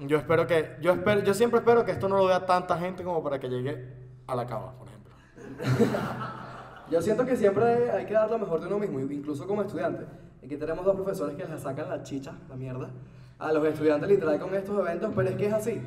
Yo 0.00 0.18
espero 0.18 0.46
que, 0.46 0.76
yo 0.80 0.92
espero, 0.92 1.22
yo 1.22 1.34
siempre 1.34 1.60
espero 1.60 1.84
que 1.84 1.92
esto 1.92 2.08
no 2.08 2.16
lo 2.16 2.26
vea 2.26 2.44
tanta 2.44 2.76
gente 2.76 3.04
como 3.04 3.22
para 3.22 3.38
que 3.38 3.48
llegue 3.48 3.94
a 4.26 4.34
la 4.34 4.44
cava, 4.44 4.72
por 4.72 4.88
ejemplo. 4.88 5.14
Yo 6.90 7.00
siento 7.00 7.24
que 7.24 7.36
siempre 7.36 7.90
hay 7.90 8.04
que 8.04 8.12
dar 8.12 8.28
lo 8.28 8.38
mejor 8.38 8.60
de 8.60 8.66
uno 8.66 8.78
mismo, 8.78 9.00
incluso 9.00 9.46
como 9.46 9.62
estudiante. 9.62 10.04
Aquí 10.44 10.56
tenemos 10.56 10.84
dos 10.84 10.94
profesores 10.94 11.36
que 11.36 11.44
les 11.46 11.62
sacan 11.62 11.88
la 11.88 12.02
chicha, 12.02 12.34
la 12.48 12.56
mierda, 12.56 12.90
a 13.38 13.52
los 13.52 13.64
estudiantes 13.66 14.08
literal 14.08 14.38
con 14.38 14.54
estos 14.54 14.78
eventos, 14.78 15.12
pero 15.14 15.28
es 15.28 15.36
que 15.36 15.46
es 15.46 15.52
así. 15.52 15.82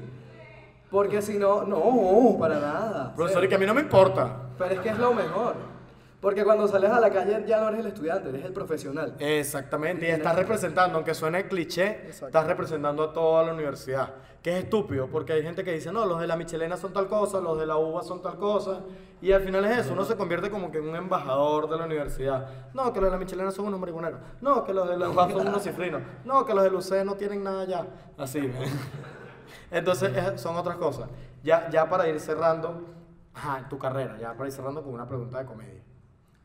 Porque 0.89 1.21
si 1.21 1.37
no, 1.37 1.63
no, 1.63 2.37
para 2.39 2.59
nada. 2.59 3.13
Profesor, 3.15 3.43
y 3.43 3.49
que 3.49 3.55
a 3.55 3.57
mí 3.57 3.65
no 3.65 3.73
me 3.73 3.81
importa. 3.81 4.49
Pero 4.57 4.73
es 4.73 4.79
que 4.79 4.89
es 4.89 4.97
lo 4.97 5.13
mejor. 5.13 5.55
Porque 6.27 6.43
cuando 6.43 6.67
sales 6.67 6.91
a 6.91 6.99
la 6.99 7.09
calle 7.09 7.41
ya 7.47 7.61
no 7.61 7.69
eres 7.69 7.79
el 7.79 7.85
estudiante, 7.87 8.27
eres 8.27 8.43
el 8.43 8.51
profesional. 8.51 9.15
Exactamente, 9.17 10.09
y 10.09 10.11
estás 10.11 10.35
representando, 10.35 10.97
aunque 10.97 11.13
suene 11.13 11.47
cliché, 11.47 12.09
estás 12.09 12.45
representando 12.45 13.01
a 13.01 13.13
toda 13.13 13.45
la 13.45 13.53
universidad. 13.53 14.13
Que 14.43 14.57
es 14.57 14.63
estúpido, 14.65 15.07
porque 15.07 15.31
hay 15.31 15.41
gente 15.41 15.63
que 15.63 15.71
dice, 15.71 15.89
no, 15.93 16.05
los 16.05 16.19
de 16.19 16.27
la 16.27 16.35
Michelena 16.35 16.75
son 16.75 16.91
tal 16.91 17.07
cosa, 17.07 17.39
los 17.39 17.57
de 17.57 17.65
la 17.65 17.77
UBA 17.77 18.03
son 18.03 18.21
tal 18.21 18.35
cosa, 18.35 18.81
y 19.21 19.31
al 19.31 19.41
final 19.41 19.63
es 19.63 19.77
eso, 19.77 19.93
uno 19.93 20.03
se 20.03 20.17
convierte 20.17 20.49
como 20.49 20.69
que 20.69 20.79
en 20.79 20.89
un 20.89 20.97
embajador 20.97 21.69
de 21.69 21.77
la 21.77 21.85
universidad. 21.85 22.49
No, 22.73 22.91
que 22.91 22.99
los 22.99 23.07
de 23.09 23.11
la 23.11 23.19
Michelena 23.19 23.51
son 23.51 23.67
unos 23.67 23.79
marihuaneros, 23.79 24.19
no, 24.41 24.65
que 24.65 24.73
los 24.73 24.89
de 24.89 24.97
la 24.97 25.07
UBA 25.09 25.31
son 25.31 25.47
unos 25.47 25.63
cifrinos, 25.63 26.01
no, 26.25 26.45
que 26.45 26.53
los 26.53 26.63
de 26.65 26.69
UC 26.75 27.05
no 27.05 27.15
tienen 27.15 27.41
nada 27.41 27.63
ya. 27.63 27.87
Así, 28.17 28.51
entonces 29.71 30.11
es- 30.13 30.41
son 30.41 30.57
otras 30.57 30.75
cosas. 30.75 31.07
Ya, 31.41 31.69
ya 31.69 31.89
para 31.89 32.05
ir 32.09 32.19
cerrando, 32.19 32.81
ajá, 33.33 33.65
tu 33.69 33.77
carrera, 33.77 34.17
ya 34.19 34.33
para 34.33 34.47
ir 34.49 34.53
cerrando 34.53 34.83
con 34.83 34.93
una 34.93 35.07
pregunta 35.07 35.39
de 35.39 35.45
comedia. 35.45 35.83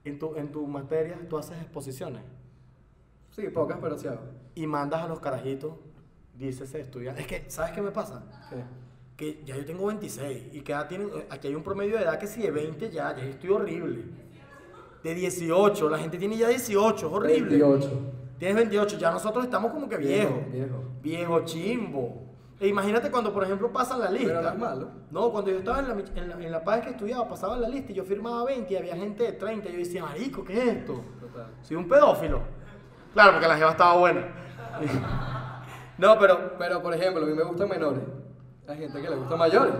En 0.04 0.18
tu, 0.18 0.34
en 0.36 0.50
tu 0.50 0.66
materia, 0.66 1.16
tú 1.28 1.38
haces 1.38 1.56
exposiciones 1.60 2.22
Sí, 3.30 3.48
pocas, 3.48 3.78
pero 3.80 3.96
sí 3.96 4.08
hago. 4.08 4.20
y 4.54 4.66
mandas 4.66 5.02
a 5.02 5.08
los 5.08 5.20
carajitos, 5.20 5.72
dice 6.36 6.64
ese 6.64 6.80
estudiante. 6.80 7.22
Es 7.22 7.26
que, 7.26 7.44
¿sabes 7.48 7.72
qué 7.72 7.80
me 7.80 7.90
pasa? 7.90 8.22
Sí. 8.50 8.56
Que 9.16 9.42
ya 9.44 9.56
yo 9.56 9.64
tengo 9.64 9.86
26 9.86 10.48
y 10.52 10.60
que 10.62 10.72
ya 10.72 10.86
tienen, 10.88 11.08
eh, 11.08 11.26
aquí 11.30 11.48
hay 11.48 11.54
un 11.54 11.62
promedio 11.62 11.96
de 11.96 12.02
edad 12.02 12.18
que 12.18 12.26
si 12.26 12.42
de 12.42 12.50
20 12.50 12.90
ya, 12.90 13.16
ya 13.16 13.22
estoy 13.24 13.50
horrible. 13.50 14.04
De 15.02 15.14
18, 15.14 15.88
la 15.88 15.98
gente 15.98 16.18
tiene 16.18 16.36
ya 16.36 16.48
18, 16.48 17.06
es 17.06 17.12
horrible. 17.12 17.48
28. 17.58 17.90
Tienes 18.38 18.56
28, 18.56 18.98
ya 18.98 19.10
nosotros 19.12 19.44
estamos 19.44 19.70
como 19.72 19.88
que 19.88 19.96
viejos. 19.96 20.50
Viejo. 20.52 20.84
Viejo 21.00 21.40
chimbo. 21.44 22.22
E 22.62 22.68
imagínate 22.68 23.10
cuando, 23.10 23.32
por 23.32 23.42
ejemplo, 23.42 23.72
pasan 23.72 23.98
la 23.98 24.08
lista. 24.10 24.40
Pero 24.40 24.54
malo. 24.54 24.88
No, 25.10 25.30
cuando 25.32 25.50
yo 25.50 25.58
estaba 25.58 25.80
en 25.80 25.88
la, 25.88 25.94
en 25.94 26.28
la, 26.28 26.34
en 26.46 26.52
la 26.52 26.62
paz 26.62 26.82
que 26.82 26.90
estudiaba, 26.90 27.28
pasaba 27.28 27.56
la 27.56 27.68
lista 27.68 27.90
y 27.90 27.94
yo 27.96 28.04
firmaba 28.04 28.44
20 28.44 28.72
y 28.72 28.76
había 28.76 28.94
gente 28.94 29.24
de 29.24 29.32
30. 29.32 29.68
Y 29.68 29.72
yo 29.72 29.78
decía, 29.78 30.02
marico, 30.04 30.44
¿qué 30.44 30.52
es 30.62 30.76
esto? 30.76 31.00
Total. 31.20 31.46
Soy 31.62 31.76
un 31.76 31.88
pedófilo. 31.88 32.40
Claro, 33.12 33.32
porque 33.32 33.48
la 33.48 33.56
jeva 33.56 33.70
estaba 33.72 33.96
buena. 33.96 34.22
No, 35.98 36.18
pero 36.18 36.56
Pero, 36.58 36.82
por 36.82 36.94
ejemplo, 36.94 37.22
a 37.22 37.26
mí 37.26 37.34
me 37.34 37.42
gustan 37.44 37.68
menores. 37.68 38.00
Hay 38.66 38.78
gente 38.78 39.00
que 39.02 39.08
le 39.10 39.16
gustan 39.16 39.38
mayores. 39.38 39.74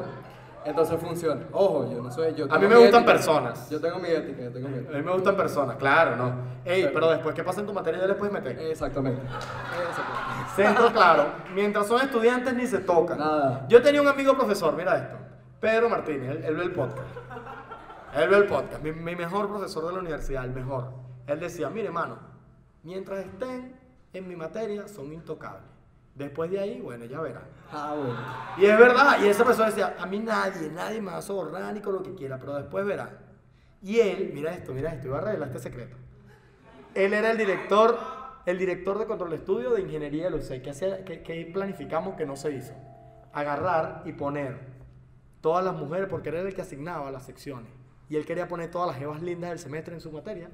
Entonces 0.65 1.01
funciona. 1.01 1.41
Ojo, 1.51 1.91
yo 1.91 2.01
no 2.03 2.11
soy 2.13 2.35
yo. 2.35 2.47
A 2.49 2.59
mí 2.59 2.67
me 2.69 2.77
gustan 2.77 3.01
ética. 3.03 3.13
personas. 3.13 3.69
Yo 3.71 3.81
tengo 3.81 3.99
mi 3.99 4.09
ética, 4.09 4.43
yo 4.45 4.53
tengo 4.53 4.69
mi 4.69 4.75
a 4.77 4.79
ética. 4.79 4.99
mí 4.99 5.03
me 5.05 5.13
gustan 5.13 5.37
personas, 5.37 5.77
claro, 5.77 6.15
¿no? 6.17 6.33
Ey, 6.65 6.83
Claro. 6.83 6.95
pero 6.95 7.11
después 7.11 7.35
que 7.35 7.43
pasen 7.43 7.67
tu 7.67 7.73
materia 7.73 8.01
ya 8.03 8.07
les 8.07 8.17
puedes 8.17 8.33
meter. 8.33 8.57
Exactamente. 8.61 9.21
Exactamente. 9.23 10.32
Centro, 10.57 10.93
claro. 10.93 11.33
Mientras 11.55 11.87
son 11.87 12.01
estudiantes 12.01 12.55
ni 12.55 12.67
se 12.67 12.79
tocan. 12.79 13.19
Nada. 13.19 13.67
Yo 13.69 13.83
tenía 13.83 14.03
un 14.03 14.09
amigo 14.09 14.37
profesor, 14.37 14.75
mira 14.75 14.97
esto. 14.97 15.17
Pedro 15.61 15.89
Martínez, 15.89 16.31
él, 16.31 16.45
él 16.45 16.57
ve 16.57 16.63
el 16.65 16.73
podcast. 16.73 17.09
Él 18.15 18.29
ve 18.29 18.37
el 18.37 18.47
podcast. 18.47 18.83
Mi, 18.83 18.93
mi 18.93 19.17
mejor 19.17 19.49
profesor 19.49 19.87
de 19.87 19.93
la 19.93 20.01
universidad, 20.01 20.45
el 20.45 20.53
mejor. 20.53 20.93
Él 21.27 21.41
decía, 21.41 21.71
mire, 21.71 21.91
mano, 21.91 22.19
mientras 22.83 23.21
estén 23.21 23.79
en 24.13 24.29
mi 24.29 24.37
materia 24.37 24.89
son 24.89 25.13
intocables. 25.13 25.73
Después 26.15 26.51
de 26.51 26.61
ahí, 26.61 26.81
bueno, 26.81 27.07
ya 27.07 27.21
verán. 27.21 27.45
Ah, 27.71 27.95
bueno. 27.97 28.19
Y 28.59 28.67
es 28.67 28.79
verdad, 28.79 29.19
y 29.23 29.29
esa 29.29 29.45
persona 29.45 29.69
decía, 29.69 29.97
a 29.99 30.05
mí 30.05 30.19
nadie, 30.19 30.69
nadie 30.69 31.01
me 31.01 31.11
va 31.11 31.19
a 31.19 31.23
sobornar 31.23 31.73
ni 31.73 31.81
con 31.81 31.95
lo 31.95 32.03
que 32.03 32.15
quiera, 32.15 32.39
pero 32.39 32.55
después 32.55 32.85
verán. 32.85 33.19
Y 33.81 33.99
él, 33.99 34.31
mira 34.35 34.53
esto, 34.53 34.75
mira 34.75 34.93
esto, 34.93 35.07
iba 35.09 35.19
a 35.19 35.23
revelar 35.23 35.49
este 35.49 35.61
secreto. 35.61 35.97
Él 36.95 37.15
era 37.15 37.31
el 37.31 37.39
director, 37.39 37.99
el 38.47 38.59
director 38.59 38.99
de 38.99 39.07
control 39.07 39.31
de 39.31 39.37
estudio 39.37 39.71
de 39.71 39.83
ingeniería 39.83 40.25
de 40.25 40.31
Lucey, 40.31 40.61
que, 40.63 40.71
hacía, 40.71 41.05
que, 41.05 41.23
que 41.23 41.47
planificamos 41.53 42.17
que 42.17 42.27
no 42.27 42.37
se 42.37 42.53
hizo. 42.53 42.73
Agarrar 43.33 44.03
y 44.05 44.13
poner 44.13 44.59
todas 45.41 45.65
las 45.65 45.75
mujeres, 45.75 46.09
porque 46.09 46.29
era 46.29 46.41
el 46.41 46.55
que 46.55 46.63
asignaba 46.63 47.11
las 47.11 47.25
secciones. 47.25 47.71
Y 48.09 48.17
él 48.17 48.27
quería 48.27 48.47
poner 48.49 48.71
todas 48.71 48.89
las 48.89 48.97
jevas 48.99 49.23
lindas 49.23 49.51
del 49.51 49.59
semestre 49.59 49.95
en 49.95 50.01
su 50.01 50.13
materia. 50.13 50.51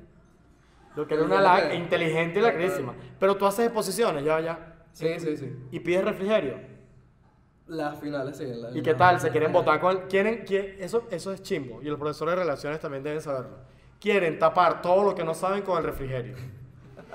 Lo 0.96 1.06
que 1.06 1.14
era 1.14 1.24
una 1.24 1.40
la- 1.40 1.74
inteligente 1.74 2.38
y 2.38 2.42
lacrísima. 2.42 2.94
Pero 3.18 3.36
tú 3.36 3.46
haces 3.46 3.66
exposiciones, 3.66 4.24
ya, 4.24 4.40
ya. 4.40 4.74
Sí, 4.92 5.18
sí, 5.18 5.36
sí. 5.36 5.56
Y 5.70 5.80
pides 5.80 6.04
refrigerio. 6.04 6.56
Las 7.66 8.00
finales, 8.00 8.36
sí. 8.38 8.44
¿Y 8.74 8.82
qué 8.82 8.94
tal? 8.94 9.20
¿Se 9.20 9.30
quieren 9.30 9.52
votar 9.52 9.78
con 9.80 9.96
el- 9.96 10.02
quieren, 10.08 10.44
quieren- 10.46 10.76
eso, 10.82 11.06
eso 11.10 11.32
es 11.32 11.42
chimbo. 11.42 11.82
Y 11.82 11.86
los 11.86 11.98
profesores 11.98 12.34
de 12.34 12.40
relaciones 12.40 12.80
también 12.80 13.02
deben 13.02 13.20
saberlo. 13.20 13.58
Quieren 14.00 14.38
tapar 14.38 14.80
todo 14.80 15.02
lo 15.04 15.14
que 15.14 15.22
no 15.24 15.34
saben 15.34 15.62
con 15.62 15.76
el 15.78 15.84
refrigerio. 15.84 16.36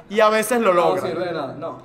Y 0.10 0.20
a 0.20 0.30
veces 0.30 0.60
lo 0.62 0.74
No 0.74 0.82
logran. 0.82 1.06
sirve 1.08 1.26
de 1.26 1.32
nada, 1.34 1.54
no. 1.56 1.78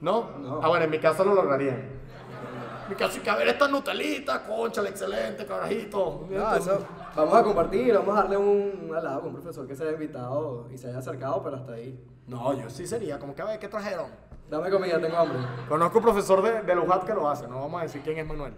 ¿No? 0.00 0.30
No. 0.38 0.60
Ah, 0.62 0.68
bueno, 0.68 0.84
en 0.84 0.90
mi 0.90 0.98
caso 0.98 1.24
lo 1.24 1.34
lograrían. 1.34 1.74
En 1.76 2.90
mi 2.90 2.94
caso, 2.94 3.12
sí 3.14 3.20
que 3.20 3.28
a 3.30 3.36
ver 3.36 3.48
esta 3.48 3.68
Nutelita, 3.68 4.42
concha, 4.44 4.80
excelente, 4.88 5.44
carajito. 5.44 6.26
No, 6.30 6.54
eso, 6.54 6.78
vamos 7.14 7.34
a 7.34 7.42
compartir, 7.42 7.94
vamos 7.94 8.16
a 8.16 8.22
darle 8.22 8.36
un 8.36 8.90
halago 8.96 9.22
a 9.22 9.26
un 9.26 9.32
profesor 9.34 9.66
que 9.66 9.74
se 9.76 9.82
haya 9.82 9.92
invitado 9.92 10.66
y 10.72 10.78
se 10.78 10.88
haya 10.88 10.98
acercado, 10.98 11.42
pero 11.42 11.56
hasta 11.56 11.72
ahí. 11.72 12.02
No, 12.26 12.52
yo 12.54 12.70
sí 12.70 12.86
sería, 12.86 13.18
como 13.18 13.34
que 13.34 13.42
a 13.42 13.46
ver, 13.46 13.58
¿qué 13.58 13.68
trajeron? 13.68 14.06
Dame 14.50 14.70
comida, 14.70 14.98
tengo 15.00 15.16
hambre. 15.18 15.38
Conozco 15.68 15.98
un 15.98 16.04
profesor 16.04 16.40
de, 16.42 16.62
de 16.62 16.74
Lujat 16.74 17.04
que 17.04 17.12
lo 17.12 17.28
hace, 17.28 17.46
no 17.48 17.60
vamos 17.60 17.80
a 17.80 17.82
decir 17.82 18.00
quién 18.02 18.16
es 18.18 18.26
Manuel. 18.26 18.54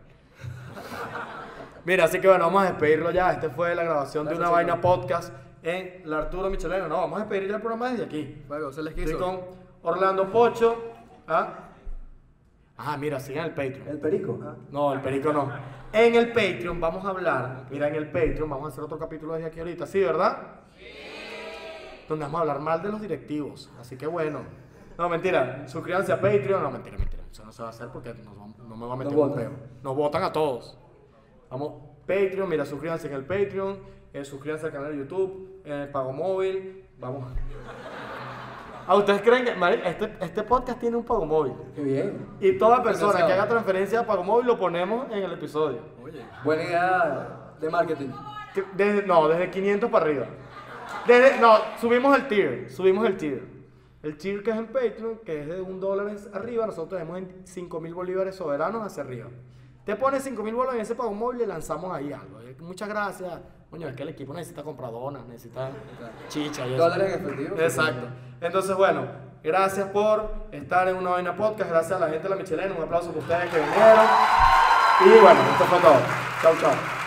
Mira, 1.85 2.05
así 2.05 2.21
que 2.21 2.29
bueno, 2.29 2.45
vamos 2.45 2.63
a 2.63 2.67
despedirlo 2.67 3.11
ya. 3.11 3.33
Este 3.33 3.49
fue 3.49 3.75
la 3.75 3.83
grabación 3.83 4.25
de 4.27 4.31
Gracias, 4.35 4.49
una 4.49 4.55
vaina 4.57 4.75
chicos. 4.75 4.97
podcast 4.99 5.33
en 5.63 6.03
la 6.09 6.19
Arturo 6.19 6.49
Michelena. 6.51 6.89
No, 6.89 6.97
vamos 6.97 7.19
a 7.21 7.25
despedir 7.25 7.49
ya 7.49 7.57
el 7.57 7.61
programa 7.63 7.91
desde 7.91 8.05
aquí. 8.05 8.43
Luego, 8.49 8.73
se 8.73 8.83
les 8.83 8.97
Estoy 8.97 9.15
quiso. 9.15 9.19
con 9.19 9.41
Orlando 9.83 10.31
Pocho. 10.31 10.77
¿ah? 11.29 11.67
Ah, 12.79 12.97
mira, 12.97 13.21
sigan 13.21 13.47
el 13.47 13.51
Patreon. 13.55 13.89
El 13.89 13.99
perico. 13.99 14.39
Ah. 14.43 14.55
No, 14.71 14.93
el 14.95 15.01
perico 15.01 15.33
no. 15.33 15.51
En 15.93 16.15
el 16.15 16.29
Patreon 16.33 16.81
vamos 16.81 17.05
a 17.05 17.09
hablar, 17.09 17.65
mira, 17.69 17.89
en 17.89 17.97
el 17.97 18.07
Patreon 18.11 18.49
vamos 18.49 18.67
a 18.67 18.69
hacer 18.69 18.85
otro 18.85 18.97
capítulo 18.99 19.35
desde 19.35 19.49
aquí 19.49 19.59
ahorita, 19.59 19.87
¿sí, 19.87 20.01
verdad? 20.01 20.39
Donde 22.09 22.25
vamos 22.25 22.39
a 22.39 22.43
hablar 22.43 22.61
mal 22.61 22.81
de 22.83 22.91
los 22.91 23.01
directivos, 23.01 23.71
así 23.81 23.97
que 23.97 24.07
bueno. 24.07 24.41
No, 24.97 25.09
mentira, 25.09 25.67
suscríbanse 25.67 26.13
a 26.13 26.21
Patreon, 26.21 26.63
no, 26.63 26.71
mentira, 26.71 26.97
mentira, 26.97 27.23
eso 27.31 27.45
no 27.45 27.51
se 27.53 27.63
va 27.63 27.69
a 27.69 27.71
hacer 27.73 27.89
porque 27.89 28.15
no 28.69 28.77
me 28.77 28.87
va 28.87 28.93
a 28.93 28.97
meter 28.97 29.13
Nos 29.13 29.21
un 29.23 29.29
votan. 29.31 29.45
peo. 29.45 29.53
Nos 29.83 29.97
votan 29.97 30.23
a 30.23 30.33
todos. 30.33 30.79
Vamos, 31.51 31.73
Patreon, 32.07 32.49
mira, 32.49 32.65
suscríbanse 32.65 33.09
en 33.09 33.15
el 33.15 33.25
Patreon, 33.25 33.79
eh, 34.13 34.25
suscríbanse 34.25 34.67
al 34.67 34.73
canal 34.73 34.93
de 34.93 34.99
YouTube, 34.99 35.63
en 35.65 35.73
el 35.73 35.89
Pago 35.89 36.13
Móvil, 36.13 36.85
vamos. 36.99 37.33
¿A 38.87 38.97
ustedes 38.97 39.23
creen 39.23 39.45
que, 39.45 39.89
este, 39.89 40.17
este 40.21 40.43
podcast 40.43 40.81
tiene 40.81 40.97
un 40.97 41.05
Pago 41.05 41.25
Móvil? 41.25 41.53
Qué 41.75 41.83
bien. 41.83 42.27
Y 42.41 42.59
toda 42.59 42.83
persona 42.83 43.25
que 43.27 43.33
haga 43.33 43.47
transferencia 43.47 44.01
a 44.01 44.07
Pago 44.07 44.25
Móvil 44.25 44.47
lo 44.47 44.59
ponemos 44.59 45.07
en 45.13 45.23
el 45.23 45.33
episodio. 45.33 45.79
Oye. 46.03 46.25
Buena 46.43 46.65
idea 46.65 47.55
de 47.61 47.71
marketing. 47.71 48.09
Desde, 48.75 49.07
no, 49.07 49.29
desde 49.29 49.49
500 49.49 49.91
para 49.91 50.05
arriba. 50.07 50.27
Desde, 51.07 51.39
no, 51.39 51.59
subimos 51.81 52.17
el 52.17 52.27
tier, 52.27 52.71
subimos 52.71 53.07
el 53.07 53.17
tier. 53.17 53.43
El 54.03 54.17
tier 54.17 54.43
que 54.43 54.51
es 54.51 54.57
en 54.57 54.67
Patreon, 54.67 55.19
que 55.19 55.43
es 55.43 55.47
de 55.47 55.61
un 55.61 55.79
dólar 55.79 56.17
arriba, 56.33 56.67
nosotros 56.67 56.99
tenemos 56.99 57.19
en 57.19 57.43
5 57.45 57.81
mil 57.81 57.95
bolívares 57.95 58.35
soberanos 58.35 58.83
hacia 58.85 59.03
arriba. 59.03 59.29
Te 59.85 59.95
pones 59.95 60.25
5 60.25 60.43
mil 60.43 60.55
bolívares 60.55 60.79
en 60.79 60.83
ese 60.83 60.95
pago 60.95 61.13
móvil 61.13 61.43
y 61.43 61.47
lanzamos 61.47 61.95
ahí 61.95 62.13
algo. 62.13 62.41
Eh, 62.41 62.57
Muchas 62.61 62.89
gracias. 62.89 63.41
Coño, 63.71 63.87
es 63.89 63.95
que 63.95 64.03
el 64.03 64.09
equipo 64.09 64.35
necesita 64.35 64.65
compradonas, 64.65 65.25
necesita 65.27 65.71
chicha 66.29 66.67
y 66.67 66.75
eso. 66.75 66.83
Dólares 66.83 67.15
en 67.15 67.25
efectivo. 67.25 67.57
Exacto. 67.57 68.09
Entonces, 68.41 68.77
bueno, 68.77 69.07
gracias 69.45 69.89
por 69.91 70.49
estar 70.51 70.89
en 70.89 70.97
una 70.97 71.11
vaina 71.11 71.37
podcast. 71.37 71.71
Gracias 71.71 71.93
a 71.93 72.01
la 72.01 72.09
gente 72.09 72.25
de 72.25 72.31
la 72.31 72.37
Michelena. 72.37 72.75
Un 72.75 72.83
aplauso 72.83 73.11
para 73.11 73.21
ustedes 73.21 73.51
que 73.51 73.61
vinieron. 73.61 74.07
Y 75.07 75.21
bueno, 75.21 75.41
esto 75.53 75.65
fue 75.65 75.79
todo. 75.79 76.01
Chau, 76.43 76.55
chau. 76.61 77.00